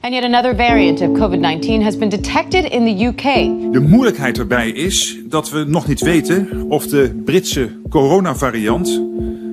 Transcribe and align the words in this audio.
And 0.00 0.14
yet 0.14 0.24
another 0.24 0.54
variant 0.54 1.00
of 1.00 1.08
COVID 1.08 1.40
19 1.40 1.82
has 1.82 1.96
been 1.96 2.08
detected 2.08 2.64
in 2.64 2.84
the 2.84 3.06
UK. 3.06 3.22
De 3.72 3.80
moeilijkheid 3.80 4.38
erbij 4.38 4.70
is 4.70 5.18
dat 5.24 5.50
we 5.50 5.64
nog 5.64 5.86
niet 5.86 6.00
weten 6.00 6.64
of 6.68 6.86
de 6.86 7.22
Britse 7.24 7.80
coronavariant 7.88 9.02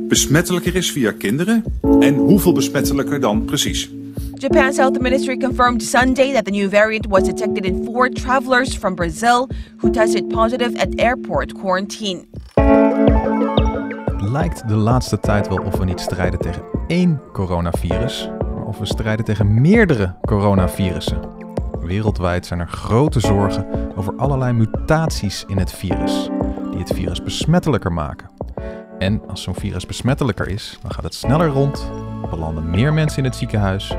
besmettelijker 0.07 0.75
is 0.75 0.91
via 0.91 1.11
kinderen 1.11 1.63
en 1.99 2.15
hoeveel 2.15 2.51
besmettelijker 2.53 3.19
dan 3.19 3.45
precies. 3.45 3.89
Japan's 4.33 4.77
health 4.77 4.99
ministry 4.99 5.37
confirmed 5.37 5.83
Sunday 5.83 6.33
that 6.33 6.45
the 6.45 6.51
new 6.51 6.69
variant 6.69 7.07
was 7.07 7.23
detected 7.23 7.65
in 7.65 7.83
four 7.85 8.09
travelers 8.09 8.75
from 8.75 8.95
Brazil 8.95 9.49
who 9.77 9.89
tested 9.89 10.27
positive 10.29 10.77
at 10.79 10.99
airport 10.99 11.53
quarantine. 11.53 12.25
Het 14.17 14.29
lijkt 14.29 14.67
de 14.67 14.75
laatste 14.75 15.19
tijd 15.19 15.47
wel 15.47 15.57
of 15.57 15.77
we 15.77 15.85
niet 15.85 15.99
strijden 15.99 16.39
tegen 16.39 16.63
één 16.87 17.21
coronavirus, 17.31 18.29
of 18.73 18.79
we 18.79 18.85
strijden 18.85 19.25
tegen 19.25 19.61
meerdere 19.61 20.13
coronavirussen. 20.21 21.19
Wereldwijd 21.81 22.45
zijn 22.45 22.59
er 22.59 22.67
grote 22.67 23.19
zorgen 23.19 23.67
over 23.95 24.13
allerlei 24.17 24.53
mutaties 24.53 25.45
in 25.47 25.57
het 25.57 25.71
virus, 25.71 26.29
die 26.71 26.79
het 26.79 26.93
virus 26.93 27.23
besmettelijker 27.23 27.91
maken. 27.91 28.29
En 28.99 29.21
als 29.29 29.41
zo'n 29.41 29.55
virus 29.55 29.85
besmettelijker 29.85 30.47
is, 30.47 30.79
dan 30.81 30.91
gaat 30.91 31.03
het 31.03 31.13
sneller 31.13 31.47
rond, 31.47 31.91
belanden 32.29 32.69
meer 32.69 32.93
mensen 32.93 33.17
in 33.17 33.23
het 33.23 33.35
ziekenhuis. 33.35 33.95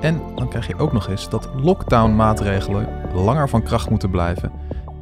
En 0.00 0.20
dan 0.34 0.48
krijg 0.48 0.66
je 0.66 0.78
ook 0.78 0.92
nog 0.92 1.08
eens 1.08 1.28
dat 1.28 1.48
lockdown-maatregelen 1.56 2.88
langer 3.14 3.48
van 3.48 3.62
kracht 3.62 3.90
moeten 3.90 4.10
blijven 4.10 4.52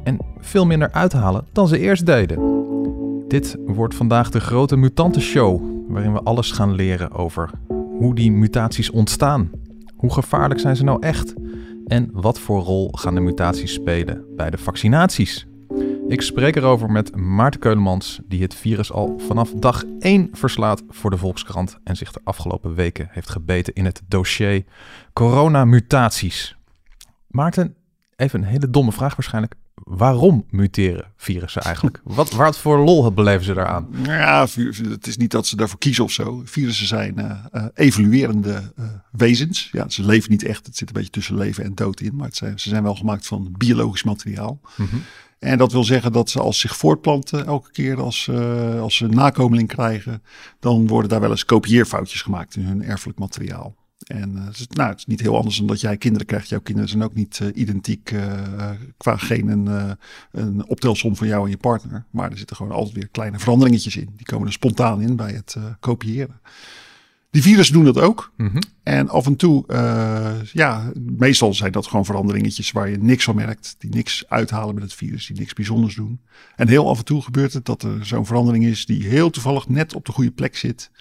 en 0.03 0.17
veel 0.39 0.65
minder 0.65 0.91
uithalen 0.91 1.45
dan 1.51 1.67
ze 1.67 1.79
eerst 1.79 2.05
deden. 2.05 2.63
Dit 3.27 3.57
wordt 3.65 3.95
vandaag 3.95 4.29
de 4.29 4.39
grote 4.39 4.77
mutantenshow, 4.77 5.61
waarin 5.87 6.13
we 6.13 6.23
alles 6.23 6.51
gaan 6.51 6.71
leren 6.71 7.11
over 7.11 7.49
hoe 7.99 8.15
die 8.15 8.31
mutaties 8.31 8.89
ontstaan. 8.89 9.51
Hoe 9.95 10.13
gevaarlijk 10.13 10.59
zijn 10.59 10.75
ze 10.75 10.83
nou 10.83 11.01
echt? 11.01 11.33
En 11.85 12.09
wat 12.11 12.39
voor 12.39 12.61
rol 12.61 12.91
gaan 12.91 13.15
de 13.15 13.21
mutaties 13.21 13.73
spelen 13.73 14.25
bij 14.35 14.49
de 14.49 14.57
vaccinaties? 14.57 15.47
Ik 16.07 16.21
spreek 16.21 16.55
erover 16.55 16.91
met 16.91 17.15
Maarten 17.15 17.59
Keulemans, 17.59 18.19
die 18.25 18.41
het 18.41 18.55
virus 18.55 18.91
al 18.91 19.19
vanaf 19.27 19.51
dag 19.51 19.83
1 19.99 20.29
verslaat 20.31 20.83
voor 20.89 21.09
de 21.09 21.17
Volkskrant 21.17 21.77
en 21.83 21.95
zich 21.95 22.11
de 22.11 22.21
afgelopen 22.23 22.75
weken 22.75 23.07
heeft 23.11 23.29
gebeten 23.29 23.73
in 23.73 23.85
het 23.85 24.01
dossier 24.07 24.63
coronamutaties. 25.13 26.57
Maarten, 27.27 27.75
even 28.15 28.41
een 28.41 28.47
hele 28.47 28.69
domme 28.69 28.91
vraag 28.91 29.15
waarschijnlijk. 29.15 29.55
Waarom 29.89 30.45
muteren 30.49 31.05
virussen 31.17 31.61
eigenlijk? 31.61 32.01
Wat, 32.03 32.31
wat 32.31 32.57
voor 32.57 32.77
lol 32.77 33.11
beleven 33.11 33.45
ze 33.45 33.53
daaraan? 33.53 33.87
Ja, 34.03 34.47
het 34.89 35.07
is 35.07 35.17
niet 35.17 35.31
dat 35.31 35.47
ze 35.47 35.55
daarvoor 35.55 35.79
kiezen 35.79 36.03
of 36.03 36.11
zo. 36.11 36.41
Virussen 36.45 36.87
zijn 36.87 37.19
uh, 37.19 37.31
uh, 37.53 37.65
evoluerende 37.73 38.73
uh, 38.79 38.85
wezens. 39.11 39.69
Ja, 39.71 39.89
ze 39.89 40.05
leven 40.05 40.31
niet 40.31 40.43
echt. 40.43 40.65
Het 40.65 40.77
zit 40.77 40.87
een 40.87 40.93
beetje 40.93 41.09
tussen 41.09 41.37
leven 41.37 41.63
en 41.63 41.75
dood 41.75 42.01
in. 42.01 42.15
Maar 42.15 42.27
het 42.27 42.35
zijn, 42.35 42.59
ze 42.59 42.69
zijn 42.69 42.83
wel 42.83 42.95
gemaakt 42.95 43.27
van 43.27 43.53
biologisch 43.57 44.03
materiaal. 44.03 44.59
Mm 44.75 44.87
-hmm. 44.89 45.01
En 45.39 45.57
dat 45.57 45.71
wil 45.71 45.83
zeggen 45.83 46.11
dat 46.11 46.29
ze 46.29 46.39
als 46.39 46.59
zich 46.59 46.77
voortplanten, 46.77 47.45
elke 47.45 47.71
keer 47.71 48.01
als, 48.01 48.27
uh, 48.31 48.81
als 48.81 48.95
ze 48.95 49.07
nakomeling 49.07 49.67
krijgen, 49.67 50.23
dan 50.59 50.87
worden 50.87 51.09
daar 51.09 51.21
wel 51.21 51.29
eens 51.29 51.45
kopieerfoutjes 51.45 52.21
gemaakt 52.21 52.55
in 52.55 52.63
hun 52.63 52.83
erfelijk 52.83 53.19
materiaal. 53.19 53.75
En 54.09 54.31
uh, 54.35 54.45
het, 54.45 54.59
is, 54.59 54.67
nou, 54.67 54.89
het 54.89 54.97
is 54.97 55.05
niet 55.05 55.19
heel 55.19 55.35
anders 55.35 55.57
dan 55.57 55.67
dat 55.67 55.81
jij 55.81 55.97
kinderen 55.97 56.27
krijgt. 56.27 56.49
Jouw 56.49 56.59
kinderen 56.59 56.89
zijn 56.89 57.03
ook 57.03 57.13
niet 57.13 57.39
uh, 57.41 57.47
identiek 57.53 58.11
uh, 58.11 58.69
qua 58.97 59.17
geen 59.17 59.47
een, 59.47 59.97
een 60.31 60.67
optelsom 60.67 61.15
van 61.15 61.27
jou 61.27 61.43
en 61.43 61.49
je 61.49 61.57
partner. 61.57 62.05
Maar 62.09 62.31
er 62.31 62.37
zitten 62.37 62.55
gewoon 62.55 62.71
altijd 62.71 62.95
weer 62.95 63.07
kleine 63.07 63.39
veranderingetjes 63.39 63.95
in. 63.95 64.09
Die 64.15 64.25
komen 64.25 64.47
er 64.47 64.53
spontaan 64.53 65.01
in 65.01 65.15
bij 65.15 65.31
het 65.31 65.55
kopiëren. 65.79 66.39
Die 67.31 67.41
virussen 67.41 67.75
doen 67.75 67.85
dat 67.85 67.99
ook. 67.99 68.31
Mm 68.37 68.47
-hmm. 68.47 68.61
En 68.83 69.09
af 69.09 69.25
en 69.25 69.35
toe, 69.35 69.63
uh, 69.67 70.43
ja, 70.53 70.91
meestal 70.99 71.53
zijn 71.53 71.71
dat 71.71 71.87
gewoon 71.87 72.05
veranderingetjes 72.05 72.71
waar 72.71 72.89
je 72.89 72.97
niks 72.97 73.23
van 73.23 73.35
merkt. 73.35 73.75
Die 73.77 73.89
niks 73.89 74.23
uithalen 74.27 74.73
met 74.73 74.83
het 74.83 74.93
virus, 74.93 75.27
die 75.27 75.37
niks 75.37 75.53
bijzonders 75.53 75.95
doen. 75.95 76.19
En 76.55 76.67
heel 76.67 76.89
af 76.89 76.97
en 76.97 77.05
toe 77.05 77.21
gebeurt 77.21 77.53
het 77.53 77.65
dat 77.65 77.83
er 77.83 78.05
zo'n 78.05 78.25
verandering 78.25 78.65
is 78.65 78.85
die 78.85 79.07
heel 79.07 79.29
toevallig 79.29 79.67
net 79.67 79.95
op 79.95 80.05
de 80.05 80.11
goede 80.11 80.31
plek 80.31 80.57
zit. 80.57 80.91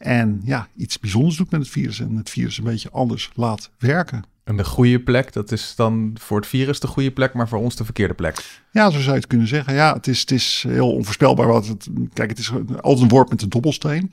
En 0.00 0.40
ja, 0.44 0.68
iets 0.76 0.98
bijzonders 0.98 1.36
doet 1.36 1.50
met 1.50 1.60
het 1.60 1.70
virus 1.70 2.00
en 2.00 2.16
het 2.16 2.30
virus 2.30 2.58
een 2.58 2.64
beetje 2.64 2.90
anders 2.90 3.30
laat 3.34 3.70
werken. 3.78 4.24
En 4.44 4.56
de 4.56 4.64
goede 4.64 5.00
plek, 5.00 5.32
dat 5.32 5.52
is 5.52 5.72
dan 5.76 6.10
voor 6.14 6.36
het 6.36 6.46
virus 6.46 6.80
de 6.80 6.86
goede 6.86 7.10
plek, 7.10 7.34
maar 7.34 7.48
voor 7.48 7.58
ons 7.58 7.76
de 7.76 7.84
verkeerde 7.84 8.14
plek. 8.14 8.62
Ja, 8.72 8.90
zo 8.90 8.98
zou 8.98 9.10
je 9.10 9.18
het 9.18 9.26
kunnen 9.26 9.46
zeggen. 9.46 9.74
Ja, 9.74 9.94
het 9.94 10.06
is, 10.06 10.20
het 10.20 10.30
is 10.30 10.64
heel 10.68 10.92
onvoorspelbaar. 10.92 11.46
Wat 11.46 11.66
het, 11.66 11.88
kijk, 12.12 12.30
het 12.30 12.38
is 12.38 12.52
altijd 12.80 13.00
een 13.00 13.08
woord 13.08 13.30
met 13.30 13.42
een 13.42 13.48
dobbelsteen. 13.48 14.10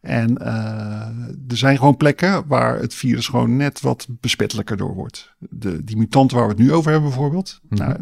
En 0.00 0.38
uh, 0.40 0.48
er 1.48 1.56
zijn 1.56 1.76
gewoon 1.76 1.96
plekken 1.96 2.46
waar 2.46 2.78
het 2.78 2.94
virus 2.94 3.26
gewoon 3.28 3.56
net 3.56 3.80
wat 3.80 4.06
besmettelijker 4.20 4.76
door 4.76 4.94
wordt. 4.94 5.34
De, 5.38 5.84
die 5.84 5.96
mutanten 5.96 6.36
waar 6.36 6.46
we 6.46 6.52
het 6.52 6.62
nu 6.62 6.72
over 6.72 6.90
hebben 6.90 7.08
bijvoorbeeld. 7.08 7.60
Mm 7.62 7.78
-hmm. 7.78 7.86
nou, 7.86 7.98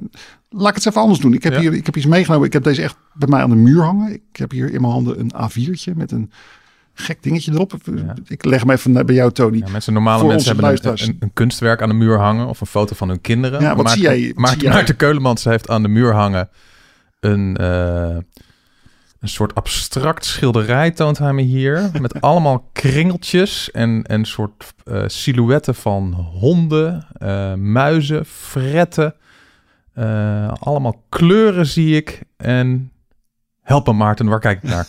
laat 0.48 0.69
ik 0.69 0.75
het 0.75 0.86
even 0.86 1.00
anders 1.00 1.20
doen. 1.20 1.34
Ik 1.34 1.42
heb, 1.42 1.53
ja. 1.53 1.60
hier, 1.60 1.75
ik 1.75 1.86
heb 1.86 1.97
iets 1.97 2.06
meegenomen. 2.06 2.47
Ik 2.47 2.53
heb 2.53 2.62
deze 2.62 2.82
echt 2.82 2.97
bij 3.15 3.28
mij 3.28 3.42
aan 3.42 3.50
de 3.50 3.56
muur 3.56 3.82
hangen. 3.82 4.12
Ik 4.12 4.36
heb 4.36 4.50
hier 4.50 4.72
in 4.72 4.81
mijn 4.81 4.92
handen 4.92 5.20
een 5.20 5.32
A4'tje 5.32 5.97
met 5.97 6.12
een 6.12 6.31
gek 6.99 7.23
dingetje 7.23 7.53
erop. 7.53 7.75
Ja. 7.84 8.15
Ik 8.27 8.45
leg 8.45 8.61
hem 8.61 8.71
even 8.71 9.07
bij 9.07 9.15
jou, 9.15 9.33
Tony. 9.33 9.59
Ja, 9.59 9.69
mensen, 9.69 9.93
normale 9.93 10.27
mensen 10.27 10.57
hebben 10.57 10.79
een, 10.83 10.93
een, 10.93 11.17
een, 11.21 11.33
kunstwerk 11.33 11.83
aan 11.83 11.89
de 11.89 11.95
muur 11.95 12.19
hangen 12.19 12.47
of 12.47 12.61
een 12.61 12.67
foto 12.67 12.95
van 12.95 13.09
hun 13.09 13.21
kinderen. 13.21 13.61
Ja, 13.61 13.75
wat 13.75 13.84
Maarten, 13.84 13.93
zie 13.93 14.03
jij? 14.03 14.33
Maarten, 14.34 14.61
zie 14.61 14.69
Maarten 14.69 14.97
Keulemans 14.97 15.45
heeft 15.45 15.69
aan 15.69 15.83
de 15.83 15.89
muur 15.89 16.12
hangen 16.12 16.49
een, 17.21 17.57
uh, 17.61 18.17
een 19.21 19.29
soort 19.29 19.55
abstract 19.55 20.25
schilderij, 20.25 20.91
toont 20.91 21.19
hij 21.19 21.33
me 21.33 21.43
hier. 21.43 21.91
met 22.01 22.21
allemaal 22.21 22.69
kringeltjes 22.73 23.71
en 23.71 24.01
een 24.03 24.25
soort 24.25 24.75
uh, 24.84 25.03
silhouetten 25.07 25.75
van 25.75 26.13
honden, 26.13 27.07
uh, 27.23 27.55
muizen, 27.55 28.27
fretten. 28.27 29.15
allemaal 30.59 31.05
kleuren 31.09 31.67
zie 31.67 31.97
ik 31.97 32.21
en 32.37 32.91
Help 33.66 33.87
me 33.87 33.93
Maarten, 33.93 34.27
waar 34.27 34.41
kijk 34.41 34.62
ik 34.62 34.69
naar? 34.69 34.87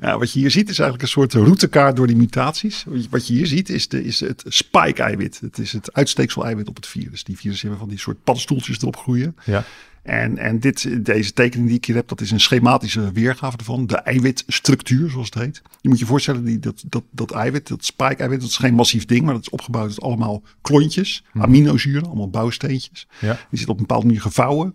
ja, 0.00 0.18
wat 0.18 0.32
je 0.32 0.38
hier 0.38 0.50
ziet 0.50 0.68
is 0.68 0.78
eigenlijk 0.78 1.02
een 1.02 1.08
soort 1.08 1.32
routekaart 1.32 1.96
door 1.96 2.06
die 2.06 2.16
mutaties. 2.16 2.84
Wat 3.10 3.26
je 3.26 3.34
hier 3.34 3.46
ziet 3.46 3.68
is, 3.68 3.88
de, 3.88 4.04
is 4.04 4.20
het 4.20 4.44
spike-eiwit. 4.46 5.40
Het 5.40 5.58
is 5.58 5.72
het 5.72 5.92
uitsteeksel-eiwit 5.92 6.68
op 6.68 6.76
het 6.76 6.86
virus. 6.86 7.24
Die 7.24 7.36
virussen 7.36 7.68
hebben 7.68 7.86
van 7.86 7.94
die 7.94 7.98
soort 8.04 8.24
paddenstoeltjes 8.24 8.80
erop 8.80 8.96
groeien. 8.96 9.36
Ja. 9.44 9.64
En, 10.02 10.38
en 10.38 10.60
dit, 10.60 11.04
deze 11.04 11.32
tekening 11.32 11.68
die 11.68 11.76
ik 11.76 11.84
hier 11.84 11.96
heb, 11.96 12.08
dat 12.08 12.20
is 12.20 12.30
een 12.30 12.40
schematische 12.40 13.12
weergave 13.12 13.56
ervan. 13.56 13.86
De 13.86 13.96
eiwitstructuur, 13.96 15.10
zoals 15.10 15.26
het 15.26 15.34
heet. 15.42 15.62
Je 15.80 15.88
moet 15.88 15.98
je 15.98 16.06
voorstellen, 16.06 16.44
die, 16.44 16.58
dat, 16.58 16.84
dat, 16.86 17.02
dat 17.10 17.30
eiwit, 17.30 17.68
dat 17.68 17.84
spike-eiwit, 17.84 18.40
dat 18.40 18.48
is 18.50 18.56
geen 18.56 18.74
massief 18.74 19.04
ding, 19.04 19.24
maar 19.24 19.34
dat 19.34 19.42
is 19.42 19.50
opgebouwd 19.50 19.88
uit 19.88 20.00
allemaal 20.00 20.42
klontjes, 20.60 21.24
Mhm. 21.32 21.44
aminozuren, 21.44 22.06
allemaal 22.06 22.30
bouwsteentjes. 22.30 23.06
Ja. 23.20 23.32
Die 23.32 23.38
zitten 23.58 23.68
op 23.68 23.76
een 23.80 23.86
bepaalde 23.86 24.06
manier 24.06 24.20
gevouwen. 24.20 24.74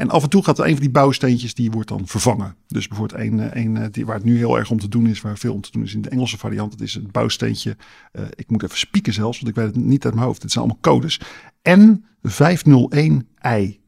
En 0.00 0.10
af 0.10 0.22
en 0.22 0.28
toe 0.28 0.44
gaat 0.44 0.58
er 0.58 0.64
een 0.64 0.72
van 0.72 0.80
die 0.80 0.90
bouwsteentjes, 0.90 1.54
die 1.54 1.70
wordt 1.70 1.88
dan 1.88 2.06
vervangen. 2.06 2.54
Dus 2.66 2.88
bijvoorbeeld 2.88 3.20
een, 3.20 3.58
een 3.58 3.90
die, 3.92 4.06
waar 4.06 4.14
het 4.14 4.24
nu 4.24 4.36
heel 4.36 4.58
erg 4.58 4.70
om 4.70 4.78
te 4.78 4.88
doen 4.88 5.06
is, 5.06 5.20
waar 5.20 5.38
veel 5.38 5.54
om 5.54 5.60
te 5.60 5.70
doen 5.70 5.82
is 5.82 5.94
in 5.94 6.02
de 6.02 6.08
Engelse 6.08 6.38
variant. 6.38 6.70
Dat 6.70 6.80
is 6.80 6.94
een 6.94 7.08
bouwsteentje, 7.10 7.76
uh, 8.12 8.22
ik 8.34 8.50
moet 8.50 8.62
even 8.62 8.78
spieken 8.78 9.12
zelfs, 9.12 9.40
want 9.40 9.56
ik 9.56 9.62
weet 9.62 9.74
het 9.74 9.84
niet 9.84 10.04
uit 10.04 10.14
mijn 10.14 10.26
hoofd. 10.26 10.42
Het 10.42 10.52
zijn 10.52 10.64
allemaal 10.64 10.82
codes. 10.82 11.20
N501i. 11.68 13.78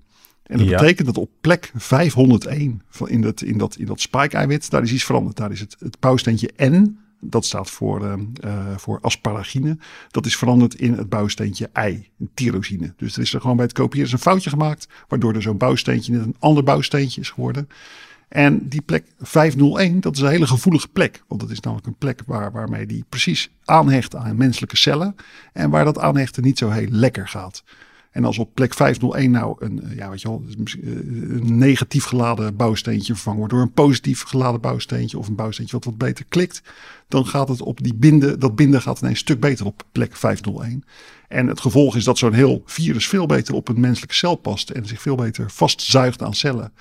En 0.42 0.58
dat 0.58 0.68
Ja. 0.68 0.78
betekent 0.78 1.06
dat 1.06 1.18
op 1.18 1.30
plek 1.40 1.72
501 1.74 2.82
van 2.88 3.08
in 3.08 3.20
dat, 3.20 3.42
in 3.42 3.58
dat, 3.58 3.76
in 3.76 3.86
dat 3.86 4.00
spike-eiwit, 4.00 4.70
daar 4.70 4.82
is 4.82 4.92
iets 4.92 5.04
veranderd. 5.04 5.36
Daar 5.36 5.52
is 5.52 5.60
het, 5.60 5.76
het 5.78 6.00
bouwsteentje 6.00 6.50
N, 6.62 6.98
dat 7.24 7.44
staat 7.44 7.70
voor, 7.70 8.02
uh, 8.02 8.12
uh, 8.44 8.76
voor 8.76 8.98
asparagine. 9.00 9.78
Dat 10.10 10.26
is 10.26 10.36
veranderd 10.36 10.74
in 10.74 10.92
het 10.92 11.08
bouwsteentje 11.08 11.70
I, 11.78 12.08
een 12.18 12.30
tyrosine. 12.34 12.94
Dus 12.96 13.16
er 13.16 13.22
is 13.22 13.34
er 13.34 13.40
gewoon 13.40 13.56
bij 13.56 13.64
het 13.64 13.74
kopiëren 13.74 14.12
een 14.12 14.18
foutje 14.18 14.50
gemaakt, 14.50 14.88
waardoor 15.08 15.34
er 15.34 15.42
zo'n 15.42 15.56
bouwsteentje 15.56 16.12
net 16.12 16.24
een 16.24 16.36
ander 16.38 16.64
bouwsteentje 16.64 17.20
is 17.20 17.30
geworden. 17.30 17.68
En 18.28 18.68
die 18.68 18.80
plek 18.80 19.04
501, 19.18 20.00
dat 20.00 20.16
is 20.16 20.20
een 20.20 20.28
hele 20.28 20.46
gevoelige 20.46 20.88
plek. 20.88 21.22
Want 21.28 21.40
dat 21.40 21.50
is 21.50 21.60
namelijk 21.60 21.86
een 21.86 21.98
plek 21.98 22.22
waar, 22.26 22.52
waarmee 22.52 22.86
die 22.86 23.04
precies 23.08 23.50
aanhecht 23.64 24.14
aan 24.16 24.36
menselijke 24.36 24.76
cellen. 24.76 25.16
En 25.52 25.70
waar 25.70 25.84
dat 25.84 25.98
aanhechten 25.98 26.42
niet 26.42 26.58
zo 26.58 26.70
heel 26.70 26.88
lekker 26.90 27.28
gaat. 27.28 27.64
En 28.12 28.24
als 28.24 28.38
op 28.38 28.54
plek 28.54 28.74
501 28.74 29.30
nou 29.30 29.56
een, 29.58 29.82
ja, 29.96 30.10
weet 30.10 30.20
je 30.20 30.28
wel, 30.28 30.42
een 30.46 31.58
negatief 31.58 32.04
geladen 32.04 32.56
bouwsteentje 32.56 33.12
vervangen 33.12 33.38
wordt 33.38 33.54
door 33.54 33.62
een 33.62 33.72
positief 33.72 34.22
geladen 34.22 34.60
bouwsteentje 34.60 35.18
of 35.18 35.28
een 35.28 35.34
bouwsteentje 35.34 35.76
wat 35.76 35.84
wat 35.84 35.98
beter 35.98 36.24
klikt, 36.28 36.62
dan 37.08 37.26
gaat 37.26 37.48
het 37.48 37.62
op 37.62 37.82
die 37.82 37.94
binden, 37.94 38.40
dat 38.40 38.56
binden 38.56 38.82
gaat 38.82 38.98
ineens 38.98 39.14
een 39.14 39.24
stuk 39.24 39.40
beter 39.40 39.66
op 39.66 39.84
plek 39.92 40.16
501. 40.16 40.84
En 41.28 41.46
het 41.46 41.60
gevolg 41.60 41.96
is 41.96 42.04
dat 42.04 42.18
zo'n 42.18 42.32
heel 42.32 42.62
virus 42.64 43.08
veel 43.08 43.26
beter 43.26 43.54
op 43.54 43.68
een 43.68 43.80
menselijke 43.80 44.14
cel 44.14 44.34
past 44.34 44.70
en 44.70 44.86
zich 44.86 45.00
veel 45.02 45.16
beter 45.16 45.50
vastzuigt 45.50 46.22
aan 46.22 46.34
cellen. 46.34 46.72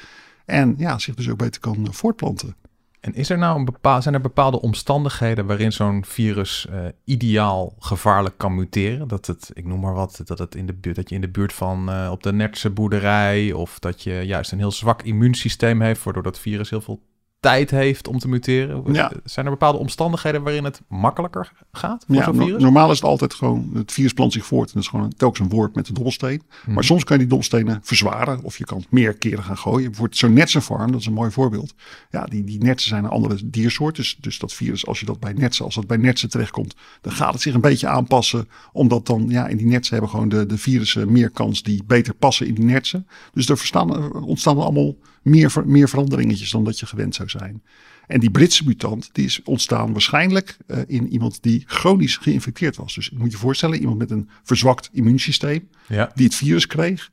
En 0.46 0.76
ja, 0.78 1.00
zich 1.00 1.16
dus 1.16 1.30
ook 1.30 1.38
beter 1.38 1.62
kan 1.62 1.88
voortplanten. 1.92 2.56
En 3.02 3.14
is 3.14 3.30
er 3.30 3.38
nou 3.38 3.60
een 3.60 3.66
bepaal, 3.66 4.02
zijn 4.02 4.14
er 4.14 4.22
bepaalde 4.22 4.62
omstandigheden 4.62 5.46
waarin 5.46 5.72
zo'n 5.72 6.06
virus 6.06 6.68
uh, 6.70 6.86
ideaal 7.04 7.76
gevaarlijk 7.80 8.38
kan 8.38 8.56
muteren? 8.56 9.08
Dat 9.08 9.26
het, 9.26 9.52
ik 9.54 9.66
noem 9.66 9.80
maar 9.80 9.94
wat, 9.94 10.22
dat, 10.26 10.40
het 10.40 10.56
in 10.56 10.66
de 10.66 10.74
buurt, 10.74 10.96
dat 10.96 11.10
je 11.10 11.16
in 11.16 11.22
de 11.22 11.30
buurt 11.30 11.54
van 11.54 11.90
uh, 11.90 12.10
op 12.12 12.24
de 12.24 12.34
nertse 12.34 12.70
boerderij 12.70 13.52
of 13.52 13.80
dat 13.80 14.04
je 14.04 14.14
juist 14.14 14.52
een 14.52 14.58
heel 14.58 14.72
zwak 14.72 15.02
immuunsysteem 15.02 15.82
heeft, 15.82 16.04
waardoor 16.04 16.24
dat 16.24 16.40
virus 16.40 16.70
heel 16.70 16.82
veel 16.82 17.02
tijd 17.42 17.72
heeft 17.72 18.08
om 18.08 18.20
te 18.20 18.28
muteren? 18.28 18.94
Ja. 18.94 19.12
Zijn 19.24 19.46
er 19.46 19.52
bepaalde 19.52 19.78
omstandigheden 19.78 20.44
waarin 20.44 20.64
het 20.64 20.82
makkelijker 20.88 21.52
gaat 21.72 22.04
voor 22.08 22.16
ja, 22.16 22.34
virus? 22.34 22.62
normaal 22.62 22.92
is 22.92 22.96
het 22.96 23.08
altijd 23.08 23.34
gewoon, 23.34 23.72
het 23.74 23.92
virus 23.92 24.14
plant 24.14 24.34
zich 24.34 24.46
voort 24.46 24.68
en 24.68 24.74
dat 24.74 24.84
is 24.84 24.90
gewoon 24.90 25.14
telkens 25.18 25.40
een 25.40 25.56
woord 25.56 25.76
met 25.76 25.86
de 25.86 25.94
dobbelsteen. 25.94 26.42
Mhm. 26.64 26.74
Maar 26.74 26.84
soms 26.84 27.04
kan 27.04 27.16
je 27.16 27.22
die 27.22 27.30
dobbelstenen 27.30 27.80
verzwaren 27.84 28.44
of 28.44 28.58
je 28.58 28.66
kan 28.66 28.84
meer 28.90 29.14
keren 29.14 29.44
gaan 29.44 29.58
gooien. 29.58 29.86
Bijvoorbeeld 29.86 30.18
zo'n 30.18 30.34
netsenfarm, 30.34 30.92
dat 30.92 31.00
is 31.00 31.06
een 31.06 31.14
mooi 31.14 31.32
voorbeeld. 31.32 31.74
Ja, 32.10 32.26
die, 32.26 32.44
die 32.44 32.64
netsen 32.64 32.90
zijn 32.90 33.04
een 33.04 33.10
andere 33.10 33.50
diersoort. 33.50 33.96
Dus, 33.96 34.18
dus 34.20 34.40
dat 34.40 34.54
virus, 34.54 34.86
als 34.88 35.00
je 35.00 35.06
dat 35.06 35.20
bij 35.20 35.34
netsen, 35.34 35.66
als 35.66 35.76
dat 35.76 35.88
bij 35.88 35.98
netsen 35.98 36.30
terechtkomt, 36.30 36.76
dan 37.02 37.14
gaat 37.14 37.34
het 37.34 37.42
zich 37.42 37.54
een 37.54 37.62
beetje 37.62 37.88
aanpassen. 37.88 38.50
Omdat 38.72 39.06
dan, 39.06 39.26
ja, 39.28 39.48
in 39.48 39.58
die 39.58 39.68
netsen 39.68 39.94
hebben 39.94 40.12
gewoon 40.12 40.30
de, 40.30 40.46
de 40.46 40.58
virussen 40.58 41.12
meer 41.12 41.30
kans 41.30 41.64
die 41.64 41.84
beter 41.84 42.14
passen 42.14 42.48
in 42.48 42.54
die 42.54 42.66
netsen. 42.66 43.08
Dus 43.34 43.50
er, 43.50 43.58
verstaan, 43.58 44.14
ontstaan 44.14 44.58
er 44.58 44.64
allemaal 44.64 44.96
meer, 45.22 45.64
meer 45.66 45.90
veranderingetjes 45.90 46.52
dan 46.52 46.64
dat 46.64 46.80
je 46.80 46.86
gewend 46.86 47.16
zou 47.16 47.30
zijn. 47.30 47.62
En 48.08 48.20
die 48.20 48.32
Britse 48.32 48.64
mutant 48.66 49.10
die 49.12 49.26
is 49.26 49.42
ontstaan 49.44 49.92
waarschijnlijk 49.92 50.58
uh, 50.68 50.78
in 50.88 51.08
iemand 51.08 51.44
die 51.44 51.64
chronisch 51.66 52.18
geïnfecteerd 52.18 52.76
was. 52.76 52.96
Dus 52.96 53.10
moet 53.10 53.32
je 53.32 53.38
voorstellen, 53.38 53.80
iemand 53.80 53.98
met 53.98 54.12
een 54.12 54.30
verzwakt 54.44 54.90
immuunsysteem 54.92 55.70
ja. 55.88 56.12
die 56.16 56.26
het 56.26 56.36
virus 56.36 56.68
kreeg. 56.68 57.12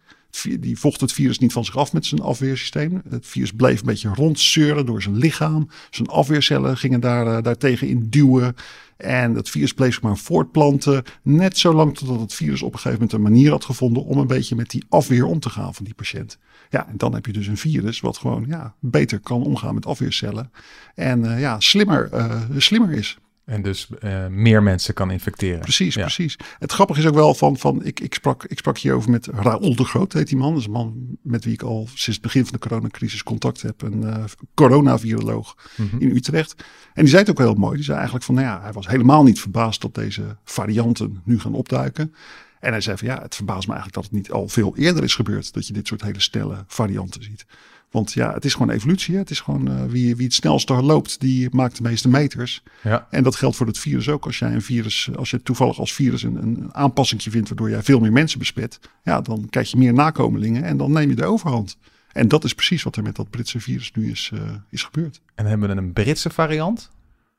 Die 0.61 0.79
vocht 0.79 1.01
het 1.01 1.13
virus 1.13 1.39
niet 1.39 1.53
van 1.53 1.65
zich 1.65 1.77
af 1.77 1.93
met 1.93 2.07
zijn 2.07 2.21
afweersysteem. 2.21 3.03
Het 3.09 3.27
virus 3.27 3.53
bleef 3.53 3.81
een 3.81 3.87
beetje 3.87 4.15
rondzeuren 4.15 4.87
door 4.87 5.03
zijn 5.03 5.17
lichaam. 5.17 5.69
Zijn 5.91 6.09
afweercellen 6.09 6.77
gingen 6.77 7.01
daar, 7.01 7.27
uh, 7.27 7.43
daartegen 7.43 7.89
in 7.89 8.07
duwen. 8.11 8.55
En 8.97 9.35
dat 9.35 9.49
virus 9.49 9.73
bleef 9.73 9.93
zich 9.93 10.03
maar 10.03 10.17
voortplanten. 10.17 11.03
Net 11.23 11.59
zo 11.59 11.73
lang 11.73 11.97
totdat 11.97 12.21
het 12.21 12.35
virus 12.35 12.63
op 12.63 12.73
een 12.73 12.79
gegeven 12.79 12.93
moment 12.93 13.13
een 13.13 13.33
manier 13.33 13.51
had 13.51 13.65
gevonden 13.65 14.05
om 14.05 14.19
een 14.19 14.27
beetje 14.27 14.57
met 14.57 14.71
die 14.71 14.85
afweer 14.89 15.25
om 15.25 15.41
te 15.41 15.51
gaan 15.51 15.75
van 15.75 15.85
die 15.85 15.95
patiënt. 15.95 16.39
Ja, 16.71 16.89
en 16.89 16.97
dan 16.97 17.15
heb 17.15 17.27
je 17.27 17.33
dus 17.33 17.47
een 17.47 17.57
virus 17.57 18.01
wat 18.01 18.19
gewoon 18.19 18.45
ja, 18.49 18.75
beter 18.81 19.21
kan 19.21 19.43
omgaan 19.43 19.75
met 19.75 19.87
afweercellen. 19.87 20.51
En 20.95 21.25
uh, 21.25 21.41
ja, 21.41 21.61
slimmer, 21.61 22.11
uh, 22.15 22.43
slimmer 22.57 22.91
is. 22.91 23.19
En 23.49 23.63
dus 23.63 23.89
uh, 24.05 24.27
meer 24.27 24.63
mensen 24.63 24.95
kan 24.95 25.11
infecteren. 25.11 25.61
Precies, 25.61 25.95
precies. 25.95 26.37
Het 26.59 26.73
grappige 26.73 27.01
is 27.01 27.07
ook 27.07 27.15
wel 27.15 27.35
van, 27.35 27.57
van 27.57 27.85
ik, 27.85 28.01
ik, 28.01 28.15
sprak, 28.15 28.45
ik 28.45 28.59
sprak 28.59 28.79
hierover 28.79 29.11
met 29.11 29.27
Raoul 29.27 29.77
de 29.77 29.85
Groot, 29.85 30.13
heet 30.13 30.29
die 30.29 30.37
man. 30.37 30.51
Dat 30.51 30.61
is 30.61 30.67
een 30.67 30.73
man 30.73 31.19
met 31.23 31.45
wie 31.45 31.53
ik 31.53 31.63
al 31.63 31.87
sinds 31.87 32.07
het 32.07 32.21
begin 32.21 32.43
van 32.43 32.53
de 32.53 32.69
coronacrisis 32.69 33.23
contact 33.23 33.63
heb. 33.63 33.83
Een 33.83 34.03
uh, 34.03 34.25
coronaviroloog 34.55 35.57
mm 35.77 35.89
-hmm. 35.91 36.01
in 36.01 36.17
Utrecht. 36.17 36.55
En 36.95 37.03
die 37.03 37.09
zei 37.09 37.21
het 37.21 37.31
ook 37.31 37.39
heel 37.39 37.55
mooi. 37.55 37.75
Die 37.75 37.85
zei 37.85 37.97
eigenlijk 37.97 38.27
van, 38.27 38.35
nou 38.35 38.47
ja, 38.47 38.61
hij 38.63 38.73
was 38.73 38.89
helemaal 38.89 39.23
niet 39.23 39.41
verbaasd 39.41 39.81
dat 39.81 39.95
deze 39.95 40.37
varianten 40.45 41.21
nu 41.25 41.41
gaan 41.41 41.55
opduiken. 41.55 42.15
En 42.61 42.71
hij 42.71 42.81
zei 42.81 42.97
van 42.97 43.09
ja, 43.09 43.23
het 43.23 43.35
verbaast 43.35 43.67
me 43.67 43.73
eigenlijk 43.75 44.03
dat 44.03 44.05
het 44.05 44.13
niet 44.13 44.31
al 44.31 44.49
veel 44.49 44.77
eerder 44.77 45.05
is 45.05 45.15
gebeurd. 45.15 45.53
Dat 45.53 45.67
je 45.67 45.73
dit 45.73 45.87
soort 45.87 46.03
hele 46.03 46.21
snelle 46.21 46.65
varianten 46.67 47.23
ziet. 47.23 47.47
Want 47.91 48.13
ja, 48.13 48.33
het 48.33 48.45
is 48.45 48.53
gewoon 48.53 48.71
evolutie. 48.71 49.15
Hè? 49.15 49.21
Het 49.21 49.31
is 49.31 49.41
gewoon 49.41 49.71
uh, 49.71 49.85
wie, 49.85 50.17
wie 50.17 50.25
het 50.25 50.35
snelste 50.35 50.73
loopt, 50.73 51.21
die 51.21 51.49
maakt 51.51 51.77
de 51.77 51.83
meeste 51.83 52.09
meters. 52.09 52.63
Ja. 52.83 53.07
En 53.11 53.23
dat 53.23 53.37
geldt 53.37 53.57
voor 53.57 53.67
het 53.67 53.79
virus 53.79 54.09
ook. 54.09 54.25
Als 54.25 54.39
jij 54.39 54.53
een 54.53 54.63
virus, 54.63 55.11
als 55.17 55.31
je 55.31 55.43
toevallig 55.43 55.79
als 55.79 55.93
virus 55.93 56.23
een, 56.23 56.43
een 56.43 56.75
aanpassing 56.75 57.23
vindt 57.23 57.49
waardoor 57.49 57.71
jij 57.71 57.83
veel 57.83 58.01
meer 58.01 58.13
mensen 58.13 58.39
besmet, 58.39 58.81
ja, 59.03 59.21
dan 59.21 59.47
krijg 59.51 59.71
je 59.71 59.77
meer 59.77 59.93
nakomelingen 59.93 60.63
en 60.63 60.77
dan 60.77 60.93
neem 60.93 61.09
je 61.09 61.17
de 61.17 61.25
overhand. 61.25 61.77
En 62.13 62.29
dat 62.29 62.45
is 62.45 62.55
precies 62.55 62.83
wat 62.83 62.97
er 62.97 63.03
met 63.03 63.17
dat 63.17 63.31
Britse 63.31 63.61
virus 63.61 63.93
nu 63.93 64.11
is, 64.11 64.31
uh, 64.35 64.41
is 64.71 64.83
gebeurd. 64.83 65.21
En 65.35 65.47
hebben 65.47 65.69
we 65.69 65.77
een 65.77 65.93
Britse 65.93 66.31
variant? 66.31 66.91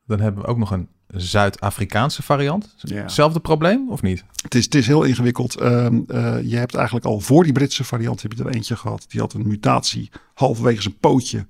Dan 0.05 0.19
hebben 0.19 0.41
we 0.41 0.47
ook 0.47 0.57
nog 0.57 0.71
een 0.71 0.87
Zuid-Afrikaanse 1.07 2.23
variant. 2.23 2.75
Ja. 2.77 3.01
Hetzelfde 3.01 3.39
probleem 3.39 3.89
of 3.89 4.01
niet? 4.01 4.23
Het 4.41 4.55
is, 4.55 4.63
het 4.63 4.75
is 4.75 4.87
heel 4.87 5.03
ingewikkeld. 5.03 5.61
Uh, 5.61 5.87
uh, 6.07 6.37
je 6.43 6.55
hebt 6.55 6.75
eigenlijk 6.75 7.05
al 7.05 7.19
voor 7.19 7.43
die 7.43 7.53
Britse 7.53 7.83
variant 7.83 8.21
heb 8.21 8.33
je 8.33 8.43
er 8.43 8.49
eentje 8.49 8.75
gehad. 8.75 9.05
Die 9.09 9.19
had 9.19 9.33
een 9.33 9.47
mutatie 9.47 10.09
halverwege 10.39 10.81
zijn 10.81 10.97
pootje. 10.99 11.45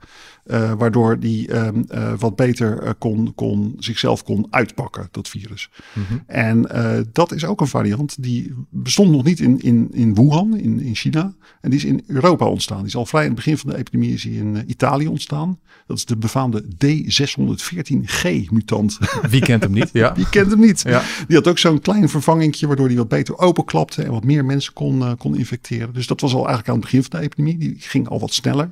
Uh, 0.46 0.74
waardoor 0.74 1.20
die 1.20 1.56
um, 1.56 1.86
uh, 1.92 2.14
wat 2.18 2.36
beter 2.36 2.84
uh, 2.84 2.90
kon, 2.98 3.34
kon, 3.36 3.76
zichzelf 3.80 4.24
kon 4.24 4.48
uitpakken, 4.50 5.08
dat 5.12 5.28
virus. 5.28 5.70
Mm 5.94 6.04
-hmm. 6.08 6.24
En 6.26 6.68
dat 7.14 7.32
is 7.32 7.46
ook 7.46 7.62
een 7.62 7.68
variant 7.68 8.24
die 8.24 8.54
bestond 8.70 9.12
nog 9.12 9.24
niet 9.24 9.40
in, 9.40 9.60
in, 9.60 9.88
in 9.92 10.16
Wuhan, 10.16 10.58
in, 10.58 10.80
in 10.80 10.96
China. 10.96 11.34
En 11.62 11.70
die 11.70 11.80
is 11.80 11.86
in 11.86 12.04
Europa 12.08 12.46
ontstaan. 12.46 12.78
Die 12.78 12.88
is 12.88 12.96
al 12.96 13.06
vrij 13.06 13.22
in 13.22 13.28
het 13.28 13.36
begin 13.36 13.58
van 13.58 13.70
de 13.70 13.78
epidemie 13.78 14.14
is 14.14 14.22
die 14.22 14.38
in 14.38 14.64
Italië 14.68 15.08
ontstaan. 15.08 15.60
Dat 15.88 15.98
is 15.98 16.06
de 16.06 16.18
befaamde 16.18 16.64
D614G-mutant. 16.64 18.98
Wie 19.30 19.42
kent 19.42 19.64
hem 19.64 19.72
niet? 19.72 19.90
Ja. 19.94 20.16
Wie 20.16 20.30
kent 20.30 20.52
hem 20.52 20.60
niet? 20.60 20.82
Ja. 20.82 21.04
Die 21.28 21.36
had 21.36 21.48
ook 21.48 21.58
zo'n 21.58 21.82
klein 21.82 22.10
vervangingje 22.10 22.68
waardoor 22.68 22.88
die 22.88 22.98
wat 22.98 23.08
beter 23.08 23.38
openklapte 23.38 24.04
en 24.04 24.12
wat 24.12 24.24
meer 24.24 24.46
mensen 24.46 24.74
kon, 24.74 25.18
kon 25.18 25.38
infecteren. 25.38 25.94
Dus 25.94 26.08
dat 26.08 26.22
was 26.22 26.32
al 26.32 26.38
eigenlijk 26.38 26.68
aan 26.68 26.76
het 26.76 26.84
begin 26.84 27.04
van 27.04 27.20
de 27.20 27.26
epidemie. 27.26 27.58
Die 27.58 27.76
ging 27.78 28.08
al 28.08 28.20
wat 28.20 28.34
sneller. 28.34 28.72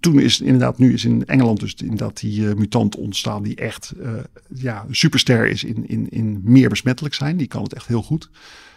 Toen 0.00 0.20
is 0.20 0.40
inderdaad, 0.40 0.78
nu 0.78 0.92
is 0.92 1.04
in 1.04 1.26
Engeland 1.26 1.60
dus 1.60 1.74
inderdaad 1.74 2.20
die 2.20 2.40
uh, 2.40 2.54
mutant 2.54 2.96
ontstaan 2.96 3.42
die 3.42 3.56
echt 3.56 3.92
uh, 4.00 4.10
ja, 4.54 4.86
superster 4.90 5.46
is 5.46 5.64
in, 5.64 5.88
in, 5.88 6.10
in 6.10 6.40
meer 6.44 6.68
besmettelijk 6.68 7.14
zijn. 7.14 7.36
Die 7.36 7.46
kan 7.46 7.62
het 7.62 7.74
echt 7.74 7.86
heel 7.86 8.02
goed. 8.02 8.30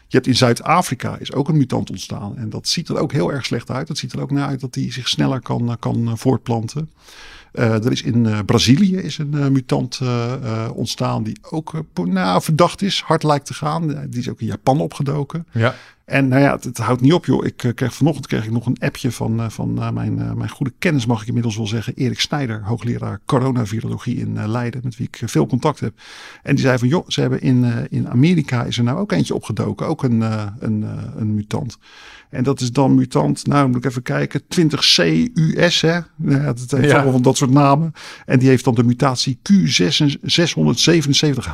Je 0.07 0.15
hebt 0.17 0.27
in 0.27 0.35
Zuid-Afrika 0.35 1.17
is 1.17 1.33
ook 1.33 1.50
een 1.50 1.57
mutant 1.57 1.89
ontstaan. 1.89 2.38
En 2.38 2.50
dat 2.50 2.67
ziet 2.67 2.89
er 2.89 2.97
ook 2.97 3.12
heel 3.12 3.31
erg 3.31 3.45
slecht 3.45 3.69
uit. 3.69 3.88
Dat 3.88 3.97
ziet 3.97 4.13
er 4.13 4.21
ook 4.21 4.31
naar 4.31 4.47
uit 4.47 4.59
dat 4.59 4.73
die 4.73 4.91
zich 4.91 5.07
sneller 5.07 5.41
kan, 5.41 5.77
kan 5.79 6.17
voortplanten. 6.17 6.89
Er 7.51 7.91
is 7.91 8.01
in 8.01 8.45
Brazilië 8.45 8.95
is 8.95 9.17
een 9.17 9.51
mutant 9.51 10.00
ontstaan 10.73 11.23
die 11.23 11.38
ook 11.50 11.83
nou, 12.03 12.41
verdacht 12.41 12.81
is, 12.81 13.01
hard 13.01 13.23
lijkt 13.23 13.45
te 13.45 13.53
gaan. 13.53 13.88
die 14.09 14.19
is 14.19 14.29
ook 14.29 14.41
in 14.41 14.47
Japan 14.47 14.81
opgedoken. 14.81 15.47
Ja. 15.51 15.75
En 16.06 16.28
nou 16.28 16.42
ja, 16.42 16.52
het, 16.52 16.63
het, 16.63 16.78
houdt 16.78 17.02
niet 17.02 17.13
op 17.13 17.25
joh. 17.25 17.46
Ik 17.46 17.72
kreeg 17.75 17.94
vanochtend 17.94 18.28
kreeg 18.28 18.46
ik 18.46 18.52
nog 18.52 18.66
een 18.66 18.78
appje 18.80 19.12
van, 19.12 19.52
van 19.52 19.94
mijn, 19.94 20.16
mijn 20.16 20.50
goede 20.50 20.74
kennis, 20.80 21.06
mag 21.06 21.22
ik 21.22 21.28
inmiddels 21.28 21.57
wel 21.57 21.68
zeggen. 21.68 21.94
Erik 21.94 22.19
Snijder, 22.19 22.63
hoogleraar 22.63 23.19
coronavirologie 23.25 24.16
in 24.16 24.48
Leiden, 24.48 24.81
met 24.84 24.98
wie 24.98 25.10
ik 25.12 25.30
veel 25.30 25.48
contact 25.48 25.80
heb. 25.80 25.94
En 26.44 26.56
die 26.56 26.63
zei 26.63 26.78
van 26.78 26.88
joh, 26.88 27.06
ze 27.07 27.22
hebben 27.22 27.42
in, 27.42 27.88
in 27.90 28.10
Amerika 28.10 28.63
is 28.63 28.78
er 28.78 28.84
nou 28.84 29.00
ook 29.00 29.12
eentje 29.12 29.36
opgedoken, 29.36 29.88
ook 29.88 30.04
een, 30.04 30.22
een, 30.60 30.86
een 31.16 31.34
mutant. 31.34 31.78
En 32.30 32.44
dat 32.44 32.62
is 32.62 32.72
dan 32.72 32.96
mutant, 32.96 33.48
nou 33.48 33.68
moet 33.68 33.78
ik 33.78 33.86
even 33.86 34.01
kijken, 34.01 34.42
20CUS 34.42 35.80
hè. 35.80 36.00
Nou 36.16 36.42
ja, 36.42 36.54
dat 36.54 36.72
heeft 36.72 36.90
ja. 36.90 36.94
allemaal 36.94 37.12
van 37.12 37.22
dat 37.22 37.38
soort 37.38 37.51
namen. 37.51 37.91
En 38.25 38.39
die 38.39 38.50
heeft 38.50 38.63
dan 38.63 38.75
de 38.75 38.84
mutatie 38.84 39.39
Q677H. 39.51 41.53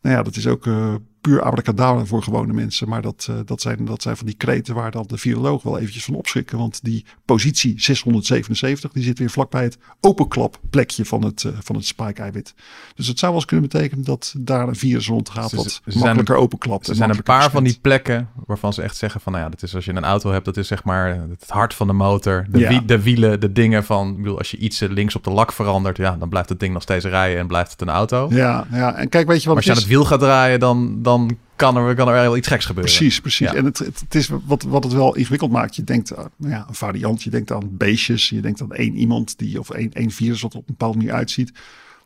Nou 0.00 0.16
ja, 0.16 0.22
dat 0.22 0.36
is 0.36 0.46
ook 0.46 0.66
uh, 0.66 0.94
puur 1.24 1.42
abracadabra 1.42 2.04
voor 2.04 2.22
gewone 2.22 2.52
mensen. 2.52 2.88
Maar 2.88 3.02
dat, 3.02 3.26
uh, 3.30 3.36
dat, 3.44 3.60
zijn, 3.60 3.84
dat 3.84 4.02
zijn 4.02 4.16
van 4.16 4.26
die 4.26 4.34
kreten 4.34 4.74
waar 4.74 4.90
dan 4.90 5.04
de 5.06 5.18
viroloog 5.18 5.62
wel 5.62 5.78
eventjes 5.78 6.04
van 6.04 6.14
opschrikken. 6.14 6.58
Want 6.58 6.84
die 6.84 7.04
positie 7.24 7.80
677, 7.80 8.92
die 8.92 9.02
zit 9.02 9.18
weer 9.18 9.30
vlakbij 9.30 9.62
het 9.62 9.78
openklapplekje 10.00 11.04
van 11.04 11.24
het, 11.24 11.42
uh, 11.42 11.52
van 11.58 11.76
het 11.76 11.86
spike-eiwit. 11.86 12.54
Dus 12.94 13.06
het 13.06 13.18
zou 13.18 13.32
wel 13.32 13.40
eens 13.40 13.50
kunnen 13.50 13.68
betekenen 13.68 14.04
dat 14.04 14.34
daar 14.38 14.68
een 14.68 14.76
virus 14.76 15.06
rondgaat 15.06 15.50
ze, 15.50 15.56
wat 15.56 15.80
ze 15.86 15.98
makkelijker 15.98 16.36
openklapt. 16.36 16.88
Er 16.88 16.94
zijn 16.94 17.10
een 17.10 17.22
paar 17.22 17.50
van 17.50 17.64
die 17.64 17.78
plekken 17.80 18.28
waarvan 18.46 18.72
ze 18.72 18.82
echt 18.82 18.96
zeggen 18.96 19.20
van, 19.20 19.32
nou 19.32 19.44
ja, 19.44 19.50
dat 19.50 19.62
is 19.62 19.74
als 19.74 19.84
je 19.84 19.94
een 19.94 20.04
auto 20.04 20.30
hebt, 20.30 20.44
dat 20.44 20.56
is 20.56 20.66
zeg 20.66 20.84
maar 20.84 21.20
het 21.28 21.50
hart 21.50 21.74
van 21.74 21.86
de 21.86 21.92
motor. 21.92 22.46
De, 22.48 22.58
ja. 22.58 22.68
wie, 22.68 22.84
de 22.84 23.02
wielen, 23.02 23.40
de 23.40 23.52
dingen 23.52 23.84
van, 23.84 24.10
ik 24.10 24.16
bedoel, 24.16 24.38
als 24.38 24.50
je 24.50 24.56
iets 24.56 24.80
links 24.80 25.16
op 25.16 25.24
de 25.24 25.30
lak 25.30 25.52
verandert, 25.52 25.96
ja, 25.96 26.16
dan 26.16 26.28
blijft 26.28 26.48
het 26.48 26.60
ding 26.60 26.72
nog 26.72 26.82
steeds 26.82 27.04
rijden 27.04 27.38
en 27.38 27.46
blijft 27.46 27.70
het 27.70 27.80
een 27.80 27.90
auto. 27.90 28.26
Ja, 28.30 28.66
ja. 28.70 28.94
en 28.94 29.08
kijk, 29.08 29.26
weet 29.26 29.42
je 29.42 29.48
wat 29.48 29.54
maar 29.54 29.56
als 29.56 29.64
je 29.64 29.70
aan 29.70 29.76
het 29.76 29.86
wiel 29.86 30.04
gaat 30.04 30.20
draaien, 30.20 30.60
dan, 30.60 31.02
dan 31.02 31.13
kan 31.56 31.76
er, 31.76 31.94
kan 31.94 32.08
er 32.08 32.14
wel 32.14 32.36
iets 32.36 32.48
geks 32.48 32.64
gebeuren. 32.64 32.92
Precies, 32.94 33.20
precies. 33.20 33.50
Ja. 33.50 33.54
En 33.54 33.64
het, 33.64 33.78
het, 33.78 34.00
het, 34.00 34.14
is 34.14 34.30
wat, 34.44 34.62
wat 34.62 34.84
het 34.84 34.92
wel 34.92 35.16
ingewikkeld 35.16 35.50
maakt. 35.50 35.76
Je 35.76 35.84
denkt 35.84 36.16
aan 36.16 36.30
nou 36.36 36.52
ja, 36.52 36.64
een 36.68 36.74
variant, 36.74 37.22
je 37.22 37.30
denkt 37.30 37.52
aan 37.52 37.76
beestjes, 37.76 38.28
je 38.28 38.40
denkt 38.40 38.62
aan 38.62 38.72
één 38.72 38.96
iemand 38.96 39.38
die 39.38 39.58
of 39.58 39.70
één, 39.70 39.92
één 39.92 40.10
virus 40.10 40.40
wat 40.40 40.54
op 40.54 40.60
een 40.60 40.74
bepaalde 40.78 40.96
manier 40.96 41.12
uitziet. 41.12 41.52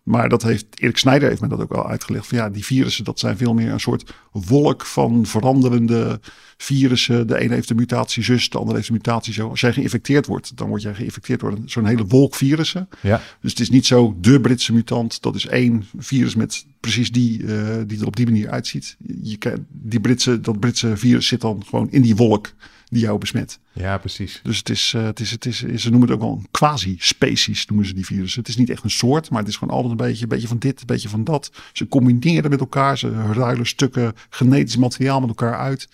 Maar 0.08 0.28
dat 0.28 0.42
heeft 0.42 0.66
Erik 0.74 0.96
Snijder 0.96 1.28
heeft 1.28 1.40
me 1.40 1.48
dat 1.48 1.60
ook 1.60 1.72
al 1.72 1.88
uitgelegd. 1.88 2.26
Van 2.26 2.38
ja, 2.38 2.50
die 2.50 2.64
virussen, 2.64 3.04
dat 3.04 3.18
zijn 3.18 3.36
veel 3.36 3.54
meer 3.54 3.72
een 3.72 3.80
soort 3.80 4.12
wolk 4.32 4.86
van 4.86 5.26
veranderende 5.26 6.20
virussen. 6.56 7.26
De 7.26 7.38
ene 7.38 7.54
heeft 7.54 7.68
de 7.68 7.74
mutatie 7.74 8.22
zus, 8.22 8.48
de 8.48 8.58
andere 8.58 8.76
heeft 8.76 8.88
de 8.88 8.94
mutatie 8.94 9.32
zo. 9.32 9.48
Als 9.48 9.60
jij 9.60 9.72
geïnfecteerd 9.72 10.26
wordt, 10.26 10.56
dan 10.56 10.68
word 10.68 10.82
jij 10.82 10.94
geïnfecteerd 10.94 11.40
door 11.40 11.58
zo'n 11.64 11.86
hele 11.86 12.06
wolk 12.06 12.34
virussen. 12.34 12.88
Ja. 13.00 13.22
Dus 13.40 13.50
het 13.50 13.60
is 13.60 13.70
niet 13.70 13.86
zo 13.86 14.16
de 14.20 14.40
Britse 14.40 14.72
mutant. 14.72 15.22
Dat 15.22 15.34
is 15.34 15.46
één 15.46 15.84
virus 15.96 16.34
met 16.34 16.66
precies 16.80 17.12
die, 17.12 17.42
uh, 17.42 17.76
die 17.86 18.00
er 18.00 18.06
op 18.06 18.16
die 18.16 18.26
manier 18.26 18.50
uitziet. 18.50 18.96
Je, 19.22 19.38
die 19.68 20.00
Britse, 20.00 20.40
dat 20.40 20.60
Britse 20.60 20.96
virus 20.96 21.26
zit 21.26 21.40
dan 21.40 21.62
gewoon 21.66 21.90
in 21.90 22.02
die 22.02 22.16
wolk 22.16 22.52
die 22.88 23.00
jou 23.00 23.18
besmet. 23.18 23.58
Ja, 23.72 23.98
precies. 23.98 24.40
Dus 24.42 24.58
het 24.58 24.68
is, 24.68 24.92
uh, 24.96 25.04
het 25.04 25.20
is, 25.20 25.30
het 25.30 25.46
is, 25.46 25.56
ze 25.58 25.90
noemen 25.90 26.08
het 26.08 26.16
ook 26.16 26.24
wel 26.24 26.36
een 26.38 26.48
quasi-species, 26.50 27.66
noemen 27.66 27.86
ze 27.86 27.94
die 27.94 28.06
virussen. 28.06 28.40
Het 28.40 28.48
is 28.48 28.56
niet 28.56 28.70
echt 28.70 28.84
een 28.84 28.90
soort, 28.90 29.30
maar 29.30 29.40
het 29.40 29.48
is 29.48 29.56
gewoon 29.56 29.74
altijd 29.74 30.00
een 30.00 30.06
beetje, 30.06 30.22
een 30.22 30.28
beetje 30.28 30.48
van 30.48 30.58
dit, 30.58 30.80
een 30.80 30.86
beetje 30.86 31.08
van 31.08 31.24
dat. 31.24 31.50
Ze 31.72 31.88
combineren 31.88 32.50
met 32.50 32.60
elkaar, 32.60 32.98
ze 32.98 33.32
ruilen 33.32 33.66
stukken 33.66 34.14
genetisch 34.30 34.76
materiaal 34.76 35.20
met 35.20 35.28
elkaar 35.28 35.56
uit. 35.56 35.88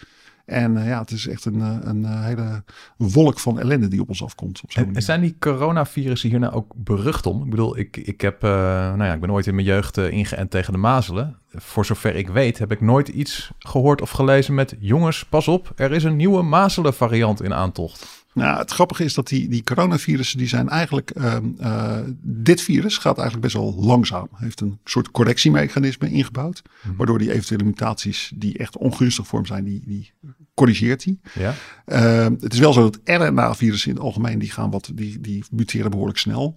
En 0.45 0.77
uh, 0.77 0.87
ja, 0.87 1.01
het 1.01 1.11
is 1.11 1.27
echt 1.27 1.45
een, 1.45 1.61
een, 1.61 2.05
een, 2.05 2.23
hele 2.23 2.63
wolk 2.97 3.39
van 3.39 3.61
ellende 3.61 3.89
die 3.89 4.01
op 4.01 4.09
ons 4.09 4.23
afkomt. 4.23 4.61
Op 4.63 4.71
en, 4.71 4.95
en, 4.95 5.03
zijn 5.03 5.21
die 5.21 5.37
coronavirussen 5.39 6.31
hier 6.31 6.39
nou 6.39 6.53
ook 6.53 6.73
berucht 6.77 7.27
om? 7.27 7.45
Ik 7.45 7.51
bedoel, 7.51 7.79
ik, 7.79 7.97
ik, 7.97 8.21
heb, 8.21 8.45
uh, 8.45 8.51
nou 8.51 9.05
ja, 9.05 9.13
ik 9.13 9.21
ben 9.21 9.31
ooit 9.31 9.47
in 9.47 9.55
mijn 9.55 9.67
jeugd 9.67 9.99
uh, 9.99 10.11
ingeënt 10.11 10.51
tegen 10.51 10.73
de 10.73 10.79
mazelen. 10.79 11.39
Voor 11.49 11.85
zover 11.85 12.15
ik 12.15 12.29
weet 12.29 12.59
heb 12.59 12.73
ik 12.73 12.81
nooit 12.81 13.09
iets 13.09 13.53
gehoord 13.59 14.01
of 14.01 14.11
gelezen 14.11 14.55
met... 14.55 14.77
jongens, 14.79 15.25
pas 15.25 15.49
op, 15.49 15.73
er 15.77 15.93
is 15.93 16.05
een 16.05 16.17
nieuwe 16.17 16.43
mazelen 16.43 16.95
variant 16.95 17.43
in 17.43 17.55
aantocht. 17.55 18.24
Nou, 18.35 18.59
het 18.59 18.71
grappige 18.71 19.05
is 19.05 19.15
dat 19.15 19.29
die, 19.29 19.49
die 19.49 19.63
coronavirussen, 19.63 20.39
die 20.39 20.49
zijn 20.49 20.69
eigenlijk. 20.69 21.13
Uh, 21.17 21.99
dit 22.23 22.61
virus 22.61 22.99
gaat 22.99 23.19
eigenlijk 23.19 23.47
best 23.47 23.57
wel 23.57 23.75
langzaam. 23.75 24.29
Heeft 24.35 24.61
een 24.61 24.79
soort 24.85 25.11
correctiemechanisme 25.11 26.11
ingebouwd. 26.11 26.63
Mm. 26.83 26.97
Waardoor 26.97 27.19
die 27.19 27.33
eventuele 27.33 27.65
mutaties 27.65 28.33
die 28.35 28.59
echt 28.59 28.77
ongunstig 28.77 29.27
vorm 29.27 29.47
zijn, 29.47 29.65
die, 29.65 29.83
die 29.87 30.13
corrigeert 30.55 31.05
hij. 31.05 31.19
Ja. 31.35 31.55
Uh, 31.87 32.37
het 32.41 32.53
is 32.53 32.59
wel 32.59 32.73
zo 32.73 32.91
dat 32.91 33.01
RNA-virussen 33.05 33.91
in 33.91 33.97
het 33.97 34.05
algemeen, 34.05 34.39
die 34.39 34.51
gaan 34.51 34.71
wat, 34.71 34.91
die, 34.95 35.21
die 35.21 35.45
muteren 35.51 35.91
behoorlijk 35.91 36.19
snel. 36.19 36.57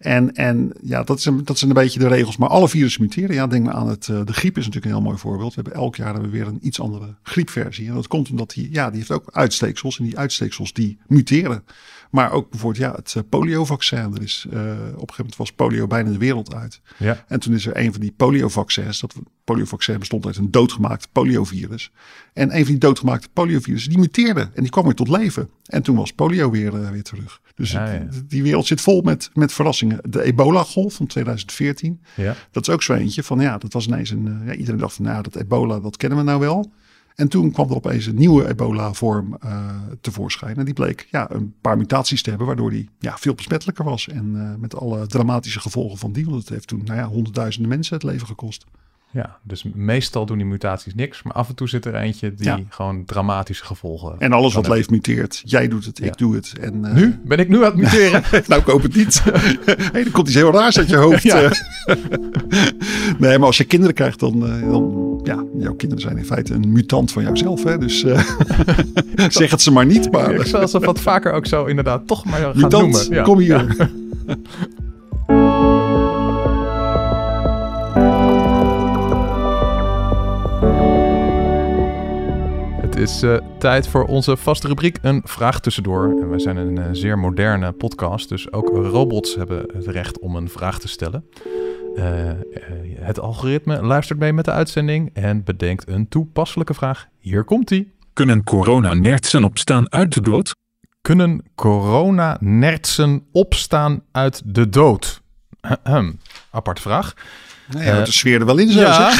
En, 0.00 0.34
en 0.34 0.72
ja, 0.82 1.02
dat, 1.02 1.18
is 1.18 1.28
dat 1.44 1.58
zijn 1.58 1.70
een 1.70 1.76
beetje 1.76 1.98
de 1.98 2.08
regels. 2.08 2.36
Maar 2.36 2.48
alle 2.48 2.68
virussen 2.68 3.02
muteren. 3.02 3.34
Ja, 3.34 3.46
denk 3.46 3.64
maar 3.64 3.74
aan 3.74 3.88
het. 3.88 4.08
Uh, 4.08 4.20
de 4.24 4.32
griep 4.32 4.58
is 4.58 4.64
natuurlijk 4.64 4.92
een 4.92 4.98
heel 4.98 5.08
mooi 5.08 5.18
voorbeeld. 5.18 5.54
We 5.54 5.60
hebben 5.62 5.80
elk 5.80 5.96
jaar 5.96 6.30
weer 6.30 6.46
een 6.46 6.58
iets 6.62 6.80
andere 6.80 7.14
griepversie. 7.22 7.88
En 7.88 7.94
dat 7.94 8.06
komt 8.06 8.30
omdat 8.30 8.50
die, 8.50 8.68
ja, 8.72 8.88
die 8.88 8.98
heeft 8.98 9.10
ook 9.10 9.28
uitsteeksels. 9.32 9.98
En 9.98 10.04
die 10.04 10.18
uitsteeksels 10.18 10.72
die 10.72 10.98
muteren. 11.06 11.64
Maar 12.10 12.32
ook 12.32 12.50
bijvoorbeeld 12.50 12.82
ja, 12.82 12.92
het 12.94 13.14
uh, 13.16 13.22
poliovaccin. 13.28 14.14
Er 14.14 14.22
is, 14.22 14.46
uh, 14.46 14.60
op 14.60 14.60
een 14.60 14.70
gegeven 14.90 15.14
moment 15.16 15.36
was 15.36 15.52
polio 15.52 15.86
bijna 15.86 16.10
de 16.10 16.18
wereld 16.18 16.54
uit. 16.54 16.80
Ja. 16.96 17.24
En 17.28 17.40
toen 17.40 17.54
is 17.54 17.66
er 17.66 17.76
een 17.76 17.92
van 17.92 18.00
die 18.00 18.12
poliovaccins. 18.16 19.00
Dat 19.00 19.14
poliovaccin 19.44 19.98
bestond 19.98 20.26
uit 20.26 20.36
een 20.36 20.50
doodgemaakt 20.50 21.08
poliovirus. 21.12 21.90
En 22.32 22.48
een 22.56 22.62
van 22.62 22.70
die 22.70 22.78
doodgemaakte 22.78 23.28
poliovirussen 23.32 23.90
die 23.90 23.98
muteerde. 23.98 24.40
En 24.40 24.62
die 24.62 24.70
kwam 24.70 24.84
weer 24.84 24.94
tot 24.94 25.08
leven. 25.08 25.50
En 25.66 25.82
toen 25.82 25.96
was 25.96 26.12
polio 26.12 26.50
weer, 26.50 26.90
weer 26.92 27.02
terug. 27.02 27.40
Dus 27.54 27.70
Ja, 27.70 27.92
ja. 27.92 28.06
die 28.26 28.42
wereld 28.42 28.66
zit 28.66 28.80
vol 28.80 29.02
met, 29.02 29.30
met 29.34 29.52
verrassingen. 29.52 29.98
De 30.08 30.22
ebola-golf 30.22 30.94
van 30.94 31.06
2014. 31.06 32.00
Ja. 32.16 32.36
Dat 32.50 32.68
is 32.68 32.74
ook 32.74 32.82
zo 32.82 32.94
eentje 32.94 33.22
van 33.22 33.40
ja, 33.40 33.58
dat 33.58 33.72
was 33.72 33.86
ineens 33.86 34.10
een. 34.10 34.26
uh, 34.26 34.46
ja, 34.46 34.54
iedereen 34.54 34.80
dacht 34.80 34.94
van 34.94 35.04
nou, 35.04 35.22
dat 35.22 35.36
ebola, 35.36 35.80
dat 35.80 35.96
kennen 35.96 36.18
we 36.18 36.24
nou 36.24 36.40
wel. 36.40 36.72
En 37.20 37.28
toen 37.28 37.50
kwam 37.50 37.68
er 37.68 37.74
opeens 37.74 38.06
een 38.06 38.14
nieuwe 38.14 38.48
ebola-vorm 38.48 39.36
uh, 39.44 39.76
tevoorschijn. 40.00 40.56
En 40.56 40.64
die 40.64 40.74
bleek 40.74 41.06
ja, 41.10 41.30
een 41.30 41.54
paar 41.60 41.76
mutaties 41.76 42.22
te 42.22 42.28
hebben, 42.28 42.46
waardoor 42.46 42.70
die 42.70 42.88
ja, 42.98 43.18
veel 43.18 43.34
besmettelijker 43.34 43.84
was. 43.84 44.08
En 44.08 44.32
uh, 44.34 44.54
met 44.58 44.74
alle 44.74 45.06
dramatische 45.06 45.60
gevolgen 45.60 45.98
van 45.98 46.12
die. 46.12 46.24
Want 46.24 46.36
het 46.36 46.48
heeft 46.48 46.66
toen 46.66 46.82
nou 46.84 46.98
ja, 46.98 47.06
honderdduizenden 47.06 47.70
mensen 47.70 47.94
het 47.94 48.02
leven 48.02 48.26
gekost. 48.26 48.64
Ja, 49.12 49.38
dus 49.42 49.64
meestal 49.74 50.26
doen 50.26 50.36
die 50.36 50.46
mutaties 50.46 50.94
niks. 50.94 51.22
Maar 51.22 51.32
af 51.32 51.48
en 51.48 51.54
toe 51.54 51.68
zit 51.68 51.84
er 51.84 51.94
eentje 51.94 52.34
die 52.34 52.46
Ja. 52.46 52.58
gewoon 52.68 53.04
dramatische 53.04 53.64
gevolgen 53.64 54.14
En 54.18 54.32
alles 54.32 54.54
wat 54.54 54.68
leeft 54.68 54.90
muteert. 54.90 55.42
Jij 55.44 55.68
doet 55.68 55.84
het, 55.84 55.98
Ja. 55.98 56.04
ik 56.06 56.16
doe 56.18 56.34
het. 56.34 56.52
En, 56.60 56.74
uh, 56.84 56.92
Nu 56.92 57.20
ben 57.24 57.38
ik 57.38 57.48
nu 57.48 57.56
aan 57.56 57.62
het 57.64 57.74
muteren. 57.76 58.22
nou, 58.48 58.60
ik 58.60 58.66
hoop 58.66 58.82
het 58.82 58.94
niet. 58.96 59.22
hey, 59.92 60.04
er 60.04 60.10
komt 60.10 60.26
iets 60.26 60.36
heel 60.36 60.52
raars 60.52 60.78
uit 60.78 60.88
je 60.88 60.96
hoofd. 60.96 61.22
Ja. 61.22 61.42
eh. 61.42 61.50
nee, 63.18 63.38
maar 63.38 63.46
als 63.46 63.56
je 63.56 63.64
kinderen 63.64 63.94
krijgt, 63.94 64.20
dan, 64.20 64.46
uh, 64.46 64.70
dan... 64.70 65.08
Ja, 65.22 65.44
jouw 65.58 65.74
kinderen 65.74 66.02
zijn 66.02 66.16
in 66.18 66.24
feite 66.24 66.54
een 66.54 66.72
mutant 66.72 67.12
van 67.12 67.22
jouzelf. 67.22 67.64
Hè? 67.64 67.78
Dus 67.78 68.04
uh, 68.04 68.22
zeg 69.28 69.50
het 69.50 69.62
ze 69.62 69.70
maar 69.70 69.86
niet. 69.86 70.10
Maar 70.12 70.34
ik 70.34 70.46
zal 70.46 70.68
ze 70.68 70.78
wat 70.78 71.00
vaker 71.00 71.32
ook 71.32 71.46
zo 71.46 71.64
inderdaad 71.64 72.06
toch 72.06 72.24
maar 72.24 72.40
gaan 72.40 72.52
mutant, 72.54 72.92
noemen. 72.92 73.14
Ja. 73.14 73.22
kom 73.22 73.38
hier. 73.38 73.74
Ja. 73.78 73.88
Is 83.00 83.22
uh, 83.22 83.36
tijd 83.58 83.88
voor 83.88 84.04
onze 84.04 84.36
vaste 84.36 84.66
rubriek 84.66 84.98
Een 85.02 85.20
Vraag 85.24 85.60
Tussendoor. 85.60 86.04
En 86.20 86.28
wij 86.28 86.38
zijn 86.38 86.56
een 86.56 86.78
uh, 86.78 86.84
zeer 86.92 87.18
moderne 87.18 87.72
podcast, 87.72 88.28
dus 88.28 88.52
ook 88.52 88.68
robots 88.68 89.34
hebben 89.34 89.64
het 89.74 89.86
recht 89.86 90.18
om 90.18 90.36
een 90.36 90.48
vraag 90.48 90.78
te 90.78 90.88
stellen. 90.88 91.24
Uh, 91.96 92.04
het 92.94 93.20
algoritme 93.20 93.82
luistert 93.82 94.18
mee 94.18 94.32
met 94.32 94.44
de 94.44 94.50
uitzending 94.50 95.10
en 95.12 95.44
bedenkt 95.44 95.88
een 95.88 96.08
toepasselijke 96.08 96.74
vraag. 96.74 97.06
Hier 97.18 97.44
komt-ie. 97.44 97.92
Kunnen 98.12 98.44
coronanertsen 98.44 99.44
opstaan 99.44 99.92
uit 99.92 100.14
de 100.14 100.20
dood? 100.20 100.54
Kunnen 101.00 101.44
coronanertsen 101.54 103.26
opstaan 103.32 104.02
uit 104.12 104.42
de 104.44 104.68
dood? 104.68 105.22
Ahem. 105.82 106.18
Aparte 106.50 106.82
vraag. 106.82 107.14
Nee, 107.74 107.84
ja, 107.84 108.04
de 108.04 108.12
sfeer 108.12 108.40
er 108.40 108.46
wel 108.46 108.58
in 108.58 108.70
zo. 108.70 108.80
Ja. 108.80 109.12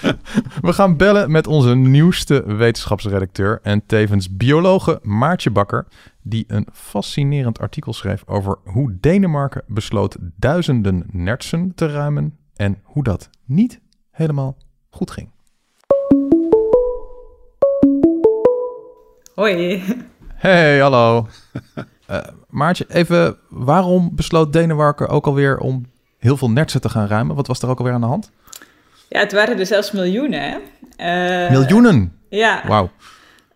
We 0.62 0.72
gaan 0.72 0.96
bellen 0.96 1.30
met 1.30 1.46
onze 1.46 1.74
nieuwste 1.74 2.54
wetenschapsredacteur 2.56 3.60
en 3.62 3.86
tevens 3.86 4.36
biologe 4.36 5.00
Maartje 5.02 5.50
Bakker, 5.50 5.86
die 6.22 6.44
een 6.48 6.66
fascinerend 6.72 7.58
artikel 7.58 7.92
schreef 7.92 8.22
over 8.26 8.58
hoe 8.64 8.96
Denemarken 9.00 9.62
besloot 9.66 10.16
duizenden 10.20 11.06
nertsen 11.12 11.72
te 11.74 11.86
ruimen 11.86 12.36
en 12.54 12.78
hoe 12.82 13.02
dat 13.02 13.30
niet 13.44 13.80
helemaal 14.10 14.56
goed 14.90 15.10
ging. 15.10 15.30
Hoi. 19.34 19.82
Hey, 20.34 20.78
hallo. 20.78 21.26
Uh, 22.10 22.18
Maartje, 22.48 22.86
even, 22.88 23.36
waarom 23.48 24.10
besloot 24.14 24.52
Denemarken 24.52 25.08
ook 25.08 25.26
alweer 25.26 25.58
om 25.58 25.86
heel 26.26 26.36
veel 26.36 26.50
nertsen 26.50 26.80
te 26.80 26.88
gaan 26.88 27.06
ruimen? 27.06 27.36
Wat 27.36 27.46
was 27.46 27.62
er 27.62 27.68
ook 27.68 27.78
alweer 27.78 27.94
aan 27.94 28.00
de 28.00 28.06
hand? 28.06 28.30
Ja, 29.08 29.18
het 29.18 29.32
waren 29.32 29.58
er 29.58 29.66
zelfs 29.66 29.90
miljoenen, 29.92 30.42
hè? 30.42 30.56
Uh, 31.44 31.50
miljoenen? 31.50 32.18
Ja. 32.28 32.62
Wauw. 32.66 32.90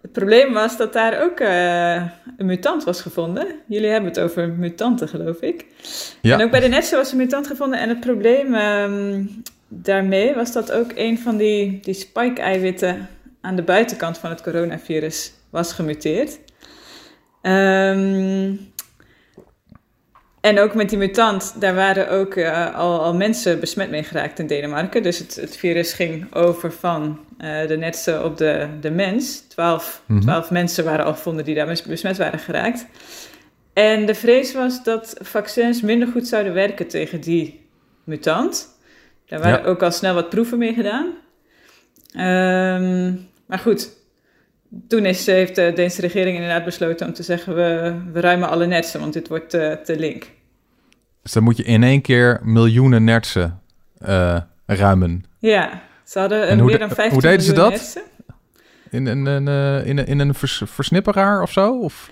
Het 0.01 0.13
probleem 0.13 0.53
was 0.53 0.77
dat 0.77 0.93
daar 0.93 1.23
ook 1.23 1.41
uh, 1.41 1.95
een 2.37 2.47
mutant 2.47 2.85
was 2.85 3.01
gevonden. 3.01 3.47
Jullie 3.67 3.89
hebben 3.89 4.11
het 4.11 4.21
over 4.21 4.49
mutanten, 4.49 5.09
geloof 5.09 5.41
ik. 5.41 5.67
Ja. 6.21 6.35
En 6.35 6.45
ook 6.45 6.51
bij 6.51 6.61
de 6.61 6.69
netsen 6.69 6.99
was 6.99 7.13
een 7.13 7.19
mutant 7.19 7.47
gevonden. 7.47 7.79
En 7.79 7.89
het 7.89 8.01
probleem 8.01 8.55
um, 8.55 9.43
daarmee 9.69 10.35
was 10.35 10.53
dat 10.53 10.73
ook 10.73 10.93
een 10.95 11.19
van 11.19 11.37
die, 11.37 11.81
die 11.81 11.95
spike-eiwitten 11.95 13.09
aan 13.41 13.57
de 13.57 13.63
buitenkant 13.63 14.19
van 14.19 14.31
het 14.31 14.43
coronavirus 14.43 15.33
was 15.51 15.73
gemuteerd. 15.73 16.39
Um, 17.43 18.70
en 20.41 20.59
ook 20.59 20.75
met 20.75 20.89
die 20.89 20.99
mutant, 20.99 21.61
daar 21.61 21.75
waren 21.75 22.11
ook 22.11 22.35
uh, 22.35 22.75
al, 22.75 23.01
al, 23.01 23.15
mensen 23.15 23.61
besmet 23.61 23.91
mee 23.91 24.03
geraakt 24.03 24.39
in 24.39 24.47
Denemarken. 24.47 25.03
Dus 25.03 25.19
het, 25.19 25.35
het 25.35 25.57
virus 25.57 25.93
ging 25.93 26.35
over 26.35 26.73
van 26.73 27.19
uh, 27.39 27.67
de 27.67 27.77
netsen 27.77 28.25
op 28.25 28.37
de, 28.37 28.69
de 28.81 28.91
mens. 28.91 29.41
Twaalf, 29.41 30.03
mm 30.07 30.17
-hmm. 30.17 30.25
twaalf 30.25 30.51
mensen 30.51 30.85
waren 30.85 31.05
al 31.05 31.13
gevonden 31.13 31.45
die 31.45 31.55
daar 31.55 31.79
besmet 31.87 32.17
waren 32.17 32.39
geraakt. 32.39 32.87
En 33.73 34.07
de 34.07 34.15
vrees 34.15 34.53
was 34.53 34.83
dat 34.83 35.17
vaccins 35.21 35.81
minder 35.81 36.09
goed 36.09 36.29
zouden 36.29 36.55
werken 36.55 36.89
tegen 36.89 37.21
die 37.21 37.67
mutant. 38.05 38.79
Daar 39.27 39.41
waren 39.41 39.63
ja. 39.63 39.67
ook 39.67 39.83
al 39.83 39.93
snel 39.93 40.15
wat 40.15 40.29
proeven 40.29 40.59
mee 40.59 40.75
gedaan. 40.75 41.07
Um, 42.13 43.29
maar 43.47 43.59
goed, 43.59 43.91
toen 44.89 45.07
is, 45.07 45.27
heeft 45.27 45.55
de 45.55 45.73
Deense 45.75 46.01
regering 46.01 46.37
inderdaad 46.37 46.65
besloten 46.65 47.07
om 47.07 47.13
te 47.13 47.23
zeggen: 47.23 47.55
we, 47.55 47.95
we 48.13 48.21
ruimen 48.21 48.49
alle 48.49 48.67
netsen, 48.67 49.01
want 49.01 49.13
dit 49.13 49.29
wordt 49.29 49.51
te, 49.51 49.79
te 49.85 49.99
link. 49.99 50.31
Dus 51.23 51.33
dan 51.33 51.43
moet 51.43 51.57
je 51.57 51.63
in 51.63 51.83
één 51.83 52.01
keer 52.01 52.41
miljoenen 52.43 53.05
nertsen 53.05 53.61
uh, 54.07 54.41
ruimen. 54.67 55.25
Ja, 55.39 55.83
ze 56.05 56.19
hadden 56.19 56.53
een, 56.53 56.65
meer 56.65 56.79
dan 56.79 56.89
50 56.89 57.13
hoe 57.13 57.23
deden 57.23 57.43
ze 57.43 57.53
dat? 57.53 57.71
Nertsen. 57.71 58.03
In 58.91 59.07
in 59.07 59.27
een, 59.27 60.07
in 60.07 60.19
een 60.19 60.35
vers, 60.35 60.63
versnipperaar 60.65 61.43
of 61.43 61.53
zo? 61.53 61.79
Of? 61.79 62.11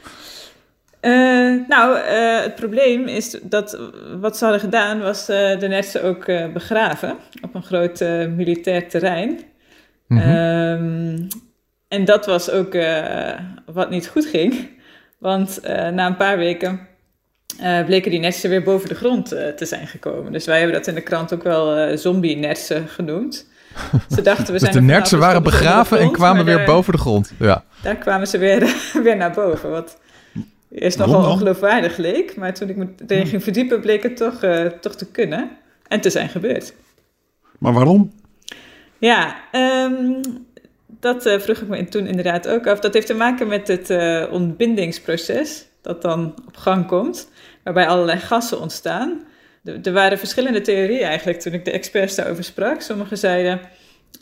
Nou, 1.69 1.99
het 2.43 2.55
probleem 2.55 3.07
is 3.07 3.39
dat 3.43 3.79
wat 4.21 4.37
ze 4.37 4.45
hadden 4.45 4.63
gedaan 4.63 5.01
was 5.01 5.27
de 5.27 5.67
nertsen 5.69 6.05
ook 6.05 6.25
begraven 6.53 7.17
op 7.41 7.55
een 7.55 7.63
groot 7.63 8.01
militair 8.37 8.89
terrein. 8.89 9.41
Mm 10.07 10.19
-hmm. 10.19 10.35
um, 10.35 11.29
en 11.89 12.05
dat 12.05 12.27
was 12.27 12.51
ook 12.51 12.75
uh, 12.75 13.33
wat 13.67 13.91
niet 13.91 14.09
goed 14.09 14.27
ging. 14.27 14.69
Want 15.19 15.61
uh, 15.65 15.89
na 15.89 16.07
een 16.07 16.17
paar 16.17 16.39
weken 16.39 16.89
uh, 17.63 17.85
bleken 17.85 18.11
die 18.11 18.21
netsen 18.21 18.51
weer 18.51 18.63
boven 18.63 18.89
de 18.89 18.95
grond 18.95 19.33
uh, 19.33 19.49
te 19.49 19.65
zijn 19.65 19.87
gekomen. 19.87 20.33
Dus 20.33 20.47
wij 20.47 20.59
hebben 20.59 20.77
dat 20.77 20.87
in 20.87 20.95
de 20.95 21.01
krant 21.01 21.35
ook 21.35 21.43
wel 21.43 21.79
uh, 21.79 21.97
zombie-netsen 21.97 22.89
genoemd. 22.89 23.47
Ze 24.15 24.23
dachten, 24.23 24.47
we 24.47 24.53
dus 24.53 24.61
zijn 24.61 24.73
de 24.73 24.81
nertsen 24.81 25.19
waren 25.19 25.43
begraven 25.43 25.97
grond, 25.97 26.11
en 26.11 26.17
kwamen 26.17 26.45
weer 26.45 26.65
boven 26.65 26.93
de 26.93 26.99
grond. 26.99 27.33
Ja. 27.39 27.65
Daar 27.83 27.97
kwamen 27.97 28.27
ze 28.27 28.39
weer, 28.39 28.75
weer 29.05 29.17
naar 29.17 29.33
boven. 29.33 29.71
Wat 29.71 29.99
eerst 30.71 30.99
nogal 30.99 31.31
ongeloofwaardig 31.31 31.97
leek. 31.97 32.37
Maar 32.37 32.55
toen 32.55 32.69
ik 32.69 32.77
me 32.77 32.87
erin 33.07 33.27
ging 33.27 33.43
verdiepen, 33.43 33.81
bleek 33.81 34.03
het 34.03 34.17
toch, 34.17 34.39
toch 34.81 34.95
te 34.95 35.07
kunnen. 35.11 35.51
En 35.89 36.01
te 36.01 36.11
zijn 36.11 36.29
gebeurd. 36.29 36.75
Maar 37.59 37.73
waarom? 37.73 38.13
Ja, 38.99 39.37
um, 39.53 40.21
dat 41.01 41.23
vroeg 41.23 41.57
ik 41.57 41.69
me 41.69 41.85
toen 41.85 42.07
inderdaad 42.07 42.49
ook 42.49 42.67
af. 42.67 42.81
Dat 42.81 42.95
heeft 42.95 43.07
te 43.07 43.15
maken 43.15 43.49
met 43.49 43.69
het 43.69 43.91
ontbindingsproces 44.31 45.67
dat 45.83 46.03
dan 46.03 46.35
op 46.47 46.57
gang 46.57 46.87
komt 46.87 47.29
waarbij 47.63 47.87
allerlei 47.87 48.19
gassen 48.19 48.61
ontstaan. 48.61 49.27
Er 49.83 49.93
waren 49.93 50.19
verschillende 50.19 50.61
theorieën 50.61 51.03
eigenlijk 51.03 51.41
toen 51.41 51.53
ik 51.53 51.65
de 51.65 51.71
experts 51.71 52.15
daarover 52.15 52.45
sprak. 52.45 52.81
Sommigen 52.81 53.19
zeiden, 53.19 53.61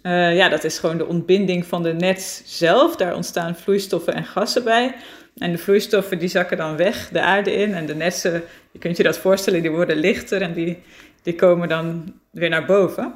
uh, 0.03 0.37
ja, 0.37 0.49
dat 0.49 0.65
is 0.65 0.79
gewoon 0.79 0.99
de 0.99 1.07
ontbinding 1.07 1.67
van 1.67 1.83
de 1.83 1.93
net 1.93 2.43
zelf. 2.47 2.97
Daar 2.97 3.15
ontstaan 3.15 3.57
vloeistoffen 3.57 4.15
en 4.15 4.25
gassen 4.25 4.65
bij. 4.65 4.95
En 5.37 5.53
de 5.53 5.59
vloeistoffen 5.59 6.19
die 6.19 6.29
zakken 6.29 6.57
dan 6.57 6.77
weg 6.77 7.09
de 7.09 7.21
aarde 7.21 7.53
in. 7.53 7.75
En 7.75 7.87
de 7.87 7.95
netsen, 7.95 8.43
je 8.71 8.79
kunt 8.79 8.97
je 8.97 9.03
dat 9.03 9.19
voorstellen, 9.19 9.63
die 9.63 9.71
worden 9.71 9.97
lichter 9.97 10.43
en 10.43 10.53
die, 10.53 10.83
die 11.23 11.35
komen 11.35 11.69
dan 11.69 12.15
weer 12.31 12.49
naar 12.49 12.65
boven. 12.65 13.13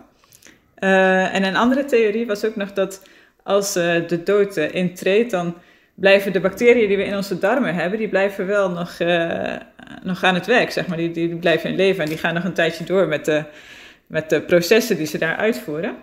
En 0.75 1.45
een 1.45 1.57
andere 1.57 1.85
theorie 1.85 2.27
was 2.27 2.45
ook 2.45 2.57
nog 2.57 2.73
dat 2.73 3.03
als 3.43 3.77
uh, 3.77 4.09
de 4.09 4.23
dood 4.23 4.57
intreedt, 4.57 5.31
dan 5.31 5.55
blijven 6.01 6.33
de 6.33 6.41
bacteriën 6.41 6.89
die 6.89 6.97
we 6.97 7.05
in 7.05 7.17
onze 7.17 7.39
darmen 7.39 7.75
hebben, 7.75 7.99
die 7.99 8.09
blijven 8.09 8.47
wel 8.47 8.71
nog, 8.71 8.99
uh, 8.99 9.57
nog 10.03 10.25
aan 10.25 10.35
het 10.35 10.47
werk, 10.47 10.71
zeg 10.71 10.87
maar. 10.87 10.97
Die, 10.97 11.11
die, 11.11 11.37
blijven 11.37 11.71
in 11.71 11.77
leven 11.77 12.03
en 12.03 12.09
die 12.09 12.19
gaan 12.19 12.35
nog 12.35 12.45
een 12.45 12.53
tijdje 12.53 12.85
door 12.85 13.09
met 13.09 13.25
de, 13.25 13.45
met 14.07 14.31
de 14.31 14.41
processen 14.41 14.97
die 14.97 15.07
ze 15.07 15.19
daar 15.19 15.37
uitvoeren. 15.37 15.95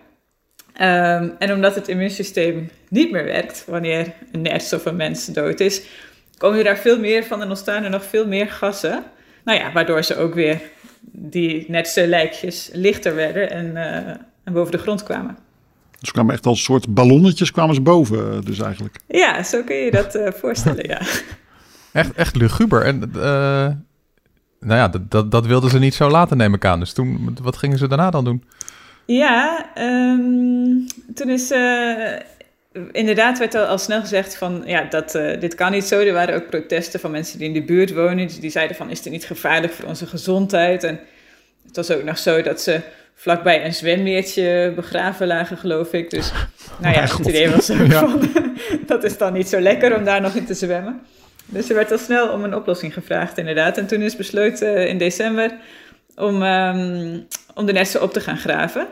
Um, 0.82 1.36
en 1.40 1.54
omdat 1.54 1.76
het 1.76 1.88
immuunsysteem 1.88 2.70
niet 2.90 3.12
meer 3.12 3.24
werkt 3.24 3.66
wanneer 3.68 4.14
een 4.32 4.42
nest 4.42 4.74
of 4.74 4.86
een 4.86 4.96
mens 4.96 5.26
dood 5.26 5.60
is, 5.60 5.82
komen 6.38 6.58
er 6.58 6.64
daar 6.64 6.78
veel 6.78 7.00
meer 7.00 7.24
van 7.24 7.42
en 7.42 7.50
ontstaan 7.50 7.84
er 7.84 7.90
nog 7.90 8.06
veel 8.06 8.28
meer 8.28 8.50
gassen. 8.50 9.04
Nou 9.44 9.60
ja, 9.60 9.72
waardoor 9.72 10.04
ze 10.04 10.16
ook 10.16 10.34
weer 10.34 10.62
die 11.12 11.66
netse 11.68 12.08
lijkjes 12.08 12.70
lichter 12.74 13.16
werden 13.16 13.50
en, 13.50 13.78
en 14.44 14.54
boven 14.54 14.72
de 14.72 14.78
grond 14.78 15.04
kwamen. 15.04 15.47
Dus 16.00 16.12
kwamen 16.12 16.34
echt 16.34 16.46
als 16.46 16.64
soort 16.64 16.94
ballonnetjes 16.94 17.52
kwamen 17.52 17.76
ze 17.76 17.82
boven, 17.82 18.32
eh, 18.32 18.42
dus 18.42 18.60
eigenlijk. 18.60 18.96
Ja, 19.08 19.44
zo 19.44 19.64
kun 19.64 19.76
je 19.76 19.92
dat 19.92 20.16
uh, 20.16 20.28
voorstellen, 20.32 20.88
ja. 20.88 21.02
Echt, 21.92 22.14
echt 22.14 22.36
luguber. 22.36 22.82
En 22.82 23.12
uh, 23.16 23.22
nou 24.60 24.80
ja, 24.80 24.88
dat, 24.88 25.12
dat, 25.12 25.32
dat 25.32 25.46
wilden 25.46 25.70
ze 25.70 25.80
niet 25.80 25.94
zo 25.94 26.10
laten, 26.10 26.38
neem 26.38 26.54
ik 26.54 26.66
aan. 26.66 26.80
Dus 26.80 26.94
toen, 26.94 27.38
wat 27.42 27.58
gingen 27.58 27.78
ze 27.78 27.88
daarna 27.88 28.10
dan 28.10 28.24
doen? 28.24 28.44
Ja, 29.06 29.70
um, 29.78 30.86
toen 31.14 31.30
is... 31.30 31.52
inderdaad 32.92 33.38
werd 33.38 33.56
al, 33.56 33.64
al, 33.64 33.78
snel 33.78 34.00
gezegd 34.00 34.38
van, 34.38 34.64
ja, 34.66 34.84
dat, 34.84 35.12
dit 35.40 35.56
kan 35.56 35.72
niet 35.72 35.84
zo. 35.84 36.00
Er 36.00 36.14
waren 36.14 36.36
ook 36.36 36.50
protesten 36.50 37.00
van 37.00 37.12
mensen 37.12 37.38
die 37.38 37.48
in 37.48 37.54
de 37.54 37.64
buurt 37.64 37.94
wonen. 37.94 38.28
Die, 38.28 38.40
die 38.40 38.50
zeiden 38.50 38.76
van, 38.76 38.90
is 38.90 39.02
dit 39.02 39.14
niet 39.14 39.26
gevaarlijk 39.26 39.74
voor 39.74 39.86
onze 39.86 40.06
gezondheid? 40.06 40.84
En 40.84 41.00
het 41.66 41.76
was 41.76 41.92
ook 41.92 42.04
nog 42.04 42.18
zo 42.18 42.42
dat 42.42 42.62
ze 42.62 42.82
vlakbij 43.20 43.66
een 43.66 43.74
zwemmeertje 43.74 44.74
begraven 44.76 45.28
lagen, 45.28 45.58
geloof 45.58 45.94
ik. 45.94 46.10
Dus 46.10 46.32
nou 46.80 46.96
ja, 46.96 47.02
het 47.18 47.28
idee 47.28 47.50
was 47.50 47.70
ook 47.72 47.92
van, 47.92 48.30
dat 48.86 49.04
is 49.04 49.18
dan 49.18 49.34
niet 49.34 49.50
zo 49.50 49.60
lekker 49.60 49.98
om 49.98 50.04
daar 50.04 50.22
nog 50.22 50.36
in 50.36 50.46
te 50.46 50.54
zwemmen. 50.54 51.02
Dus 51.46 51.70
er 51.70 51.76
werd 51.76 51.92
al 51.92 51.98
snel 51.98 52.30
om 52.30 52.44
een 52.44 52.56
oplossing 52.56 52.94
gevraagd, 52.94 53.38
inderdaad. 53.38 53.78
En 53.78 53.88
toen 53.88 54.02
is 54.02 54.16
besloten 54.16 54.76
eh, 54.76 54.88
in 54.88 54.98
december 54.98 55.52
om, 56.16 56.42
um, 56.42 57.28
om 57.54 57.66
de 57.66 57.72
nesten 57.72 58.02
op 58.02 58.14
te 58.14 58.20
gaan 58.20 58.38
graven. 58.38 58.88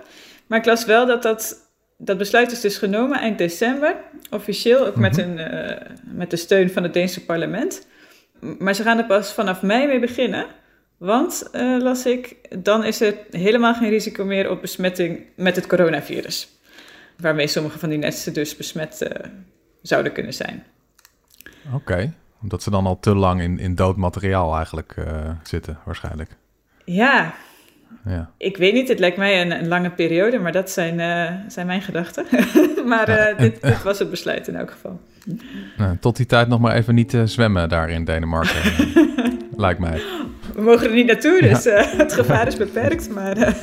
Maar 0.48 0.60
ik 0.60 0.66
las 0.66 0.86
wel 0.86 1.06
dat 1.06 1.24
dat, 1.24 1.70
dat 1.98 2.18
besluit 2.18 2.52
is 2.52 2.62
dus 2.62 2.78
genomen 2.78 3.20
eind 3.20 3.38
december, 3.38 3.96
officieel, 4.30 4.86
ook 4.86 4.96
met, 4.96 5.18
een, 5.18 5.38
uh, 5.38 5.72
met 6.04 6.30
de 6.30 6.36
steun 6.36 6.70
van 6.70 6.84
het 6.84 6.94
Deense 6.94 7.26
parlement. 7.26 7.88
Maar 8.60 8.74
ze 8.74 8.84
gaan 8.84 8.98
er 8.98 9.06
pas 9.06 9.34
vanaf 9.34 9.62
mei 9.62 9.88
mee 9.88 10.00
beginnen. 10.00 10.46
Want, 10.98 11.50
uh, 11.54 11.82
las 11.82 12.06
ik, 12.06 12.36
dan 12.64 12.84
is 12.84 13.02
er 13.02 13.16
helemaal 13.32 13.74
geen 13.74 13.90
risico 13.90 14.26
meer 14.26 14.50
op 14.50 14.62
besmetting 14.62 15.20
met 15.36 15.56
het 15.56 15.68
coronavirus. 15.68 16.50
Waarmee 17.18 17.48
sommige 17.48 17.80
van 17.80 17.90
die 17.90 17.98
nesten 17.98 18.34
dus 18.34 18.58
besmet 18.58 19.02
uh, 19.02 19.10
zouden 19.82 20.12
kunnen 20.12 20.34
zijn. 20.34 20.64
Oké, 21.66 21.76
okay. 21.76 22.14
omdat 22.42 22.64
ze 22.64 22.70
dan 22.70 22.86
al 22.86 23.00
te 23.00 23.16
lang 23.16 23.42
in, 23.42 23.60
in 23.60 23.76
dood 23.76 23.98
materiaal 23.98 24.56
eigenlijk 24.56 24.96
uh, 25.00 25.30
zitten, 25.44 25.78
waarschijnlijk. 25.86 26.30
Ja. 26.86 27.34
ja, 28.06 28.32
ik 28.38 28.58
weet 28.58 28.74
niet, 28.74 28.88
het 28.88 29.00
lijkt 29.00 29.18
mij 29.18 29.42
een, 29.42 29.52
een 29.52 29.68
lange 29.68 29.92
periode, 29.92 30.40
maar 30.40 30.52
dat 30.52 30.70
zijn, 30.70 31.00
zijn 31.52 31.68
mijn 31.68 31.82
gedachten. 31.82 32.26
maar 32.86 33.10
ja, 33.10 33.34
dit, 33.34 33.62
dit, 33.62 33.84
was 33.84 34.00
het 34.00 34.10
besluit 34.10 34.48
in 34.48 34.56
elk 34.56 34.72
geval. 34.72 35.00
Nou, 35.78 35.98
tot 35.98 36.16
die 36.16 36.26
tijd 36.26 36.48
nog 36.48 36.60
maar 36.60 36.76
even 36.76 36.96
niet 36.96 37.18
zwemmen 37.26 37.70
daar 37.70 37.90
in 37.90 38.06
Denemarken, 38.06 38.62
lijkt 39.56 39.80
mij 39.80 40.02
we 40.56 40.62
mogen 40.62 40.88
er 40.88 40.94
niet 40.94 41.06
naartoe, 41.06 41.42
dus 41.42 41.66
uh, 41.66 41.82
het 42.04 42.14
gevaar 42.14 42.48
is 42.48 42.56
beperkt. 42.56 43.10
Maar 43.10 43.38
uh, 43.38 43.54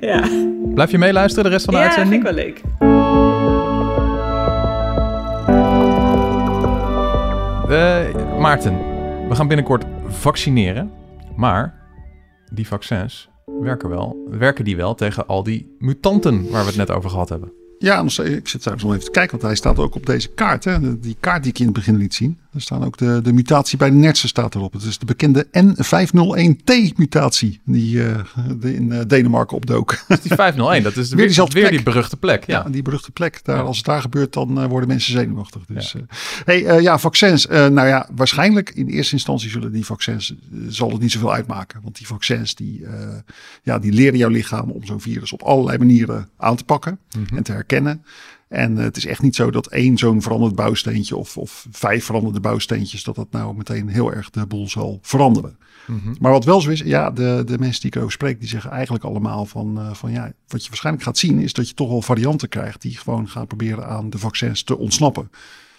ja. 0.10 0.28
Blijf 0.74 0.90
je 0.90 0.98
meeluisteren 0.98 1.44
de 1.44 1.50
rest 1.50 1.64
van 1.64 1.74
de 1.74 1.80
ja, 1.80 1.86
uitzending? 1.86 2.22
Ja, 2.22 2.32
vind 2.32 2.36
ik 2.36 2.36
wel 2.36 2.44
leuk. 2.44 2.60
Uh, 7.70 8.38
Maarten, 8.38 8.76
we 9.28 9.34
gaan 9.34 9.48
binnenkort 9.48 9.84
vaccineren. 10.06 10.90
Maar 11.36 11.74
die 12.52 12.66
vaccins 12.66 13.28
werken 13.60 13.88
wel. 13.88 14.26
Werken 14.30 14.64
die 14.64 14.76
wel 14.76 14.94
tegen 14.94 15.26
al 15.26 15.42
die 15.42 15.76
mutanten 15.78 16.50
waar 16.50 16.62
we 16.62 16.68
het 16.68 16.76
net 16.76 16.90
over 16.90 17.10
gehad 17.10 17.28
hebben? 17.28 17.52
Ja, 17.78 18.04
ik 18.22 18.48
zit 18.48 18.60
trouwens 18.60 18.84
nog 18.84 18.92
even 18.92 19.04
te 19.04 19.10
kijken, 19.10 19.30
want 19.30 19.42
hij 19.42 19.54
staat 19.54 19.78
ook 19.78 19.94
op 19.94 20.06
deze 20.06 20.28
kaart. 20.28 20.64
Hè? 20.64 20.98
Die 20.98 21.16
kaart 21.20 21.42
die 21.42 21.52
ik 21.52 21.58
in 21.58 21.64
het 21.64 21.74
begin 21.74 21.96
liet 21.96 22.14
zien. 22.14 22.38
Er 22.54 22.60
staan 22.60 22.84
ook 22.84 22.96
de, 22.96 23.20
de 23.22 23.32
mutatie 23.32 23.78
bij 23.78 23.90
de 23.90 23.96
nertsen 23.96 24.28
staat 24.28 24.54
erop. 24.54 24.72
Het 24.72 24.82
is 24.82 24.98
de 24.98 25.06
bekende 25.06 25.46
N501T-mutatie 25.46 27.60
die 27.64 27.96
uh, 27.96 28.18
in 28.60 28.92
uh, 28.92 29.00
Denemarken 29.06 29.56
opdook. 29.56 29.98
Die 30.08 30.34
501, 30.34 30.82
dat 30.82 30.96
is 30.96 31.08
weer, 31.14 31.28
weer, 31.28 31.34
die, 31.34 31.62
weer 31.62 31.70
die 31.70 31.82
beruchte 31.82 32.16
plek. 32.16 32.46
Ja. 32.46 32.62
ja. 32.64 32.70
die 32.70 32.82
beruchte 32.82 33.10
plek. 33.10 33.44
Daar, 33.44 33.62
Als 33.62 33.76
het 33.76 33.86
daar 33.86 34.00
gebeurt, 34.00 34.32
dan 34.32 34.62
uh, 34.62 34.66
worden 34.66 34.88
mensen 34.88 35.12
zenuwachtig. 35.12 35.62
Dus, 35.66 35.92
ja. 35.92 36.00
hey, 36.44 36.82
ja, 36.82 36.98
vaccins. 36.98 37.46
nou 37.46 37.86
ja, 37.86 38.08
waarschijnlijk 38.14 38.70
in 38.70 38.88
eerste 38.88 39.14
instantie 39.14 39.50
zullen 39.50 39.72
die 39.72 39.84
vaccins, 39.84 40.34
zal 40.68 40.90
het 40.90 41.00
niet 41.00 41.12
zoveel 41.12 41.32
uitmaken. 41.32 41.80
Want 41.82 41.96
die 41.96 42.06
vaccins, 42.06 42.54
die, 42.54 42.86
ja, 43.62 43.78
die 43.78 43.92
leren 43.92 44.18
jouw 44.18 44.28
lichaam 44.28 44.70
om 44.70 44.84
zo'n 44.84 45.00
virus 45.00 45.32
op 45.32 45.42
allerlei 45.42 45.78
manieren 45.78 46.28
aan 46.36 46.56
te 46.56 46.64
pakken 46.64 46.98
mm 47.16 47.24
-hmm. 47.28 47.36
en 47.36 47.42
te 47.42 47.52
herkennen. 47.52 48.04
En 48.50 48.76
het 48.76 48.96
is 48.96 49.06
echt 49.06 49.22
niet 49.22 49.34
zo 49.34 49.50
dat 49.50 49.66
één 49.66 49.98
zo'n 49.98 50.22
veranderd 50.22 50.54
bouwsteentje 50.54 51.16
of, 51.16 51.36
of 51.36 51.66
vijf 51.70 52.04
veranderde 52.04 52.40
bouwsteentjes, 52.40 53.04
dat 53.04 53.14
dat 53.14 53.30
nou 53.30 53.56
meteen 53.56 53.88
heel 53.88 54.12
erg 54.12 54.30
de 54.30 54.46
boel 54.46 54.68
zal 54.68 54.98
veranderen. 55.02 55.58
Mm 55.86 56.00
-hmm. 56.04 56.16
Maar 56.20 56.32
wat 56.32 56.44
wel 56.44 56.60
zo 56.60 56.70
is, 56.70 56.80
ja, 56.80 57.10
de, 57.10 57.42
de 57.46 57.58
mensen 57.58 57.80
die 57.80 57.90
ik 57.90 57.96
over 57.96 58.12
spreek, 58.12 58.40
die 58.40 58.48
zeggen 58.48 58.70
eigenlijk 58.70 59.04
allemaal 59.04 59.46
van, 59.46 59.78
uh, 59.78 59.94
van 59.94 60.10
ja, 60.10 60.32
wat 60.48 60.62
je 60.62 60.68
waarschijnlijk 60.68 61.04
gaat 61.04 61.18
zien, 61.18 61.38
is 61.38 61.52
dat 61.52 61.68
je 61.68 61.74
toch 61.74 61.88
wel 61.88 62.02
varianten 62.02 62.48
krijgt 62.48 62.82
die 62.82 62.98
gewoon 62.98 63.28
gaan 63.28 63.46
proberen 63.46 63.86
aan 63.86 64.10
de 64.10 64.18
vaccins 64.18 64.62
te 64.62 64.78
ontsnappen. 64.78 65.30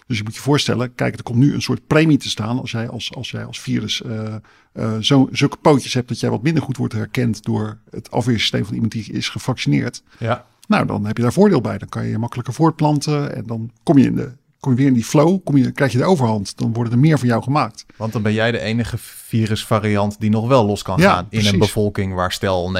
Dus 0.07 0.17
je 0.17 0.23
moet 0.23 0.35
je 0.35 0.41
voorstellen, 0.41 0.95
kijk, 0.95 1.17
er 1.17 1.23
komt 1.23 1.37
nu 1.37 1.53
een 1.53 1.61
soort 1.61 1.87
premie 1.87 2.17
te 2.17 2.29
staan 2.29 2.59
als 2.59 2.71
jij 2.71 2.89
als, 2.89 3.15
als, 3.15 3.31
jij 3.31 3.45
als 3.45 3.59
virus 3.59 4.01
uh, 4.05 4.35
uh, 4.73 4.97
zo, 4.99 5.29
zulke 5.31 5.57
pootjes 5.57 5.93
hebt 5.93 6.07
dat 6.07 6.19
jij 6.19 6.29
wat 6.29 6.43
minder 6.43 6.63
goed 6.63 6.77
wordt 6.77 6.93
herkend 6.93 7.43
door 7.43 7.77
het 7.89 8.11
afweersysteem 8.11 8.65
van 8.65 8.73
iemand 8.73 8.91
die 8.91 9.11
is 9.11 9.29
gevaccineerd. 9.29 10.03
Ja. 10.17 10.45
Nou, 10.71 10.85
dan 10.85 11.05
heb 11.05 11.17
je 11.17 11.23
daar 11.23 11.33
voordeel 11.33 11.61
bij. 11.61 11.77
Dan 11.77 11.89
kan 11.89 12.03
je 12.03 12.09
je 12.09 12.17
makkelijker 12.17 12.53
voortplanten 12.53 13.35
en 13.35 13.43
dan 13.45 13.71
kom 13.83 13.97
je 13.97 14.05
in 14.05 14.15
de 14.15 14.31
kom 14.59 14.71
je 14.71 14.77
weer 14.77 14.87
in 14.87 14.93
die 14.93 15.03
flow, 15.03 15.43
kom 15.43 15.57
je, 15.57 15.71
krijg 15.71 15.91
je 15.91 15.97
de 15.97 16.03
overhand. 16.03 16.57
Dan 16.57 16.73
worden 16.73 16.93
er 16.93 16.99
meer 16.99 17.19
voor 17.19 17.27
jou 17.27 17.43
gemaakt. 17.43 17.85
Want 17.95 18.13
dan 18.13 18.21
ben 18.21 18.33
jij 18.33 18.51
de 18.51 18.59
enige 18.59 18.97
virusvariant 18.99 20.19
die 20.19 20.29
nog 20.29 20.47
wel 20.47 20.65
los 20.65 20.81
kan 20.81 20.99
ja, 20.99 21.13
gaan 21.13 21.27
precies. 21.27 21.47
in 21.47 21.53
een 21.53 21.59
bevolking 21.59 22.13
waar 22.13 22.31
stel 22.31 22.73
90% 22.77 22.79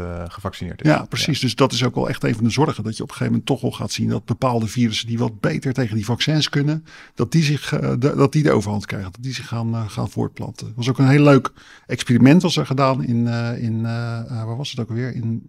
uh, 0.00 0.22
gevaccineerd 0.28 0.82
is. 0.82 0.90
Ja, 0.90 1.04
precies. 1.04 1.40
Ja. 1.40 1.44
Dus 1.44 1.54
dat 1.54 1.72
is 1.72 1.84
ook 1.84 1.94
wel 1.94 2.08
echt 2.08 2.24
een 2.24 2.34
van 2.34 2.44
de 2.44 2.50
zorgen. 2.50 2.84
Dat 2.84 2.96
je 2.96 3.02
op 3.02 3.08
een 3.08 3.14
gegeven 3.14 3.32
moment 3.32 3.46
toch 3.46 3.60
wel 3.60 3.70
gaat 3.70 3.92
zien 3.92 4.08
dat 4.08 4.24
bepaalde 4.24 4.66
virussen 4.66 5.06
die 5.06 5.18
wat 5.18 5.40
beter 5.40 5.72
tegen 5.72 5.96
die 5.96 6.04
vaccins 6.04 6.48
kunnen, 6.48 6.84
dat 7.14 7.32
die, 7.32 7.42
zich, 7.42 7.72
uh, 7.72 7.90
de, 7.98 8.14
dat 8.16 8.32
die 8.32 8.42
de 8.42 8.52
overhand 8.52 8.86
krijgen. 8.86 9.12
Dat 9.12 9.22
die 9.22 9.34
zich 9.34 9.48
gaan, 9.48 9.74
uh, 9.74 9.88
gaan 9.88 10.10
voortplanten. 10.10 10.66
Dat 10.66 10.76
was 10.76 10.88
ook 10.88 10.98
een 10.98 11.08
heel 11.08 11.24
leuk 11.24 11.52
experiment 11.86 12.42
was 12.42 12.56
er 12.56 12.66
gedaan 12.66 13.04
in, 13.04 13.26
in 13.58 13.82
waar 14.28 14.56
was 14.56 14.70
het 14.70 14.80
ook 14.80 14.88
alweer? 14.88 15.14
In 15.14 15.48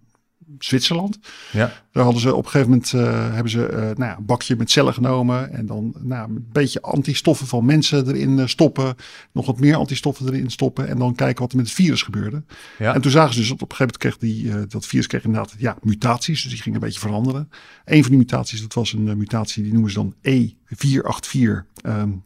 Zwitserland. 0.58 1.18
Ja. 1.52 1.72
Daar 1.92 2.04
hadden 2.04 2.22
ze 2.22 2.34
op 2.34 2.44
een 2.44 2.50
gegeven 2.50 2.70
moment 2.70 2.92
uh, 2.92 3.34
hebben 3.34 3.50
ze 3.50 3.68
uh, 3.70 3.76
nou 3.78 4.04
ja, 4.04 4.16
een 4.16 4.24
bakje 4.24 4.56
met 4.56 4.70
cellen 4.70 4.94
genomen 4.94 5.52
en 5.52 5.66
dan 5.66 5.94
nou, 6.00 6.30
een 6.30 6.46
beetje 6.52 6.80
antistoffen 6.80 7.46
van 7.46 7.64
mensen 7.64 8.08
erin 8.08 8.38
uh, 8.38 8.46
stoppen, 8.46 8.94
nog 9.32 9.46
wat 9.46 9.60
meer 9.60 9.76
antistoffen 9.76 10.26
erin 10.26 10.50
stoppen 10.50 10.88
en 10.88 10.98
dan 10.98 11.14
kijken 11.14 11.42
wat 11.42 11.50
er 11.50 11.56
met 11.56 11.66
het 11.66 11.74
virus 11.74 12.02
gebeurde. 12.02 12.42
Ja. 12.78 12.94
En 12.94 13.00
toen 13.00 13.10
zagen 13.10 13.32
ze 13.32 13.38
dus 13.40 13.48
dat 13.48 13.62
op 13.62 13.70
een 13.70 13.76
gegeven 13.76 14.00
moment 14.02 14.20
kreeg 14.20 14.30
die, 14.30 14.66
dat 14.66 14.86
virus 14.86 15.06
kreeg 15.06 15.24
inderdaad 15.24 15.54
ja, 15.58 15.76
mutaties, 15.82 16.42
dus 16.42 16.52
die 16.52 16.62
gingen 16.62 16.80
een 16.80 16.86
beetje 16.86 17.00
veranderen. 17.00 17.48
Een 17.84 18.00
van 18.02 18.10
die 18.10 18.18
mutaties, 18.18 18.60
dat 18.60 18.74
was 18.74 18.92
een 18.92 19.18
mutatie 19.18 19.62
die 19.62 19.72
noemen 19.72 19.90
ze 19.90 19.96
dan 19.96 20.14
E484. 20.28 21.86
Um, 21.86 22.22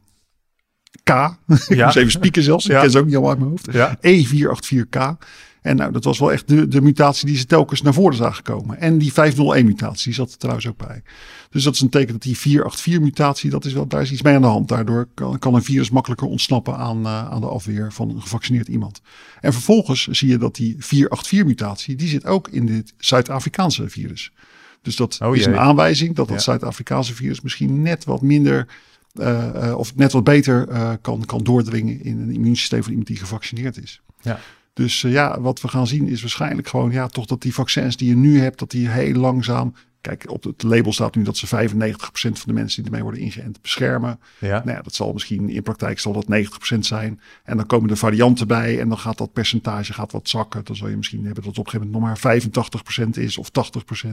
K. 1.03 1.11
ik 1.69 1.85
moest 1.85 1.97
even 1.97 2.11
spieken 2.11 2.43
zelfs. 2.43 2.65
Ik 2.65 2.71
Ja. 2.73 2.81
ken 2.81 2.91
ze 2.91 2.99
ook 2.99 3.05
niet 3.05 3.15
allemaal 3.15 3.31
uit 3.31 3.39
mijn 3.39 3.51
hoofd. 3.51 3.73
Ja. 3.73 3.97
E484K. 3.97 5.27
En 5.67 5.77
nou, 5.77 5.93
dat 5.93 6.05
was 6.05 6.19
wel 6.19 6.33
echt 6.33 6.49
de, 6.49 6.69
de 6.69 6.81
mutatie 6.81 7.27
die 7.27 7.37
ze 7.37 7.47
telkens 7.47 7.83
naar 7.83 7.95
voren 7.95 8.17
zagen 8.17 8.43
komen. 8.43 8.81
En 8.81 8.99
die 8.99 9.13
501-mutatie, 9.13 10.05
die 10.05 10.15
zat 10.15 10.31
er 10.31 10.39
trouwens 10.39 10.67
ook 10.67 10.77
bij. 10.77 11.03
Dus 11.51 11.63
dat 11.63 11.75
is 11.75 11.81
een 11.81 11.89
teken 11.89 12.13
dat 12.13 12.23
die 12.23 12.39
484-mutatie, 12.39 13.51
dat 13.51 13.65
is 13.65 13.73
wel, 13.73 13.87
daar 13.87 14.03
is 14.03 14.13
iets 14.13 14.23
mee 14.23 14.35
aan 14.35 14.41
de 14.41 14.47
hand. 14.47 14.69
Daardoor 14.69 15.09
kan, 15.15 15.39
kan 15.39 15.55
een 15.55 15.63
virus 15.63 15.91
makkelijker 15.91 16.27
ontsnappen 16.27 16.77
aan, 16.77 17.07
eh, 17.07 17.29
aan 17.29 17.41
de 17.41 17.47
afweer 17.47 17.93
van 17.93 18.11
een 18.11 18.21
gevaccineerd 18.21 18.69
iemand. 18.69 19.01
En 19.41 19.53
vervolgens 19.53 20.07
zie 20.07 20.29
je 20.29 20.39
dat 20.39 20.55
die 20.55 20.77
484-mutatie, 20.79 21.97
die 21.97 22.09
zit 22.09 22.27
ook 22.27 22.49
in 22.49 22.67
dit 22.67 22.95
Zuid-Afrikaanse 22.99 23.89
virus. 23.89 24.33
Dus 24.83 24.97
dat 24.97 25.19
Oh 25.23 25.37
is 25.37 25.47
een 25.47 25.59
aanwijzing 25.59 26.15
dat 26.15 26.29
dat 26.29 26.37
Ja. 26.37 26.43
Zuid-Afrikaanse 26.43 27.15
virus 27.15 27.41
misschien 27.41 27.83
net 27.83 28.05
wat 28.05 28.23
minder 28.23 28.67
eh, 29.15 29.69
eh, 29.69 29.79
of 29.79 29.97
net 29.97 30.13
wat 30.13 30.25
beter 30.25 30.67
kan, 31.01 31.25
kan 31.25 31.45
doordringen 31.45 32.05
in 32.05 32.21
een 32.21 32.31
immuunsysteem 32.31 32.81
van 32.83 32.91
iemand 32.91 33.09
die 33.09 33.17
gevaccineerd 33.17 33.83
is. 33.83 34.01
Ja. 34.21 34.41
Dus 34.77 35.05
eh, 35.05 35.13
ja, 35.13 35.41
wat 35.41 35.61
we 35.61 35.69
gaan 35.69 35.87
zien 35.87 36.09
is 36.09 36.21
waarschijnlijk 36.21 36.69
gewoon 36.69 36.91
ja, 36.91 37.07
toch 37.07 37.27
dat 37.27 37.43
die 37.43 37.55
vaccins 37.55 37.97
die 37.97 38.09
je 38.09 38.17
nu 38.17 38.41
hebt, 38.41 38.59
dat 38.59 38.71
die 38.71 38.89
heel 38.89 39.15
langzaam. 39.15 39.75
Kijk, 40.01 40.31
op 40.31 40.45
het 40.45 40.63
label 40.63 40.93
staat 40.93 41.15
nu 41.15 41.23
dat 41.23 41.37
ze 41.37 41.47
95% 41.47 41.49
van 42.11 42.33
de 42.45 42.53
mensen 42.53 42.83
die 42.83 42.85
ermee 42.85 43.03
worden 43.03 43.21
ingeënt 43.21 43.63
beschermen. 43.63 44.21
Ja. 44.39 44.63
Nou 44.65 44.77
ja, 44.77 44.83
dat 44.83 44.95
zal 44.95 45.13
misschien 45.13 45.49
in 45.49 45.63
praktijk 45.63 45.99
zal 45.99 46.13
dat 46.13 46.27
90% 46.75 46.79
zijn. 46.79 47.21
En 47.45 47.57
dan 47.57 47.67
komen 47.67 47.91
er 47.91 47.97
varianten 47.97 48.47
bij 48.47 48.81
en 48.81 48.89
dan 48.89 48.99
gaat 48.99 49.19
dat 49.19 49.33
percentage 49.33 49.93
gaat 49.93 50.13
wat 50.13 50.29
zakken. 50.29 50.65
Dan 50.65 50.77
zal 50.77 50.89
je 50.89 50.97
misschien 50.97 51.25
hebben 51.25 51.45
dat 51.45 51.57
het 51.57 51.59
op 51.59 51.65
een 51.65 51.71
gegeven 51.71 51.93
moment 51.93 52.23
nog 52.23 52.33
maar 52.33 53.07
85% 53.07 53.09
is 53.11 53.39
of 53.39 53.51
80%. 54.05 54.09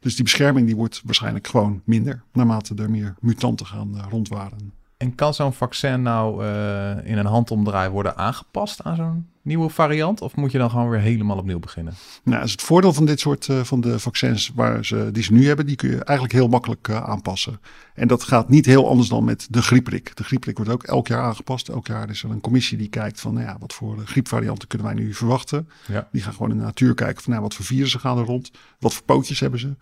Dus 0.00 0.14
die 0.14 0.24
bescherming 0.24 0.66
die 0.66 0.76
wordt 0.76 1.02
waarschijnlijk 1.04 1.46
gewoon 1.46 1.82
minder 1.84 2.22
naarmate 2.32 2.74
er 2.74 2.90
meer 2.90 3.14
mutanten 3.20 3.66
gaan 3.66 3.98
eh, 3.98 4.04
rondwaren. 4.10 4.72
En 4.96 5.14
kan 5.14 5.34
zo'n 5.34 5.52
vaccin 5.52 6.02
nou 6.02 6.44
eh, 6.44 7.10
in 7.10 7.18
een 7.18 7.26
handomdraai 7.26 7.88
worden 7.90 8.16
aangepast 8.16 8.82
aan 8.82 8.96
zo'n 8.96 9.26
nieuwe 9.48 9.70
variant? 9.70 10.20
Of 10.20 10.36
moet 10.36 10.52
je 10.52 10.58
dan 10.58 10.70
gewoon 10.70 10.88
weer 10.88 11.00
helemaal 11.00 11.36
opnieuw 11.36 11.58
beginnen? 11.58 11.94
Nou, 12.22 12.44
is 12.44 12.50
het 12.50 12.62
voordeel 12.62 12.92
van 12.92 13.06
dit 13.06 13.20
soort 13.20 13.48
eh, 13.48 13.60
van 13.60 13.80
de 13.80 13.98
vaccins 13.98 14.52
waar 14.54 14.84
ze, 14.84 15.08
die 15.12 15.22
ze 15.22 15.32
nu 15.32 15.46
hebben, 15.46 15.66
die 15.66 15.76
kun 15.76 15.90
je 15.90 16.04
eigenlijk 16.04 16.32
heel 16.32 16.48
makkelijk 16.48 16.88
eh, 16.88 17.02
aanpassen. 17.02 17.60
En 17.94 18.08
dat 18.08 18.22
gaat 18.22 18.48
niet 18.48 18.66
heel 18.66 18.88
anders 18.88 19.08
dan 19.08 19.24
met 19.24 19.46
de 19.50 19.62
griepprik. 19.62 20.16
De 20.16 20.24
griepprik 20.24 20.56
wordt 20.56 20.72
ook 20.72 20.82
elk 20.82 21.06
jaar 21.06 21.22
aangepast. 21.22 21.68
Elk 21.68 21.86
jaar 21.86 22.10
is 22.10 22.22
er 22.22 22.30
een 22.30 22.40
commissie 22.40 22.78
die 22.78 22.88
kijkt 22.88 23.20
van, 23.20 23.34
nou 23.34 23.46
ja, 23.46 23.56
wat 23.60 23.72
voor 23.72 23.98
griepvarianten 24.04 24.68
kunnen 24.68 24.86
wij 24.86 24.96
nu 24.96 25.14
verwachten. 25.14 25.68
Ja. 25.86 26.08
Die 26.12 26.22
gaan 26.22 26.32
gewoon 26.32 26.50
in 26.50 26.58
de 26.58 26.64
natuur 26.64 26.94
kijken 26.94 27.22
van, 27.22 27.30
nou, 27.32 27.44
wat 27.44 27.54
voor 27.54 27.64
virussen 27.64 28.00
gaan 28.00 28.18
er 28.18 28.24
rond, 28.24 28.50
wat 28.78 28.94
voor 28.94 29.04
pootjes 29.04 29.40
hebben 29.40 29.60
ze. 29.60 29.76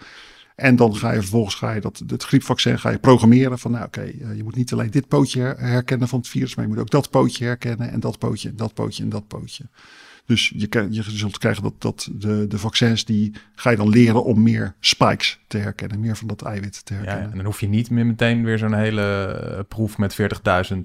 En 0.56 0.76
dan 0.76 0.96
ga 0.96 1.12
je 1.12 1.20
vervolgens 1.20 1.54
ga 1.54 1.72
je 1.72 1.80
dat, 1.80 2.02
het 2.06 2.22
griepvaccin 2.22 2.78
ga 2.78 2.90
je 2.90 2.98
programmeren 2.98 3.58
van, 3.58 3.70
nou 3.70 3.84
oké, 3.84 4.00
eh, 4.00 4.36
je 4.36 4.42
moet 4.44 4.56
niet 4.56 4.72
alleen 4.72 4.90
dit 4.90 5.08
pootje 5.08 5.40
her- 5.40 5.58
herkennen 5.60 6.08
van 6.08 6.18
het 6.18 6.28
virus, 6.28 6.54
maar 6.54 6.64
je 6.64 6.70
moet 6.70 6.80
ook 6.80 6.90
dat 6.90 7.10
pootje 7.10 7.44
herkennen 7.44 7.90
en 7.90 8.00
dat 8.00 8.18
pootje 8.18 8.48
en 8.48 8.56
dat 8.56 8.74
pootje 8.74 9.02
en 9.02 9.08
dat 9.08 9.26
pootje. 9.28 9.64
Dus 10.26 10.52
je, 10.56 10.86
je 10.90 11.02
zult 11.02 11.38
krijgen 11.38 11.62
dat, 11.62 11.72
dat 11.78 12.08
de, 12.12 12.46
de 12.48 12.58
vaccins 12.58 13.04
die 13.04 13.32
ga 13.54 13.70
je 13.70 13.76
dan 13.76 13.88
leren 13.88 14.24
om 14.24 14.42
meer 14.42 14.74
spikes 14.80 15.40
te 15.46 15.58
herkennen, 15.58 16.00
meer 16.00 16.16
van 16.16 16.26
dat 16.28 16.42
eiwit 16.42 16.84
te 16.84 16.94
Ja, 16.94 17.00
herkennen. 17.00 17.30
en 17.30 17.36
dan 17.36 17.46
hoef 17.46 17.60
je 17.60 17.68
niet 17.68 17.90
meer 17.90 18.06
meteen 18.06 18.44
weer 18.44 18.58
zo'n 18.58 18.74
hele 18.74 19.02
eh, 19.26 19.60
proef 19.68 19.98
met 19.98 20.16
40.000 20.20 20.26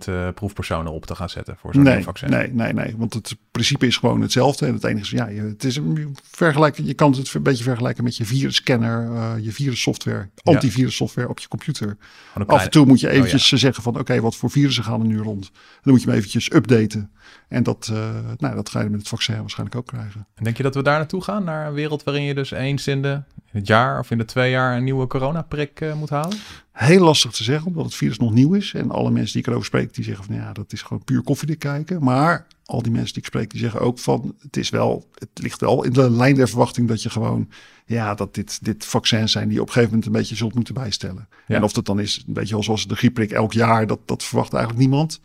eh, 0.05 0.27
proefpersonen 0.36 0.91
op 0.91 1.05
te 1.05 1.15
gaan 1.15 1.29
zetten 1.29 1.55
voor 1.57 1.73
zo'n 1.73 1.84
Nee, 1.84 2.03
vaccin. 2.03 2.29
nee, 2.29 2.53
nee, 2.53 2.73
nee, 2.73 2.95
want 2.97 3.13
het 3.13 3.36
principe 3.51 3.85
is 3.85 3.97
gewoon 3.97 4.21
hetzelfde. 4.21 4.65
En 4.65 4.73
het 4.73 4.83
enige 4.83 5.03
is, 5.03 5.09
ja, 5.09 5.27
je, 5.27 5.41
het 5.41 5.63
is 5.63 5.75
een 5.75 6.17
vergelijken, 6.31 6.85
je 6.85 6.93
kan 6.93 7.11
het 7.11 7.33
een 7.33 7.43
beetje 7.43 7.63
vergelijken 7.63 8.03
met 8.03 8.17
je 8.17 8.25
virusscanner, 8.25 9.15
eh, 9.15 9.33
je 9.39 9.51
virussoftware, 9.51 10.29
antivirussoftware 10.43 11.29
op 11.29 11.39
je 11.39 11.47
computer. 11.47 11.97
Af 12.33 12.45
kleine- 12.45 12.63
en 12.63 12.71
toe 12.71 12.85
moet 12.85 12.99
je 12.99 13.07
Oh, 13.07 13.13
eventjes 13.13 13.47
zeggen 13.47 13.83
van, 13.83 13.99
oké, 13.99 14.21
wat 14.21 14.35
voor 14.35 14.51
virussen 14.51 14.83
gaan 14.83 15.01
er 15.01 15.07
nu 15.07 15.19
rond? 15.19 15.51
Dan 15.81 15.93
moet 15.93 16.01
je 16.01 16.07
hem 16.07 16.17
eventjes 16.17 16.53
updaten. 16.53 17.11
En 17.47 17.63
dat, 17.63 17.89
eh, 17.91 18.09
nou, 18.37 18.55
dat 18.55 18.69
ga 18.69 18.81
je 18.81 18.89
met 18.89 18.99
het 18.99 19.07
vaccin 19.07 19.39
waarschijnlijk 19.39 19.77
ook 19.77 19.87
krijgen. 19.87 20.27
En 20.35 20.43
denk 20.43 20.57
je 20.57 20.63
dat 20.63 20.75
we 20.75 20.83
daar 20.83 20.97
naartoe 20.97 21.23
gaan? 21.23 21.43
Naar 21.43 21.67
een 21.67 21.73
wereld 21.73 22.03
waarin 22.03 22.23
je 22.23 22.33
dus 22.33 22.51
eens 22.51 22.87
in, 22.87 23.01
de, 23.01 23.21
in 23.35 23.59
het 23.59 23.67
jaar 23.67 23.99
of 23.99 24.11
in 24.11 24.17
de 24.17 24.25
twee 24.25 24.51
jaar 24.51 24.77
een 24.77 24.83
nieuwe 24.83 25.07
coronaprik 25.07 25.81
eh, 25.81 25.93
moet 25.93 26.09
halen? 26.09 26.37
Heel 26.71 27.03
lastig 27.03 27.31
te 27.31 27.43
zeggen, 27.43 27.67
omdat 27.67 27.85
het 27.85 27.95
virus 27.95 28.17
nog 28.17 28.33
nieuw 28.33 28.53
is. 28.53 28.73
En 28.73 28.91
alle 28.91 29.11
mensen 29.11 29.33
die 29.33 29.41
ik 29.41 29.47
erover 29.47 29.65
spreek, 29.65 29.93
die 29.93 30.03
zeggen 30.03 30.25
van 30.25 30.35
ja, 30.35 30.53
dat 30.53 30.73
is 30.73 30.81
gewoon 30.81 31.03
puur 31.03 31.21
koffiedik 31.21 31.59
kijken. 31.59 32.03
Maar 32.03 32.47
al 32.71 32.81
die 32.81 32.91
mensen 32.91 33.13
die 33.13 33.21
ik 33.21 33.27
spreek, 33.27 33.49
die 33.49 33.60
zeggen 33.60 33.79
ook 33.79 33.99
van 33.99 34.36
het 34.39 34.57
is 34.57 34.69
wel, 34.69 35.10
het 35.13 35.29
ligt 35.34 35.62
wel 35.62 35.84
in 35.84 35.93
de 35.93 36.12
lijn 36.12 36.36
der 36.36 36.49
verwachting 36.49 36.88
dat 36.88 37.03
je 37.03 37.10
gewoon, 37.10 37.49
ja, 37.86 38.15
dat 38.15 38.36
dit, 38.36 38.65
dit 38.65 38.86
vaccins 38.86 39.31
zijn 39.31 39.45
die 39.45 39.55
je 39.55 39.62
op 39.62 39.67
een 39.67 39.73
gegeven 39.73 39.93
moment 39.95 40.13
een 40.13 40.19
beetje 40.19 40.36
zult 40.36 40.53
moeten 40.53 40.73
bijstellen. 40.73 41.27
Ja. 41.47 41.55
En 41.55 41.63
of 41.63 41.73
dat 41.73 41.86
dan 41.86 41.99
is, 41.99 42.23
een 42.27 42.34
beetje 42.34 42.63
zoals 42.63 42.88
de 42.88 42.95
griepprik 42.95 43.31
elk 43.31 43.53
jaar, 43.53 43.88
dat, 43.88 43.99
dat 44.05 44.23
verwacht 44.23 44.53
eigenlijk 44.53 44.88
niemand. 44.88 45.21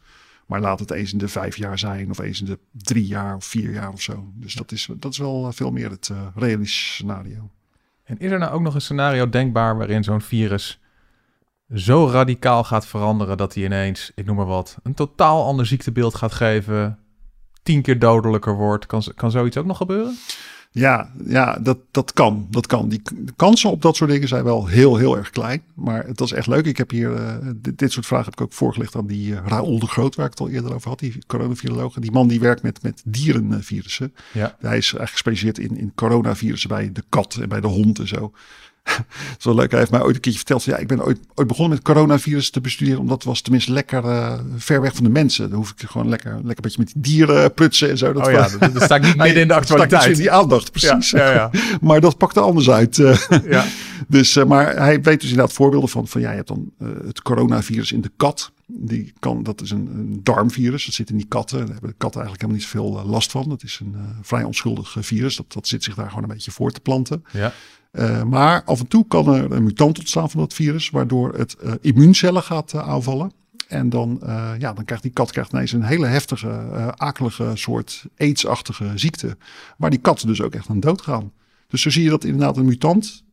Maar 0.47 0.61
laat 0.61 0.79
het 0.79 0.91
eens 0.91 1.13
in 1.13 1.19
de 1.19 1.29
vijf 1.29 1.57
jaar 1.57 1.79
zijn, 1.79 2.11
of 2.11 2.19
eens 2.19 2.41
in 2.41 2.47
de 2.47 2.59
drie 2.73 3.07
jaar 3.07 3.37
of 3.37 3.45
vier 3.45 3.73
jaar 3.73 3.93
of 3.93 4.03
zo. 4.03 4.29
Dus 4.35 4.55
dat 4.55 4.73
is, 4.73 4.89
dat 4.97 5.13
is 5.13 5.19
wel 5.19 5.47
eh, 5.47 5.53
veel 5.53 5.71
meer 5.71 5.91
het 5.91 6.09
eh, 6.09 6.27
realistische 6.35 6.93
scenario. 6.93 7.51
En 8.05 8.19
is 8.19 8.31
er 8.31 8.39
nou 8.39 8.53
ook 8.53 8.61
nog 8.61 8.75
een 8.75 8.81
scenario 8.81 9.29
denkbaar 9.29 9.77
waarin 9.77 10.05
zo'n 10.05 10.21
virus 10.21 10.81
zo 11.75 12.09
radicaal 12.09 12.65
gaat 12.65 12.87
veranderen 12.87 13.37
dat 13.37 13.55
hij 13.55 13.65
ineens, 13.65 14.13
ik 14.15 14.27
noem 14.27 14.37
maar 14.37 14.47
wat, 14.47 14.79
een 14.83 14.95
totaal 14.95 15.45
ander 15.45 15.67
ziektebeeld 15.67 16.15
gaat 16.15 16.33
geven, 16.33 16.99
tien 17.67 17.83
keer 17.83 17.99
dodelijker 17.99 18.55
wordt? 18.55 18.87
Kan, 18.87 19.03
kan 19.15 19.31
zoiets 19.31 19.57
ook 19.57 19.67
nog 19.67 19.77
gebeuren? 19.77 20.17
Ja, 20.71 21.11
ja 21.27 21.59
dat, 21.61 21.79
dat 21.91 22.13
kan. 22.13 22.47
Dat 22.51 22.67
kan. 22.67 22.89
Die 22.89 23.03
kansen 23.37 23.71
op 23.71 23.83
dat 23.83 23.97
soort 23.97 24.11
dingen 24.11 24.29
zijn 24.29 24.45
wel 24.45 24.67
heel, 24.67 24.97
heel 24.97 25.17
erg 25.17 25.31
klein. 25.31 25.63
Maar 25.75 26.07
het 26.07 26.21
was 26.21 26.33
echt 26.33 26.47
leuk. 26.47 26.67
Ik 26.67 26.77
heb 26.77 26.91
hier, 26.91 27.15
eh, 27.15 27.37
dit, 27.57 27.79
dit 27.79 27.93
soort 27.93 28.07
vragen 28.07 28.25
heb 28.25 28.35
ik 28.35 28.41
ook 28.41 28.53
voorgelegd 28.53 28.97
aan 28.97 29.07
die 29.07 29.35
eh, 29.35 29.47
Raoul 29.47 29.79
de 29.79 29.87
Groot, 29.87 30.15
waar 30.15 30.25
ik 30.25 30.31
het 30.31 30.41
al 30.41 30.49
eerder 30.49 30.75
over 30.75 30.89
had, 30.89 30.99
die 30.99 31.19
coronaviroloog. 31.27 31.95
Die 31.95 32.13
man 32.13 32.29
die 32.29 32.41
werkt 32.41 32.63
met, 32.63 32.83
met 32.83 33.03
dierenvirussen. 33.05 34.15
Ja. 34.33 34.57
Hij 34.59 34.77
is 34.77 34.93
eigenlijk 34.95 35.11
gespecialiseerd 35.11 35.59
in, 35.71 35.77
in 35.77 35.93
coronavirussen 35.95 36.69
bij 36.69 36.93
de 36.93 37.05
kat 37.09 37.39
en 37.41 37.49
bij 37.49 37.61
de 37.61 37.67
hond 37.67 37.99
en 37.99 38.09
zo. 38.09 38.33
Wel 39.43 39.55
leuk. 39.55 39.71
Hij 39.71 39.79
heeft 39.81 39.91
mij 39.91 40.01
ooit 40.03 40.15
een 40.15 40.21
keertje 40.21 40.39
verteld. 40.39 40.63
van, 40.63 40.73
Ja, 40.73 40.79
ik 40.79 40.87
ben 40.87 41.05
ooit, 41.05 41.19
ooit 41.35 41.49
begonnen 41.49 41.75
met 41.75 41.85
coronavirus 41.85 42.51
te 42.51 42.61
bestuderen. 42.61 43.01
Omdat 43.01 43.17
het 43.17 43.25
was 43.25 43.41
tenminste 43.41 43.73
lekker 43.73 44.05
eh, 44.05 44.41
ver 44.57 44.81
weg 44.81 44.95
van 44.95 45.05
de 45.05 45.11
mensen. 45.11 45.49
Dan 45.51 45.59
hoef 45.59 45.71
ik 45.77 45.89
gewoon 45.89 46.09
lekker, 46.09 46.31
lekker 46.33 46.49
een 46.49 46.63
beetje 46.63 46.79
met 46.79 46.93
die 46.95 47.03
dieren 47.03 47.55
prutsen 47.55 47.91
en 47.91 47.99
zo. 47.99 48.13
Dat 48.13 48.27
oh 48.27 48.33
ja, 48.33 48.49
dat, 48.59 48.73
dat 48.75 48.83
sta 48.83 48.95
ik 48.97 49.03
niet 49.03 49.17
midden 49.27 49.43
in 49.43 49.49
de 49.49 49.55
actualiteit. 49.55 50.11
in 50.11 50.17
die 50.17 50.31
aandacht, 50.31 50.71
precies. 50.71 51.11
Ja, 51.11 51.33
ja, 51.33 51.51
maar 51.81 52.01
dat 52.01 52.19
pakte 52.19 52.41
anders 52.41 52.71
uit. 52.71 52.99
eh. 52.99 53.19
Ja. 53.51 53.65
dus, 54.09 54.37
eh, 54.37 54.45
maar 54.45 54.77
hij 54.77 55.03
weet 55.03 55.21
dus 55.21 55.31
inderdaad 55.31 55.55
voorbeelden 55.55 55.89
van, 55.89 56.09
van 56.09 56.21
ja, 56.21 56.31
je 56.31 56.37
hebt 56.37 56.49
dan 56.49 56.71
het 57.07 57.23
coronavirus 57.23 57.93
in 57.93 58.01
de 58.01 58.11
kat. 58.17 58.53
Die 58.67 59.13
kan, 59.19 59.43
dat 59.43 59.61
is 59.61 59.71
een, 59.71 59.89
een 59.95 60.21
darmvirus, 60.23 60.85
dat 60.85 60.95
zit 60.95 61.11
in 61.11 61.17
die 61.17 61.27
katten. 61.29 61.59
Daar 61.59 61.69
hebben 61.69 61.91
de 61.91 61.97
katten 61.99 62.21
eigenlijk 62.21 62.41
helemaal 62.53 62.63
niet 62.81 62.91
zoveel 62.93 62.99
eh, 63.05 63.11
last 63.11 63.31
van. 63.31 63.49
Dat 63.49 63.63
is 63.63 63.81
een 63.83 63.97
vrij 64.23 64.43
onschuldig 64.45 64.97
virus. 65.01 65.37
Dat, 65.37 65.53
dat 65.53 65.67
zit 65.69 65.85
zich 65.85 65.95
daar 65.95 66.09
gewoon 66.09 66.23
een 66.23 66.29
beetje 66.29 66.51
voor 66.51 66.71
te 66.71 66.81
planten. 66.81 67.25
Ja. 67.33 67.53
Eh, 67.97 68.23
maar 68.23 68.63
af 68.65 68.81
en 68.81 68.87
toe 68.87 69.07
kan 69.09 69.29
er 69.29 69.53
een 69.53 69.65
mutant 69.65 69.99
ontstaan 69.99 70.31
van 70.31 70.41
dat 70.41 70.55
virus, 70.55 70.91
waardoor 70.91 71.35
het 71.35 71.55
eh, 71.55 71.73
immuuncellen 71.81 72.43
gaat 72.43 72.73
eh, 72.73 72.89
aanvallen. 72.89 73.33
En 73.69 73.89
dan, 73.89 74.21
ja, 74.59 74.73
dan 74.73 74.85
krijgt 74.85 75.03
die 75.03 75.13
kat 75.13 75.33
krijgt 75.33 75.53
ineens 75.53 75.73
een 75.73 75.83
hele 75.83 76.07
heftige, 76.07 76.49
akelige 76.97 77.51
soort 77.55 78.07
aidsachtige 78.17 78.93
ziekte. 78.95 79.37
Waar 79.79 79.91
die 79.91 79.99
katten 79.99 80.27
dus 80.27 80.43
ook 80.43 80.55
echt 80.55 80.69
aan 80.69 80.81
doodgaan. 80.81 81.33
Dus 81.69 81.83
zo 81.83 81.91
zie 81.91 82.03
je 82.03 82.11
dat 82.11 82.25
inderdaad 82.25 82.57
een 82.57 82.65
mutant 82.65 83.25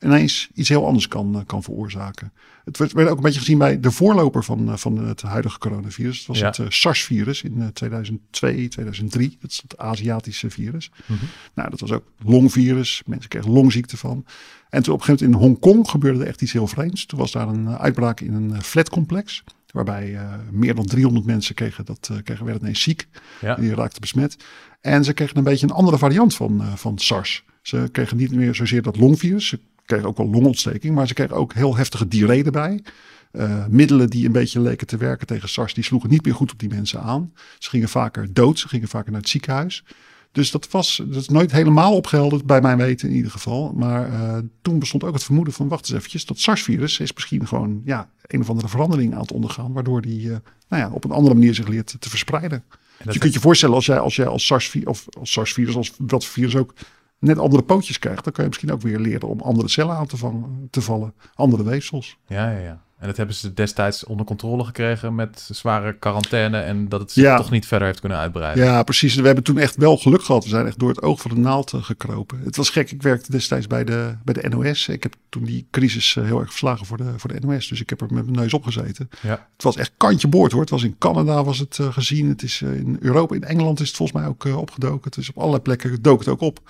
ineens 0.00 0.48
iets 0.54 0.68
heel 0.68 0.86
anders 0.86 1.08
kan, 1.08 1.34
eh, 1.34 1.40
kan 1.46 1.62
veroorzaken. 1.62 2.32
Het 2.68 2.78
werd, 2.78 2.92
werd 2.92 3.08
ook 3.08 3.16
een 3.16 3.22
beetje 3.22 3.38
gezien 3.38 3.58
bij 3.58 3.80
de 3.80 3.90
voorloper 3.90 4.44
van, 4.44 4.70
eh, 4.70 4.76
van 4.76 4.98
het 4.98 5.22
huidige 5.22 5.58
coronavirus. 5.58 6.18
Dat 6.18 6.26
was 6.26 6.38
Ja. 6.38 6.46
het 6.46 6.58
eh, 6.58 6.66
SARS-virus 6.68 7.42
in 7.42 7.60
eh, 7.60 7.66
2002, 7.66 8.68
2003. 8.68 9.36
Dat 9.40 9.50
is 9.50 9.60
het 9.62 9.78
Aziatische 9.78 10.50
virus. 10.50 10.90
Mhm. 11.06 11.24
Nou, 11.54 11.70
dat 11.70 11.80
was 11.80 11.92
ook 11.92 12.04
longvirus. 12.24 13.02
Mensen 13.06 13.28
kregen 13.28 13.50
longziekte 13.50 13.96
van. 13.96 14.24
En 14.70 14.82
toen 14.82 14.94
op 14.94 15.00
een 15.00 15.06
gegeven 15.06 15.30
moment 15.30 15.44
in 15.44 15.48
Hongkong 15.48 15.90
gebeurde 15.90 16.20
er 16.20 16.26
echt 16.26 16.42
iets 16.42 16.52
heel 16.52 16.66
vreemds. 16.66 17.06
Toen 17.06 17.18
was 17.18 17.32
daar 17.32 17.48
een 17.48 17.68
uitbraak 17.68 18.20
in 18.20 18.34
een 18.34 18.62
flatcomplex. 18.62 19.44
Waarbij 19.72 20.18
meer 20.50 20.74
dan 20.74 20.86
300 20.86 21.26
mensen 21.26 21.54
kregen, 21.54 21.84
dat, 21.84 22.10
kregen, 22.24 22.44
werden 22.44 22.62
ineens 22.62 22.82
ziek. 22.82 23.08
Ja. 23.40 23.54
Die 23.54 23.74
raakten 23.74 24.00
besmet. 24.00 24.36
En 24.80 25.04
ze 25.04 25.12
kregen 25.12 25.36
een 25.36 25.44
beetje 25.44 25.66
een 25.66 25.72
andere 25.72 25.98
variant 25.98 26.34
van, 26.34 26.62
van 26.78 26.98
SARS. 26.98 27.44
Ze 27.62 27.88
kregen 27.92 28.16
niet 28.16 28.32
meer 28.32 28.54
zozeer 28.54 28.82
dat 28.82 28.96
longvirus. 28.96 29.46
Ze 29.48 29.60
kregen 29.88 30.08
ook 30.08 30.16
wel 30.16 30.30
longontsteking. 30.30 30.94
Maar 30.94 31.06
ze 31.06 31.14
kregen 31.14 31.36
ook 31.36 31.52
heel 31.52 31.76
heftige 31.76 32.08
diarree 32.08 32.44
erbij. 32.44 32.82
Eh, 33.30 33.66
middelen 33.66 34.10
die 34.10 34.26
een 34.26 34.32
beetje 34.32 34.60
leken 34.60 34.86
te 34.86 34.96
werken 34.96 35.26
tegen 35.26 35.48
SARS, 35.48 35.74
die 35.74 35.84
sloegen 35.84 36.10
niet 36.10 36.24
meer 36.24 36.34
goed 36.34 36.52
op 36.52 36.58
die 36.58 36.68
mensen 36.68 37.00
aan. 37.02 37.32
Ze 37.58 37.68
gingen 37.68 37.88
vaker 37.88 38.32
dood, 38.32 38.58
ze 38.58 38.68
gingen 38.68 38.88
vaker 38.88 39.10
naar 39.10 39.20
het 39.20 39.28
ziekenhuis. 39.28 39.84
Dus 40.32 40.50
dat 40.50 40.70
was 40.70 41.02
dat 41.06 41.20
is 41.20 41.28
nooit 41.28 41.52
helemaal 41.52 41.94
opgehelderd, 41.94 42.46
bij 42.46 42.60
mijn 42.60 42.78
weten 42.78 43.08
in 43.08 43.14
ieder 43.14 43.30
geval. 43.30 43.72
Maar 43.72 44.12
eh, 44.12 44.38
toen 44.62 44.78
bestond 44.78 45.04
ook 45.04 45.14
het 45.14 45.24
vermoeden 45.24 45.54
van, 45.54 45.68
wacht 45.68 45.88
eens 45.88 45.98
eventjes, 45.98 46.26
dat 46.26 46.38
SARS-virus 46.38 46.98
is 46.98 47.12
misschien 47.12 47.46
gewoon 47.46 47.82
ja, 47.84 48.10
een 48.22 48.40
of 48.40 48.48
andere 48.48 48.68
verandering 48.68 49.14
aan 49.14 49.20
het 49.20 49.32
ondergaan, 49.32 49.72
waardoor 49.72 50.02
die 50.02 50.32
eh, 50.32 50.36
nou 50.68 50.82
ja, 50.82 50.90
op 50.90 51.04
een 51.04 51.10
andere 51.10 51.34
manier 51.34 51.54
zich 51.54 51.68
leert 51.68 51.96
te 51.98 52.08
verspreiden. 52.08 52.64
Dus 53.04 53.14
je 53.14 53.20
kunt 53.20 53.34
je 53.34 53.40
voorstellen, 53.40 53.74
als 53.74 53.86
jij 53.86 53.98
als, 53.98 54.16
jij 54.16 54.26
als 54.26 54.46
SARS-virus, 54.46 54.88
of 54.88 55.06
als 55.18 55.32
SARS-virus, 55.32 55.76
als 55.76 55.92
dat 55.98 56.24
virus 56.24 56.56
ook 56.56 56.74
net 57.18 57.38
andere 57.38 57.62
pootjes 57.62 57.98
krijgt, 57.98 58.24
dan 58.24 58.32
kan 58.32 58.44
je 58.44 58.50
misschien 58.50 58.72
ook 58.72 58.82
weer 58.82 58.98
leren 58.98 59.28
om 59.28 59.40
andere 59.40 59.68
cellen 59.68 59.96
aan 59.96 60.06
te, 60.06 60.16
vangen, 60.16 60.68
te 60.70 60.80
vallen, 60.80 61.14
andere 61.34 61.64
weefsels. 61.64 62.16
Ja, 62.26 62.50
ja, 62.50 62.58
ja. 62.58 62.82
En 62.98 63.06
dat 63.06 63.16
hebben 63.16 63.34
ze 63.34 63.54
destijds 63.54 64.04
onder 64.04 64.26
controle 64.26 64.64
gekregen 64.64 65.14
met 65.14 65.48
zware 65.52 65.92
quarantaine 65.98 66.58
en 66.58 66.88
dat 66.88 67.00
het 67.00 67.12
zich 67.12 67.36
toch 67.36 67.50
niet 67.50 67.66
verder 67.66 67.86
heeft 67.86 68.00
kunnen 68.00 68.18
uitbreiden. 68.18 68.64
Ja, 68.64 68.82
precies. 68.82 69.14
We 69.14 69.26
hebben 69.26 69.44
toen 69.44 69.58
echt 69.58 69.76
wel 69.76 69.96
geluk 69.96 70.24
gehad. 70.24 70.44
We 70.44 70.48
zijn 70.48 70.66
echt 70.66 70.78
door 70.78 70.88
het 70.88 71.02
oog 71.02 71.20
van 71.20 71.30
de 71.34 71.40
naald 71.40 71.72
eh, 71.72 71.82
gekropen. 71.82 72.40
Het 72.44 72.56
was 72.56 72.70
gek. 72.70 72.90
Ik 72.90 73.02
werkte 73.02 73.30
destijds 73.30 73.66
bij 73.66 73.84
de, 73.84 74.16
bij 74.24 74.34
de 74.34 74.48
NOS. 74.48 74.88
Ik 74.88 75.02
heb 75.02 75.14
toen 75.28 75.44
die 75.44 75.66
crisis 75.70 76.16
eh, 76.16 76.24
heel 76.24 76.38
erg 76.38 76.48
verslagen 76.48 76.86
voor 76.86 76.96
de, 76.96 77.12
voor 77.16 77.32
de 77.32 77.46
NOS. 77.46 77.68
Dus 77.68 77.80
ik 77.80 77.90
heb 77.90 78.00
er 78.00 78.06
met 78.10 78.24
mijn 78.24 78.36
neus 78.36 78.54
op 78.54 78.64
gezeten. 78.64 79.08
Ja. 79.22 79.48
Het 79.52 79.62
was 79.62 79.76
echt 79.76 79.92
kantje 79.96 80.28
boord 80.28 80.52
hoor. 80.52 80.60
Het 80.60 80.70
was 80.70 80.82
in 80.82 80.98
Canada 80.98 81.44
was 81.44 81.58
het 81.58 81.78
uh, 81.80 81.92
gezien. 81.92 82.28
Het 82.28 82.42
is 82.42 82.62
in 82.62 82.96
Europa, 83.00 83.34
in 83.34 83.44
Engeland 83.44 83.80
is 83.80 83.88
het 83.88 83.96
volgens 83.96 84.18
mij 84.18 84.28
ook 84.28 84.44
opgedoken. 84.44 85.04
Het 85.04 85.16
is 85.16 85.28
op 85.28 85.38
allerlei 85.38 85.62
plekken 85.62 86.02
dook 86.02 86.18
het 86.18 86.28
ook 86.28 86.40
op. 86.40 86.60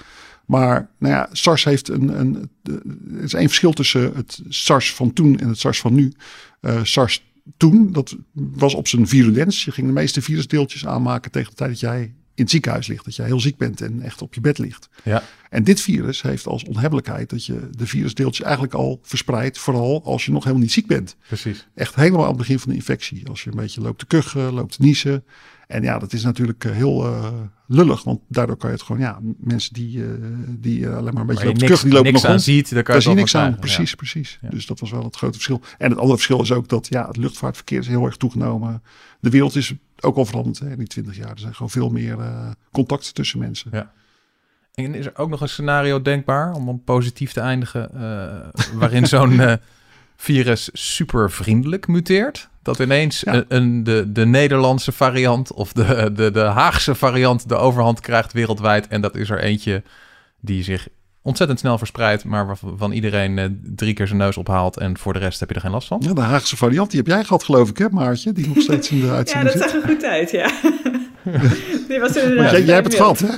Maar 0.48 0.90
nou 0.98 1.14
ja, 1.14 1.28
SARS 1.32 1.64
heeft 1.64 1.88
een, 1.88 2.20
een. 2.20 2.50
Er 3.14 3.22
is 3.22 3.34
één 3.34 3.46
verschil 3.46 3.72
tussen 3.72 4.16
het 4.16 4.40
SARS 4.48 4.94
van 4.94 5.12
toen 5.12 5.38
en 5.38 5.48
het 5.48 5.58
SARS 5.58 5.80
van 5.80 5.94
nu. 5.94 6.12
Uh, 6.60 6.84
SARS 6.84 7.24
toen, 7.56 7.92
dat 7.92 8.16
was 8.32 8.74
op 8.74 8.88
zijn 8.88 9.08
virulens. 9.08 9.64
Je 9.64 9.70
ging 9.70 9.86
de 9.86 9.92
meeste 9.92 10.22
virusdeeltjes 10.22 10.86
aanmaken 10.86 11.30
tegen 11.30 11.50
de 11.50 11.56
tijd 11.56 11.70
dat 11.70 11.80
jij 11.80 12.00
in 12.34 12.42
het 12.44 12.50
ziekenhuis 12.50 12.86
ligt. 12.86 13.04
Dat 13.04 13.16
jij 13.16 13.26
heel 13.26 13.40
ziek 13.40 13.56
bent 13.56 13.80
en 13.80 14.02
echt 14.02 14.22
op 14.22 14.34
je 14.34 14.40
bed 14.40 14.58
ligt. 14.58 14.88
Ja. 15.04 15.22
En 15.50 15.64
dit 15.64 15.80
virus 15.80 16.22
heeft 16.22 16.46
als 16.46 16.64
onhebbelijkheid 16.64 17.30
dat 17.30 17.46
je 17.46 17.68
de 17.70 17.86
virusdeeltjes 17.86 18.44
eigenlijk 18.44 18.74
al 18.74 18.98
verspreidt. 19.02 19.58
Vooral 19.58 20.04
als 20.04 20.24
je 20.24 20.30
nog 20.30 20.42
helemaal 20.42 20.64
niet 20.64 20.72
ziek 20.72 20.86
bent. 20.86 21.16
Precies. 21.26 21.68
Echt 21.74 21.94
helemaal 21.94 22.22
aan 22.22 22.28
het 22.28 22.36
begin 22.36 22.58
van 22.58 22.70
de 22.70 22.76
infectie. 22.76 23.28
Als 23.28 23.42
je 23.42 23.50
een 23.50 23.56
beetje 23.56 23.80
loopt 23.80 23.98
te 23.98 24.06
kuchen, 24.06 24.52
loopt 24.52 24.76
te 24.76 24.82
niezen. 24.82 25.24
En 25.68 25.82
ja, 25.82 25.98
dat 25.98 26.12
is 26.12 26.22
natuurlijk 26.22 26.64
eh, 26.64 26.72
heel 26.72 27.06
uh, 27.06 27.30
lullig, 27.66 28.04
want 28.04 28.20
daardoor 28.28 28.56
kan 28.56 28.70
je 28.70 28.76
het 28.76 28.84
gewoon, 28.84 29.00
ja, 29.00 29.18
mensen 29.38 29.74
die, 29.74 29.98
uh, 29.98 30.06
die 30.48 30.88
alleen 30.88 31.12
maar 31.12 31.20
een 31.20 31.26
beetje 31.26 31.44
lopen 31.44 31.68
niks, 31.68 31.82
die 31.82 31.92
lopen 31.92 32.12
niks 32.12 32.22
nog 32.22 32.32
aan 32.32 32.40
ziet, 32.40 32.74
daar 32.74 32.82
kan 32.82 33.00
je, 33.00 33.08
je 33.08 33.14
niks 33.14 33.34
aan. 33.34 33.58
Precies, 33.58 33.94
precies. 33.94 34.38
Dus 34.50 34.66
dat 34.66 34.80
was 34.80 34.90
wel 34.90 35.04
het 35.04 35.16
grote 35.16 35.32
verschil. 35.32 35.60
En 35.78 35.90
het 35.90 35.98
andere 35.98 36.16
verschil 36.16 36.42
is 36.42 36.52
ook 36.52 36.68
dat, 36.68 36.86
ja, 36.90 37.06
het 37.06 37.16
luchtvaartverkeer 37.16 37.78
is 37.78 37.86
heel 37.86 38.04
erg 38.04 38.16
toegenomen. 38.16 38.82
De 39.20 39.30
wereld 39.30 39.56
is 39.56 39.74
ook 40.00 40.16
al 40.16 40.24
veranderd 40.24 40.58
hè, 40.58 40.70
in 40.70 40.78
die 40.78 40.86
twintig 40.86 41.16
jaar. 41.16 41.30
Er 41.30 41.38
zijn 41.38 41.54
gewoon 41.54 41.70
veel 41.70 41.88
meer 41.88 42.18
contacten 42.72 43.14
tussen 43.14 43.38
mensen. 43.38 43.70
Ja. 43.72 43.92
En 44.74 44.94
is 44.94 45.06
er 45.06 45.16
ook 45.16 45.28
nog 45.28 45.40
een 45.40 45.48
scenario 45.48 46.02
denkbaar, 46.02 46.52
om 46.52 46.68
een 46.68 46.84
positief 46.84 47.32
te 47.32 47.40
eindigen, 47.40 47.90
waarin 48.74 49.06
zo'n 49.06 49.40
virus 50.16 50.70
super 50.72 51.30
vriendelijk 51.30 51.86
muteert? 51.86 52.48
Dat 52.68 52.78
ineens 52.78 53.24
een, 53.48 53.84
de, 53.84 54.12
de 54.12 54.26
Nederlandse 54.26 54.92
variant 54.92 55.52
of 55.52 55.72
de, 55.72 56.10
de, 56.12 56.30
de 56.30 56.40
Haagse 56.40 56.94
variant 56.94 57.48
de 57.48 57.54
overhand 57.54 58.00
krijgt 58.00 58.32
wereldwijd. 58.32 58.88
En 58.88 59.00
dat 59.00 59.16
is 59.16 59.30
er 59.30 59.38
eentje 59.38 59.82
die 60.40 60.62
zich 60.62 60.88
ontzettend 61.22 61.58
snel 61.58 61.78
verspreidt, 61.78 62.24
maar 62.24 62.46
waarvan 62.46 62.92
iedereen 62.92 63.38
eh, 63.38 63.44
drie 63.62 63.94
keer 63.94 64.06
zijn 64.06 64.18
neus 64.18 64.36
ophaalt 64.36 64.76
en 64.76 64.98
voor 64.98 65.12
de 65.12 65.18
rest 65.18 65.40
heb 65.40 65.48
je 65.48 65.54
er 65.54 65.60
geen 65.60 65.70
last 65.70 65.88
van. 65.88 66.00
Ja, 66.04 66.12
de 66.12 66.20
Haagse 66.20 66.56
variant, 66.56 66.90
die 66.90 67.00
heb 67.00 67.08
jij 67.08 67.24
gehad 67.24 67.44
geloof 67.44 67.68
ik 67.68 67.78
hè 67.78 67.88
Maartje, 67.88 68.32
die 68.32 68.48
nog 68.48 68.62
steeds 68.62 68.90
in 68.90 69.00
de 69.00 69.10
uitzending 69.20 69.52
Ja, 69.52 69.58
dat 69.60 69.70
zag 69.70 69.82
er 69.82 69.88
goed 69.88 70.04
uit, 70.04 70.30
ja. 70.30 70.50
die 71.88 72.00
was 72.00 72.16
inderdaad 72.16 72.50
jij, 72.50 72.64
jij 72.64 72.74
hebt 72.74 72.86
het 72.86 72.96
gehad 72.96 73.18
hè? 73.18 73.34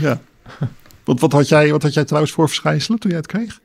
Ja. 0.00 0.20
Want 1.04 1.20
wat 1.20 1.32
had, 1.32 1.48
jij, 1.48 1.70
wat 1.70 1.82
had 1.82 1.94
jij 1.94 2.04
trouwens 2.04 2.32
voor 2.32 2.48
verschijnselen 2.48 2.98
toen 2.98 3.10
jij 3.10 3.18
het 3.18 3.28
kreeg? 3.28 3.60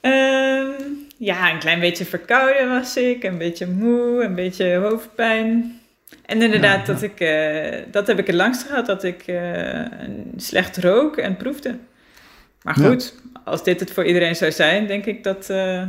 Um, 0.00 0.75
ja, 1.18 1.52
een 1.52 1.58
klein 1.58 1.80
beetje 1.80 2.04
verkouden 2.04 2.68
was 2.68 2.96
ik, 2.96 3.24
een 3.24 3.38
beetje 3.38 3.66
moe, 3.66 4.24
een 4.24 4.34
beetje 4.34 4.76
hoofdpijn. 4.76 5.80
En 6.26 6.42
inderdaad, 6.42 6.86
Dat, 6.86 7.02
ik, 7.02 7.20
uh, 7.20 7.74
dat 7.90 8.06
heb 8.06 8.18
ik 8.18 8.26
het 8.26 8.36
langst 8.36 8.62
gehad, 8.66 8.86
dat 8.86 9.04
ik 9.04 9.26
uh, 9.26 9.80
slecht 10.36 10.76
rook 10.76 11.16
en 11.16 11.36
proefde. 11.36 11.78
Maar 12.62 12.74
goed, 12.74 13.14
als 13.44 13.64
dit 13.64 13.80
het 13.80 13.92
voor 13.92 14.04
iedereen 14.04 14.36
zou 14.36 14.52
zijn, 14.52 14.86
denk 14.86 15.04
ik 15.04 15.24
dat, 15.24 15.50
uh, 15.50 15.82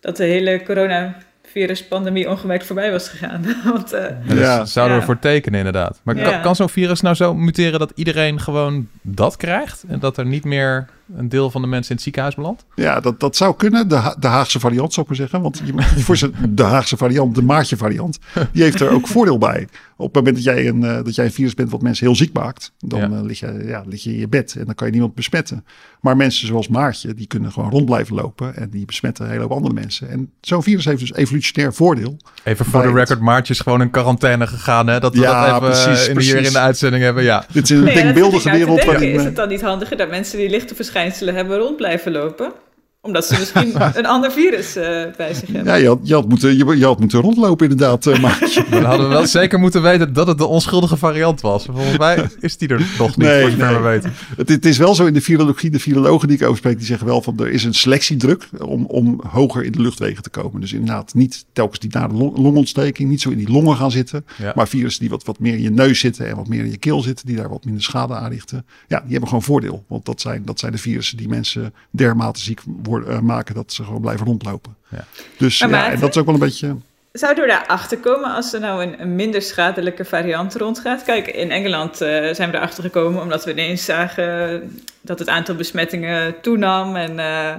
dat 0.00 0.16
de 0.16 0.24
hele 0.24 0.62
coronaviruspandemie 0.62 2.30
ongemerkt 2.30 2.66
voorbij 2.66 2.90
was 2.90 3.08
gegaan. 3.08 3.44
Want, 3.72 3.94
ja, 4.24 4.64
zouden 4.64 4.98
we 4.98 5.04
voor 5.04 5.18
tekenen 5.18 5.58
inderdaad. 5.58 6.00
Maar 6.02 6.14
kan, 6.14 6.40
kan 6.40 6.56
zo'n 6.56 6.68
virus 6.68 7.00
nou 7.00 7.14
zo 7.14 7.34
muteren 7.34 7.78
dat 7.78 7.92
iedereen 7.94 8.40
gewoon 8.40 8.88
dat 9.02 9.36
krijgt? 9.36 9.84
En 9.88 9.98
dat 9.98 10.16
er 10.16 10.26
niet 10.26 10.44
meer 10.44 10.86
een 11.16 11.28
deel 11.28 11.50
van 11.50 11.62
de 11.62 11.68
mensen 11.68 11.90
in 11.90 11.94
het 11.94 12.04
ziekenhuis 12.04 12.34
belandt? 12.34 12.64
Ja, 12.74 13.00
dat, 13.00 13.20
dat 13.20 13.36
zou 13.36 13.56
kunnen. 13.56 13.88
De, 13.88 14.14
de 14.18 14.26
Haagse 14.26 14.60
variant 14.60 14.92
zou 14.92 15.06
ik 15.06 15.18
maar 15.18 15.28
zeggen. 15.28 15.42
Want 15.42 15.62
je, 15.64 16.02
voor 16.02 16.30
de 16.48 16.62
Haagse 16.62 16.96
variant, 16.96 17.34
de 17.34 17.42
Maartje 17.42 17.76
variant, 17.76 18.18
die 18.52 18.62
heeft 18.62 18.80
er 18.80 18.90
ook 18.90 19.08
voordeel 19.08 19.38
bij. 19.38 19.68
Op 19.96 20.06
het 20.06 20.14
moment 20.14 20.34
dat 20.34 20.44
jij 20.44 20.68
een, 20.68 20.82
uh, 20.82 20.94
dat 21.04 21.14
jij 21.14 21.24
een 21.24 21.32
virus 21.32 21.54
bent 21.54 21.70
wat 21.70 21.82
mensen 21.82 22.06
heel 22.06 22.16
ziek 22.16 22.32
maakt, 22.32 22.72
dan 22.78 23.00
ja. 23.00 23.08
Uh, 23.08 23.22
lig, 23.22 23.40
je, 23.40 23.62
ja, 23.66 23.82
lig 23.86 24.02
je 24.02 24.10
in 24.10 24.18
je 24.18 24.28
bed 24.28 24.56
en 24.58 24.64
dan 24.64 24.74
kan 24.74 24.86
je 24.86 24.92
niemand 24.92 25.14
besmetten. 25.14 25.64
Maar 26.00 26.16
mensen 26.16 26.46
zoals 26.46 26.68
Maartje, 26.68 27.14
die 27.14 27.26
kunnen 27.26 27.52
gewoon 27.52 27.70
rond 27.70 27.84
blijven 27.84 28.14
lopen 28.14 28.56
en 28.56 28.70
die 28.70 28.84
besmetten 28.84 29.24
een 29.24 29.30
hele 29.30 29.42
hoop 29.42 29.52
andere 29.52 29.74
mensen. 29.74 30.10
En 30.10 30.30
zo'n 30.40 30.62
virus 30.62 30.84
heeft 30.84 31.00
dus 31.00 31.12
evolutionair 31.12 31.74
voordeel. 31.74 32.16
Even 32.44 32.64
voor 32.64 32.82
de 32.82 32.92
record, 32.92 33.20
Maartje 33.20 33.52
is 33.52 33.60
gewoon 33.60 33.80
in 33.80 33.90
quarantaine 33.90 34.46
gegaan. 34.46 34.86
Hè? 34.86 35.00
Dat 35.00 35.14
we 35.14 35.20
ja, 35.20 35.46
dat 35.46 35.62
even 35.62 35.84
precies, 35.84 36.06
in, 36.06 36.14
precies. 36.14 36.32
hier 36.32 36.42
in 36.42 36.52
de 36.52 36.58
uitzending 36.58 37.02
hebben. 37.02 37.22
Ja. 37.22 37.44
Dit 37.52 37.62
is 37.62 37.70
een 37.70 37.84
nee, 37.84 37.94
denkbeeldige 37.94 38.50
wereld. 38.50 38.84
Waarin, 38.84 39.12
is 39.12 39.24
het 39.24 39.36
dan 39.36 39.48
niet 39.48 39.62
handiger 39.62 39.96
dat 39.96 40.10
mensen 40.10 40.38
die 40.38 40.50
lichte 40.50 40.74
verschijnselen 40.98 41.34
hebben 41.34 41.58
rond 41.58 41.76
blijven 41.76 42.12
lopen? 42.12 42.52
Omdat 43.00 43.26
ze 43.26 43.38
misschien 43.38 43.72
een 43.98 44.06
ander 44.06 44.32
virus 44.32 44.76
uh, 44.76 44.82
bij 45.16 45.34
zich 45.34 45.48
hebben. 45.48 45.64
Ja, 45.64 45.74
je 45.74 45.86
had, 45.86 45.98
je 46.02 46.14
had, 46.14 46.28
moeten, 46.28 46.56
je, 46.56 46.76
je 46.76 46.84
had 46.84 47.00
moeten 47.00 47.20
rondlopen 47.20 47.70
inderdaad, 47.70 48.06
uh, 48.06 48.20
Maartje. 48.20 48.64
Dan 48.70 48.84
hadden 48.84 49.08
we 49.08 49.14
wel 49.14 49.26
zeker 49.26 49.58
moeten 49.58 49.82
weten 49.82 50.12
dat 50.12 50.26
het 50.26 50.38
de 50.38 50.46
onschuldige 50.46 50.96
variant 50.96 51.40
was. 51.40 51.64
Volgens 51.64 51.98
mij 51.98 52.28
is 52.40 52.56
die 52.56 52.68
er 52.68 52.86
nog 52.98 53.16
niet, 53.16 53.26
nee, 53.26 53.40
voor 53.40 53.50
zover 53.50 53.66
nee. 53.66 53.76
we 53.76 53.82
weten. 53.82 54.12
Het, 54.36 54.48
het, 54.48 54.64
is 54.64 54.78
wel 54.78 54.94
zo 54.94 55.06
in 55.06 55.14
de 55.14 55.20
virologie, 55.20 55.70
de 55.70 55.78
virologen 55.78 56.28
die 56.28 56.36
ik 56.36 56.42
over 56.42 56.56
spreek, 56.56 56.76
die 56.76 56.86
zeggen 56.86 57.06
wel 57.06 57.22
van 57.22 57.38
er 57.38 57.50
is 57.50 57.64
een 57.64 57.74
selectiedruk 57.74 58.48
om, 58.58 58.84
om 58.84 59.20
hoger 59.28 59.64
in 59.64 59.72
de 59.72 59.80
luchtwegen 59.80 60.22
te 60.22 60.30
komen. 60.30 60.60
Dus 60.60 60.72
inderdaad 60.72 61.14
niet 61.14 61.44
telkens 61.52 61.78
die 61.78 61.90
naar 61.92 62.08
de 62.08 62.14
longontsteking, 62.14 63.08
niet 63.08 63.20
zo 63.20 63.30
in 63.30 63.38
die 63.38 63.50
longen 63.50 63.76
gaan 63.76 63.90
zitten. 63.90 64.24
Ja. 64.38 64.52
Maar 64.54 64.68
virussen 64.68 65.00
die 65.00 65.10
wat, 65.10 65.24
wat 65.24 65.38
meer 65.38 65.54
in 65.54 65.62
je 65.62 65.70
neus 65.70 66.00
zitten 66.00 66.28
en 66.28 66.36
wat 66.36 66.48
meer 66.48 66.64
in 66.64 66.70
je 66.70 66.78
keel 66.78 67.02
zitten, 67.02 67.26
die 67.26 67.36
daar 67.36 67.48
wat 67.48 67.64
minder 67.64 67.82
schade 67.82 68.14
aanrichten. 68.14 68.66
Ja, 68.86 69.00
die 69.00 69.10
hebben 69.10 69.28
gewoon 69.28 69.44
voordeel. 69.44 69.84
Want 69.88 70.04
dat 70.04 70.20
zijn, 70.20 70.42
dat 70.44 70.58
zijn 70.58 70.72
de 70.72 70.78
virussen 70.78 71.16
die 71.16 71.28
mensen 71.28 71.74
dermate 71.90 72.40
ziek 72.40 72.60
worden 72.64 72.87
uh, 72.96 73.18
maken 73.18 73.54
dat 73.54 73.72
ze 73.72 73.84
gewoon 73.84 74.00
blijven 74.00 74.26
rondlopen. 74.26 74.76
Ja. 74.88 75.04
Dus 75.38 75.58
ja, 75.58 75.90
en 75.90 76.00
dat 76.00 76.08
is 76.08 76.16
ook 76.16 76.24
wel 76.24 76.34
een 76.34 76.40
beetje. 76.40 76.76
Zouden 77.12 77.44
we 77.44 77.50
daar 77.50 77.66
achter 77.66 77.98
komen 77.98 78.34
als 78.34 78.52
er 78.52 78.60
nou 78.60 78.82
een, 78.82 79.00
een, 79.00 79.14
minder 79.14 79.42
schadelijke 79.42 80.04
variant 80.04 80.54
rondgaat? 80.54 81.02
Kijk, 81.02 81.26
in 81.26 81.50
Engeland 81.50 82.02
uh, 82.02 82.08
zijn 82.34 82.50
we 82.50 82.56
erachter 82.56 82.82
gekomen 82.82 83.22
omdat 83.22 83.44
we 83.44 83.50
ineens 83.50 83.84
zagen 83.84 84.62
dat 85.00 85.18
het 85.18 85.28
aantal 85.28 85.54
besmettingen 85.54 86.40
toenam 86.40 86.96
en 86.96 87.10
uh, 87.10 87.54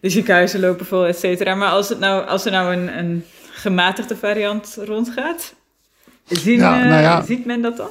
de 0.00 0.10
ziekenhuizen 0.10 0.60
lopen 0.60 0.86
vol, 0.86 1.06
et 1.06 1.18
cetera. 1.18 1.54
Maar 1.54 1.70
als, 1.70 1.88
het 1.88 1.98
nou, 1.98 2.26
als 2.26 2.44
er 2.44 2.52
nou 2.52 2.74
een, 2.74 2.98
een 2.98 3.24
gematigde 3.50 4.16
variant 4.16 4.78
rondgaat, 4.84 5.54
zien, 6.26 6.58
ja, 6.58 6.84
nou 6.84 7.02
ja. 7.02 7.22
ziet 7.22 7.44
men 7.44 7.62
dat 7.62 7.76
dan? 7.76 7.90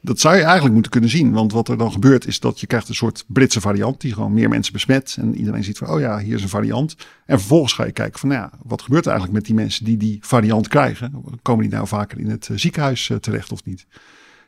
Dat 0.00 0.20
zou 0.20 0.36
je 0.36 0.42
eigenlijk 0.42 0.74
moeten 0.74 0.92
kunnen 0.92 1.10
zien. 1.10 1.32
Want 1.32 1.52
wat 1.52 1.68
er 1.68 1.78
dan 1.78 1.92
gebeurt 1.92 2.26
is 2.26 2.40
dat 2.40 2.60
je 2.60 2.66
krijgt 2.66 2.88
een 2.88 2.94
soort 2.94 3.24
Britse 3.26 3.60
variant. 3.60 4.00
Die 4.00 4.12
gewoon 4.12 4.32
meer 4.32 4.48
mensen 4.48 4.72
besmet. 4.72 5.16
En 5.20 5.36
iedereen 5.36 5.64
ziet 5.64 5.78
van, 5.78 5.88
oh 5.88 6.00
ja, 6.00 6.18
hier 6.18 6.34
is 6.34 6.42
een 6.42 6.48
variant. 6.48 6.96
En 7.26 7.38
vervolgens 7.38 7.72
ga 7.72 7.84
je 7.84 7.92
kijken 7.92 8.18
van, 8.18 8.28
nou 8.28 8.40
ja, 8.40 8.50
wat 8.62 8.82
gebeurt 8.82 9.04
er 9.04 9.10
eigenlijk 9.10 9.38
met 9.38 9.48
die 9.48 9.56
mensen 9.60 9.84
die 9.84 9.96
die 9.96 10.18
variant 10.20 10.68
krijgen? 10.68 11.24
Komen 11.42 11.64
die 11.64 11.74
nou 11.74 11.86
vaker 11.86 12.18
in 12.18 12.30
het 12.30 12.48
eh, 12.48 12.56
ziekenhuis 12.56 13.08
uh, 13.08 13.16
terecht 13.16 13.52
of 13.52 13.64
niet? 13.64 13.86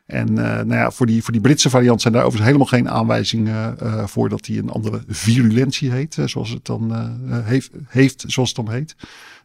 En 0.06 0.30
uh, 0.30 0.36
nou 0.36 0.74
ja, 0.74 0.90
voor 0.90 1.06
die, 1.06 1.22
voor 1.22 1.32
die 1.32 1.42
Britse 1.42 1.70
variant 1.70 2.00
zijn 2.00 2.12
daar 2.12 2.24
overigens 2.24 2.50
helemaal 2.52 2.72
geen 2.72 2.90
aanwijzingen 2.90 3.76
voor 4.08 4.28
dat 4.28 4.44
die 4.44 4.58
een 4.58 4.70
andere 4.70 5.02
virulentie 5.08 5.90
heet, 5.90 6.16
zoals 6.24 6.50
het 6.50 6.64
dan 6.64 7.12
heeft, 7.44 7.70
heeft, 7.86 8.24
zoals 8.26 8.48
het 8.48 8.66
dan 8.66 8.74
heet. 8.74 8.96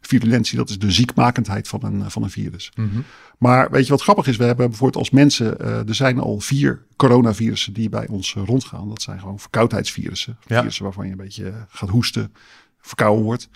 Virulentie, 0.01 0.57
dat 0.57 0.69
is 0.69 0.79
de 0.79 0.91
ziekmakendheid 0.91 1.67
van 1.67 1.83
een, 1.83 2.11
van 2.11 2.23
een 2.23 2.29
virus. 2.29 2.71
Mm 2.75 2.89
-hmm. 2.89 3.03
Maar 3.37 3.71
weet 3.71 3.85
je 3.85 3.91
wat 3.91 4.01
grappig 4.01 4.27
is? 4.27 4.37
We 4.37 4.43
hebben 4.43 4.67
bijvoorbeeld 4.67 4.99
als 4.99 5.09
mensen, 5.09 5.57
uh, 5.61 5.87
er 5.87 5.95
zijn 5.95 6.19
al 6.19 6.39
vier 6.39 6.85
coronavirussen 6.95 7.73
die 7.73 7.89
bij 7.89 8.07
ons 8.07 8.33
rondgaan. 8.33 8.89
Dat 8.89 9.01
zijn 9.01 9.19
gewoon 9.19 9.39
verkoudheidsvirussen. 9.39 10.37
Ja. 10.45 10.57
Virussen 10.57 10.83
waarvan 10.83 11.05
je 11.05 11.11
een 11.11 11.17
beetje 11.17 11.53
gaat 11.69 11.89
hoesten, 11.89 12.33
verkouden 12.81 13.23
wordt. 13.23 13.49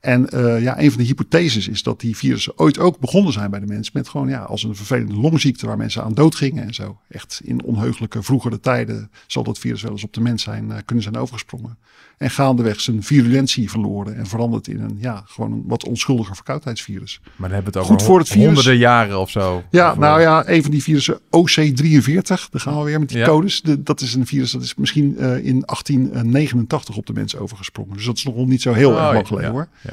En 0.00 0.26
uh, 0.34 0.62
ja, 0.62 0.80
een 0.80 0.90
van 0.90 1.00
de 1.00 1.06
hypotheses 1.06 1.68
is 1.68 1.82
dat 1.82 2.00
die 2.00 2.16
virussen 2.16 2.58
ooit 2.58 2.78
ook 2.78 2.98
begonnen 2.98 3.32
zijn 3.32 3.50
bij 3.50 3.60
de 3.60 3.66
mens 3.66 3.92
met 3.92 4.08
gewoon 4.08 4.28
ja, 4.28 4.42
als 4.42 4.62
een 4.62 4.76
vervelende 4.76 5.14
longziekte 5.14 5.66
waar 5.66 5.76
mensen 5.76 6.02
aan 6.02 6.14
dood 6.14 6.34
gingen 6.34 6.64
en 6.64 6.74
zo. 6.74 6.98
Echt 7.08 7.40
in 7.44 7.62
onheugelijke 7.62 8.22
vroegere 8.22 8.60
tijden 8.60 9.10
zal 9.26 9.42
dat 9.42 9.58
virus 9.58 9.82
wel 9.82 9.90
eens 9.90 10.04
op 10.04 10.12
de 10.12 10.20
mens 10.20 10.42
zijn 10.42 10.68
uh, 10.68 10.76
kunnen 10.84 11.04
zijn 11.04 11.16
overgesprongen. 11.16 11.78
En 12.18 12.30
gaandeweg 12.30 12.80
zijn 12.80 13.02
virulentie 13.02 13.70
verloren 13.70 14.16
en 14.16 14.26
veranderd 14.26 14.68
in 14.68 14.80
een 14.80 14.96
ja, 15.00 15.22
gewoon 15.26 15.52
een 15.52 15.64
wat 15.66 15.84
onschuldiger 15.84 16.34
verkoudheidsvirus. 16.34 17.20
Maar 17.22 17.48
dan 17.48 17.56
hebben 17.56 17.72
we 17.72 17.78
het 17.78 17.88
over 17.88 17.98
Goed 17.98 18.08
voor 18.08 18.18
het 18.18 18.28
virus. 18.28 18.44
honderden 18.44 18.76
jaren 18.76 19.20
of 19.20 19.30
zo. 19.30 19.62
Ja, 19.70 19.94
nou 19.94 20.20
ja, 20.20 20.48
een 20.48 20.62
van 20.62 20.70
die 20.70 20.82
virussen 20.82 21.18
OC43, 21.18 22.22
daar 22.24 22.60
gaan 22.60 22.78
we 22.78 22.84
weer 22.84 22.98
met 22.98 23.08
die 23.08 23.24
codes. 23.24 23.62
De, 23.62 23.82
dat 23.82 24.00
is 24.00 24.14
een 24.14 24.26
virus 24.26 24.50
dat 24.50 24.62
is 24.62 24.74
misschien 24.74 25.14
uh, 25.18 25.36
in 25.36 25.62
1889 25.66 26.96
op 26.96 27.06
de 27.06 27.12
mens 27.12 27.36
overgesprongen. 27.36 27.96
Dus 27.96 28.04
dat 28.04 28.16
is 28.16 28.24
nog 28.24 28.46
niet 28.46 28.62
zo 28.62 28.72
heel 28.72 28.90
oh, 28.90 29.02
erg 29.02 29.12
lang 29.12 29.26
geleden 29.26 29.50
hoor. 29.50 29.68
Ja. 29.82 29.89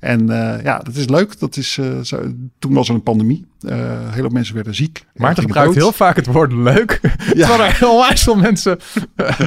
En 0.00 0.30
uh, 0.30 0.62
ja, 0.62 0.78
dat 0.78 0.94
is 0.94 1.08
leuk. 1.08 1.38
Dat 1.38 1.56
is, 1.56 1.76
uh, 1.76 2.00
zo, 2.00 2.22
toen 2.58 2.72
was 2.72 2.88
er 2.88 2.94
een 2.94 3.02
pandemie. 3.02 3.48
Uh, 3.60 3.72
heel 4.10 4.12
veel 4.12 4.28
mensen 4.28 4.54
werden 4.54 4.74
ziek. 4.74 5.04
Maarten 5.14 5.42
gebruikt 5.42 5.74
heel 5.74 5.92
vaak 5.92 6.16
het 6.16 6.26
woord 6.26 6.52
leuk. 6.52 7.00
Ja. 7.34 7.46
Terwijl 7.46 7.68
er 7.68 7.76
heel 7.78 8.04
veel 8.14 8.36
mensen 8.36 8.78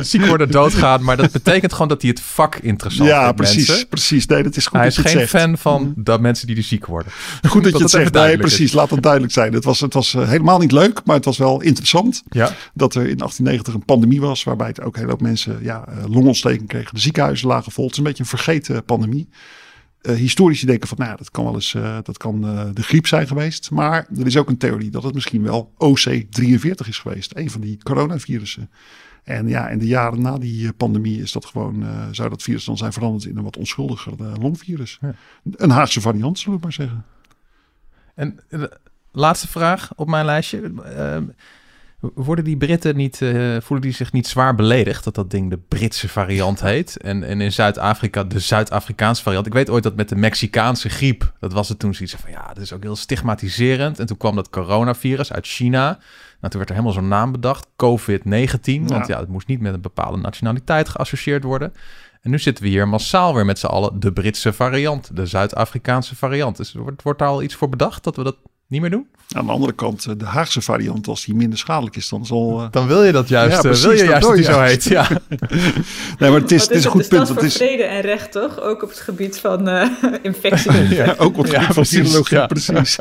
ziek 0.01 0.25
worden, 0.25 0.51
doodgaan. 0.51 1.03
Maar 1.03 1.17
dat 1.17 1.31
betekent 1.31 1.71
gewoon 1.71 1.87
dat 1.87 2.01
hij 2.01 2.09
het 2.11 2.21
vak 2.21 2.55
interessant 2.55 3.09
ja, 3.09 3.21
vindt, 3.21 3.35
precies, 3.35 3.67
mensen. 3.67 3.87
precies. 3.87 4.25
Nee, 4.25 4.43
dat 4.43 4.55
is 4.55 4.65
goed 4.65 4.79
Hij 4.79 4.89
dat 4.89 4.97
is 4.97 5.03
geen 5.03 5.19
zegt. 5.19 5.29
fan 5.29 5.57
van 5.57 5.93
de 5.97 6.19
mensen 6.19 6.47
die 6.47 6.55
er 6.55 6.63
ziek 6.63 6.85
worden. 6.85 7.11
Goed 7.47 7.63
dat, 7.63 7.73
je 7.73 7.79
het 7.81 7.89
zegt. 7.89 8.13
Nee, 8.13 8.31
is. 8.31 8.37
precies. 8.37 8.73
Laat 8.73 8.89
het 8.89 9.03
duidelijk 9.03 9.33
zijn. 9.33 9.53
Het 9.53 9.63
was, 9.63 9.79
het 9.79 9.93
was 9.93 10.11
helemaal 10.11 10.59
niet 10.59 10.71
leuk, 10.71 11.01
maar 11.05 11.15
het 11.15 11.25
was 11.25 11.37
wel 11.37 11.61
interessant. 11.61 12.23
Ja. 12.29 12.51
Dat 12.73 12.95
er 12.95 13.01
in 13.01 13.17
1890 13.17 13.73
een 13.73 13.85
pandemie 13.85 14.21
was, 14.21 14.43
waarbij 14.43 14.67
het 14.67 14.81
ook 14.81 14.95
heel 14.95 15.07
veel 15.07 15.17
mensen 15.19 15.59
ja, 15.61 15.85
longontsteking 16.07 16.67
kregen. 16.67 16.93
De 16.93 17.01
ziekenhuizen 17.01 17.47
lagen 17.47 17.71
vol. 17.71 17.83
Het 17.83 17.93
is 17.93 17.97
een 17.97 18.03
beetje 18.03 18.23
een 18.23 18.29
vergeten 18.29 18.83
pandemie. 18.83 19.29
Uh, 20.03 20.15
historici 20.15 20.65
denken 20.65 20.87
van, 20.87 20.97
nou 20.97 21.17
dat 21.17 21.31
kan 21.31 21.43
wel 21.43 21.53
eens 21.53 21.73
uh, 21.73 21.97
dat 22.03 22.17
kan, 22.17 22.45
uh, 22.45 22.65
de 22.73 22.83
griep 22.83 23.07
zijn 23.07 23.27
geweest. 23.27 23.71
Maar 23.71 24.07
er 24.17 24.25
is 24.25 24.37
ook 24.37 24.49
een 24.49 24.57
theorie 24.57 24.89
dat 24.89 25.03
het 25.03 25.13
misschien 25.13 25.43
wel 25.43 25.73
OC43 25.73 26.87
is 26.87 26.97
geweest. 26.97 27.37
Een 27.37 27.49
van 27.49 27.61
die 27.61 27.77
coronavirussen. 27.83 28.69
En 29.23 29.47
ja, 29.47 29.69
in 29.69 29.79
de 29.79 29.87
jaren 29.87 30.21
na 30.21 30.37
die 30.37 30.73
pandemie 30.73 31.21
is 31.21 31.31
dat 31.31 31.45
gewoon, 31.45 31.85
zou 32.11 32.29
dat 32.29 32.41
virus 32.43 32.65
dan 32.65 32.77
zijn 32.77 32.93
veranderd 32.93 33.25
in 33.25 33.37
een 33.37 33.43
wat 33.43 33.57
onschuldiger 33.57 34.13
longvirus. 34.39 34.97
Ja. 35.01 35.15
Een 35.51 35.69
Haagse 35.69 36.01
variant, 36.01 36.39
zullen 36.39 36.57
we 36.57 36.63
maar 36.63 36.73
zeggen. 36.73 37.05
En 38.15 38.39
de 38.49 38.79
laatste 39.11 39.47
vraag 39.47 39.91
op 39.95 40.07
mijn 40.07 40.25
lijstje. 40.25 40.71
Worden 42.13 42.45
die 42.45 42.57
Britten 42.57 42.95
niet, 42.95 43.21
uh, 43.21 43.57
voelen 43.61 43.85
die 43.85 43.95
zich 43.95 44.11
niet 44.11 44.27
zwaar 44.27 44.55
beledigd 44.55 45.03
dat 45.03 45.15
dat 45.15 45.31
ding 45.31 45.49
de 45.49 45.59
Britse 45.67 46.09
variant 46.09 46.61
heet? 46.61 46.97
En, 46.97 47.23
en 47.23 47.41
in 47.41 47.51
Zuid-Afrika 47.51 48.23
de 48.23 48.39
Zuid-Afrikaanse 48.39 49.23
variant. 49.23 49.45
Ik 49.45 49.53
weet 49.53 49.69
ooit 49.69 49.83
dat 49.83 49.95
met 49.95 50.09
de 50.09 50.15
Mexicaanse 50.15 50.89
griep, 50.89 51.33
dat 51.39 51.53
was 51.53 51.69
het 51.69 51.79
toen 51.79 51.93
zoiets 51.93 52.15
van 52.15 52.31
ja, 52.31 52.47
dat 52.47 52.63
is 52.63 52.73
ook 52.73 52.83
heel 52.83 52.95
stigmatiserend. 52.95 53.99
En 53.99 54.05
toen 54.05 54.17
kwam 54.17 54.35
dat 54.35 54.49
coronavirus 54.49 55.33
uit 55.33 55.47
China. 55.47 55.83
Nou, 55.85 55.97
toen 56.39 56.59
werd 56.59 56.69
er 56.69 56.75
helemaal 56.75 56.93
zo'n 56.93 57.07
naam 57.07 57.31
bedacht, 57.31 57.67
COVID-19. 57.67 58.83
Want 58.85 58.89
ja. 58.89 59.03
ja, 59.07 59.19
het 59.19 59.29
moest 59.29 59.47
niet 59.47 59.61
met 59.61 59.73
een 59.73 59.81
bepaalde 59.81 60.17
nationaliteit 60.17 60.89
geassocieerd 60.89 61.43
worden. 61.43 61.73
En 62.21 62.31
nu 62.31 62.39
zitten 62.39 62.63
we 62.63 62.69
hier 62.69 62.87
massaal 62.87 63.33
weer 63.33 63.45
met 63.45 63.59
z'n 63.59 63.65
allen 63.65 63.99
de 63.99 64.13
Britse 64.13 64.53
variant, 64.53 65.15
de 65.15 65.25
Zuid-Afrikaanse 65.25 66.15
variant. 66.15 66.57
Dus 66.57 66.73
wordt, 66.73 67.01
wordt 67.01 67.19
daar 67.19 67.27
al 67.27 67.43
iets 67.43 67.55
voor 67.55 67.69
bedacht 67.69 68.03
dat 68.03 68.15
we 68.15 68.23
dat 68.23 68.37
niet 68.73 68.81
meer 68.81 68.89
doen? 68.89 69.07
Aan 69.35 69.45
de 69.45 69.51
andere 69.51 69.73
kant, 69.73 70.19
de 70.19 70.25
Haagse 70.25 70.61
variant, 70.61 71.07
als 71.07 71.25
die 71.25 71.35
minder 71.35 71.59
schadelijk 71.59 71.95
is, 71.95 72.09
dan 72.09 72.25
zal... 72.25 72.61
Uh... 72.61 72.67
Dan 72.71 72.87
wil 72.87 73.03
je 73.03 73.11
dat 73.11 73.27
juist, 73.27 73.55
ja, 73.55 73.61
precies, 73.61 73.83
wil 73.83 73.91
je 73.91 74.03
juist 74.03 74.27
dat 74.27 74.35
die 74.35 74.43
zo 74.43 74.61
heet. 74.61 74.83
Ja. 74.83 75.07
nee, 76.19 76.29
maar 76.31 76.39
het 76.39 76.51
is, 76.51 76.61
het 76.61 76.71
is 76.71 76.83
een 76.83 76.91
goed 76.91 77.07
punt. 77.07 77.27
Het 77.27 77.41
is 77.41 77.55
vrede 77.55 77.83
en 77.83 78.01
recht, 78.01 78.31
toch? 78.31 78.61
Ook 78.61 78.83
op 78.83 78.89
het 78.89 78.99
gebied 78.99 79.39
van 79.39 79.69
uh, 79.69 79.89
infectie. 80.21 80.87
ja, 80.95 81.15
ook 81.17 81.37
op 81.37 81.43
het 81.43 81.53
gebied 81.53 81.73
van 81.73 81.85
virologie, 81.85 82.37
ja. 82.37 82.45
precies. 82.45 82.97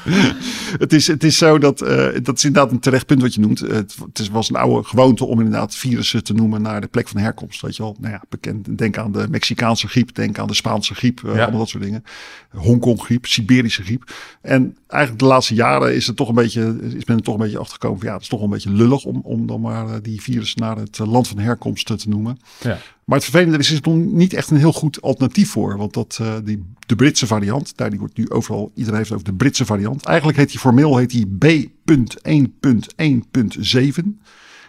het, 0.84 0.92
is, 0.92 1.06
het 1.06 1.24
is 1.24 1.38
zo 1.38 1.58
dat, 1.58 1.82
uh, 1.82 2.08
dat 2.22 2.36
is 2.36 2.44
inderdaad 2.44 2.72
een 2.72 2.80
terecht 2.80 3.06
punt 3.06 3.22
wat 3.22 3.34
je 3.34 3.40
noemt. 3.40 3.58
Het, 3.58 3.96
het 4.06 4.18
is, 4.18 4.28
was 4.28 4.48
een 4.48 4.56
oude 4.56 4.88
gewoonte 4.88 5.24
om 5.24 5.38
inderdaad 5.40 5.74
virussen 5.74 6.24
te 6.24 6.32
noemen 6.32 6.62
naar 6.62 6.80
de 6.80 6.86
plek 6.86 7.08
van 7.08 7.20
herkomst. 7.20 7.60
Weet 7.60 7.76
je 7.76 7.82
wel, 7.82 7.96
nou 8.00 8.12
ja, 8.12 8.22
bekend. 8.28 8.78
Denk 8.78 8.98
aan 8.98 9.12
de 9.12 9.26
Mexicaanse 9.30 9.88
griep, 9.88 10.14
denk 10.14 10.38
aan 10.38 10.46
de 10.46 10.54
Spaanse 10.54 10.94
griep, 10.94 11.20
ja. 11.24 11.28
allemaal 11.28 11.58
dat 11.58 11.68
soort 11.68 11.82
dingen. 11.82 12.04
Hongkong 12.50 13.00
griep, 13.00 13.26
Siberische 13.26 13.82
griep. 13.82 14.12
En 14.40 14.76
eigenlijk 14.96 15.18
de 15.18 15.28
laatste 15.28 15.54
jaren 15.54 15.94
is 15.94 16.06
het 16.06 16.16
toch 16.16 16.28
een 16.28 16.34
beetje, 16.34 16.78
is 16.82 17.04
men 17.04 17.16
er 17.16 17.22
toch 17.22 17.34
een 17.34 17.40
beetje 17.40 17.58
achtergekomen 17.58 17.98
van 17.98 18.08
ja, 18.08 18.14
het 18.14 18.22
is 18.22 18.28
toch 18.28 18.42
een 18.42 18.50
beetje 18.50 18.70
lullig 18.70 19.04
om, 19.04 19.20
om 19.24 19.46
dan 19.46 19.60
maar 19.60 20.02
die 20.02 20.22
virus 20.22 20.54
naar 20.54 20.76
het 20.76 20.98
land 20.98 21.28
van 21.28 21.38
herkomst 21.38 21.86
te 21.86 22.08
noemen. 22.08 22.38
Ja. 22.60 22.78
Maar 23.04 23.18
het 23.18 23.24
vervelende 23.24 23.58
is, 23.58 23.70
is 23.70 23.78
er 23.78 23.88
nog 23.88 23.96
niet 24.12 24.32
echt 24.32 24.50
een 24.50 24.56
heel 24.56 24.72
goed 24.72 25.02
alternatief 25.02 25.50
voor. 25.50 25.76
Want 25.76 25.92
dat, 25.92 26.18
uh, 26.22 26.34
die, 26.44 26.64
de 26.86 26.96
Britse 26.96 27.26
variant, 27.26 27.76
daar 27.76 27.90
die 27.90 27.98
wordt 27.98 28.16
nu 28.16 28.30
overal, 28.30 28.70
iedereen 28.74 28.98
heeft 28.98 29.12
over 29.12 29.24
de 29.24 29.34
Britse 29.34 29.64
variant. 29.64 30.04
Eigenlijk 30.04 30.38
heet 30.38 30.50
die 30.50 30.58
formeel 30.58 30.96
heet 30.96 31.10
die 31.10 31.26
B.1.1.7. 31.26 34.04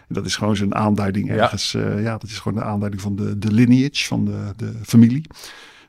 Dat 0.08 0.26
is 0.26 0.36
gewoon 0.36 0.56
zo'n 0.56 0.76
aanduiding 0.76 1.30
ergens. 1.30 1.72
Ja. 1.72 1.80
Uh, 1.80 2.04
ja, 2.04 2.18
dat 2.18 2.30
is 2.30 2.40
gewoon 2.40 2.58
de 2.58 2.64
aanduiding 2.66 3.02
van 3.02 3.16
de, 3.16 3.38
de 3.38 3.52
lineage, 3.52 4.06
van 4.06 4.26
de, 4.26 4.54
de 4.56 4.74
familie. 4.84 5.22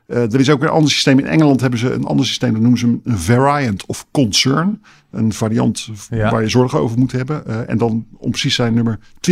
Uh, 0.09 0.33
er 0.33 0.39
is 0.39 0.49
ook 0.49 0.59
weer 0.59 0.69
een 0.69 0.75
ander 0.75 0.91
systeem. 0.91 1.19
In 1.19 1.25
Engeland 1.25 1.61
hebben 1.61 1.79
ze 1.79 1.93
een 1.93 2.05
ander 2.05 2.25
systeem. 2.25 2.51
Dat 2.51 2.61
noemen 2.61 2.79
ze 2.79 2.99
een 3.03 3.17
variant 3.17 3.85
of 3.85 4.05
concern. 4.11 4.81
Een 5.11 5.33
variant 5.33 5.89
ja. 6.09 6.31
waar 6.31 6.41
je 6.41 6.49
zorgen 6.49 6.79
over 6.79 6.97
moet 6.97 7.11
hebben. 7.11 7.43
Uh, 7.47 7.69
en 7.69 7.77
dan 7.77 8.05
om 8.17 8.29
precies 8.29 8.55
zijn 8.55 8.73
nummer 8.73 8.99
2020-1201. 9.29 9.31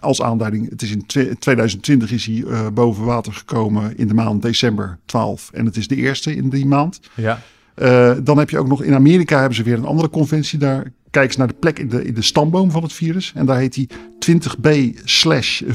Als 0.00 0.22
aanduiding, 0.22 0.70
het 0.70 0.82
is 0.82 0.90
in 0.90 1.06
2020 1.38 2.12
is 2.12 2.26
hij 2.26 2.34
uh, 2.34 2.66
boven 2.68 3.04
water 3.04 3.32
gekomen 3.32 3.98
in 3.98 4.08
de 4.08 4.14
maand 4.14 4.42
december 4.42 4.98
12. 5.04 5.50
En 5.52 5.64
het 5.64 5.76
is 5.76 5.88
de 5.88 5.96
eerste 5.96 6.36
in 6.36 6.48
die 6.48 6.66
maand. 6.66 7.00
Ja. 7.14 7.40
dan 8.22 8.38
heb 8.38 8.50
je 8.50 8.58
ook 8.58 8.68
nog 8.68 8.82
in 8.82 8.94
Amerika 8.94 9.38
hebben 9.38 9.56
ze 9.56 9.62
weer 9.62 9.76
een 9.76 9.84
andere 9.84 10.10
conventie. 10.10 10.58
Daar 10.58 10.92
kijken 11.14 11.32
ze 11.32 11.38
naar 11.38 11.48
de 11.48 11.54
plek 11.54 11.78
in 11.78 11.88
de, 11.88 12.04
in 12.04 12.14
de 12.14 12.22
stamboom 12.22 12.70
van 12.70 12.82
het 12.82 12.92
virus. 12.92 13.32
En 13.34 13.46
daar 13.46 13.58
heet 13.58 13.74
hij 13.74 13.88
20b 14.26 14.68
slash 15.04 15.62
501i.v1. 15.62 15.68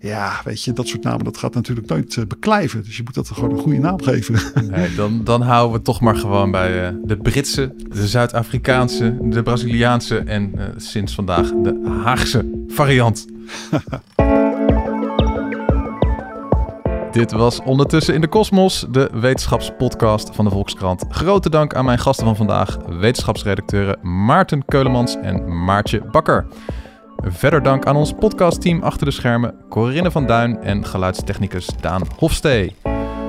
Ja, 0.00 0.40
weet 0.44 0.64
je, 0.64 0.72
dat 0.72 0.88
soort 0.88 1.02
namen, 1.02 1.24
dat 1.24 1.36
gaat 1.36 1.54
natuurlijk 1.54 1.88
nooit 1.88 2.16
uh, 2.16 2.24
beklijven. 2.24 2.82
Dus 2.84 2.96
je 2.96 3.02
moet 3.04 3.14
dat 3.14 3.28
gewoon 3.28 3.50
een 3.50 3.58
goede 3.58 3.78
naam 3.78 4.02
geven. 4.02 4.34
Nee, 4.70 4.94
dan, 4.94 5.24
dan 5.24 5.42
houden 5.42 5.78
we 5.78 5.84
toch 5.84 6.00
maar 6.00 6.16
gewoon 6.16 6.50
bij 6.50 6.90
uh, 6.92 6.98
de 7.04 7.16
Britse, 7.16 7.74
de 7.88 8.06
Zuid-Afrikaanse, 8.06 9.16
de 9.22 9.42
Braziliaanse 9.42 10.18
en 10.18 10.52
uh, 10.56 10.64
sinds 10.76 11.14
vandaag 11.14 11.52
de 11.62 12.00
Haagse 12.02 12.64
variant. 12.68 13.26
Dit 17.10 17.32
was 17.32 17.62
Ondertussen 17.62 18.14
in 18.14 18.20
de 18.20 18.28
Kosmos, 18.28 18.86
de 18.90 19.10
wetenschapspodcast 19.12 20.34
van 20.34 20.44
de 20.44 20.50
Volkskrant. 20.50 21.04
Grote 21.08 21.50
dank 21.50 21.74
aan 21.74 21.84
mijn 21.84 21.98
gasten 21.98 22.26
van 22.26 22.36
vandaag, 22.36 22.76
wetenschapsredacteuren 22.86 24.24
Maarten 24.24 24.64
Keulemans 24.64 25.16
en 25.16 25.64
Maartje 25.64 26.00
Bakker. 26.10 26.46
Verder 27.16 27.62
dank 27.62 27.86
aan 27.86 27.96
ons 27.96 28.12
podcastteam 28.12 28.82
achter 28.82 29.06
de 29.06 29.12
schermen, 29.12 29.54
Corinne 29.68 30.10
van 30.10 30.26
Duin 30.26 30.62
en 30.62 30.86
geluidstechnicus 30.86 31.68
Daan 31.80 32.02
Hofstee. 32.16 32.76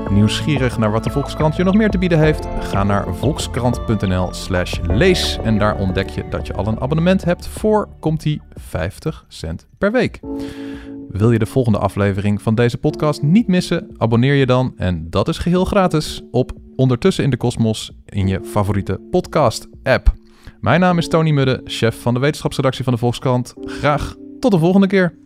Nieuwsgierig 0.09 0.77
naar 0.77 0.91
wat 0.91 1.03
de 1.03 1.09
Volkskrant 1.09 1.55
je 1.55 1.63
nog 1.63 1.73
meer 1.73 1.89
te 1.89 1.97
bieden 1.97 2.19
heeft? 2.19 2.47
Ga 2.59 2.83
naar 2.83 3.15
volkskrant.nl 3.15 4.33
slash 4.33 4.79
lees 4.81 5.37
en 5.43 5.57
daar 5.57 5.75
ontdek 5.75 6.09
je 6.09 6.27
dat 6.29 6.47
je 6.47 6.53
al 6.53 6.67
een 6.67 6.81
abonnement 6.81 7.23
hebt 7.23 7.47
voor, 7.47 7.87
komt 7.99 8.25
ie, 8.25 8.41
50 8.53 9.25
cent 9.27 9.67
per 9.77 9.91
week. 9.91 10.19
Wil 11.11 11.31
je 11.31 11.39
de 11.39 11.45
volgende 11.45 11.77
aflevering 11.77 12.41
van 12.41 12.55
deze 12.55 12.77
podcast 12.77 13.21
niet 13.21 13.47
missen? 13.47 13.87
Abonneer 13.97 14.33
je 14.33 14.45
dan, 14.45 14.73
en 14.77 15.09
dat 15.09 15.27
is 15.27 15.37
geheel 15.37 15.65
gratis, 15.65 16.21
op 16.31 16.51
Ondertussen 16.75 17.23
in 17.23 17.29
de 17.29 17.37
Kosmos 17.37 17.91
in 18.05 18.27
je 18.27 18.39
favoriete 18.43 18.99
podcast-app. 19.11 20.13
Mijn 20.59 20.79
naam 20.79 20.97
is 20.97 21.07
Tony 21.07 21.31
Mudde, 21.31 21.61
chef 21.63 22.01
van 22.01 22.13
de 22.13 22.19
wetenschapsredactie 22.19 22.83
van 22.83 22.93
de 22.93 22.99
Volkskrant. 22.99 23.53
Graag 23.61 24.15
tot 24.39 24.51
de 24.51 24.59
volgende 24.59 24.87
keer. 24.87 25.17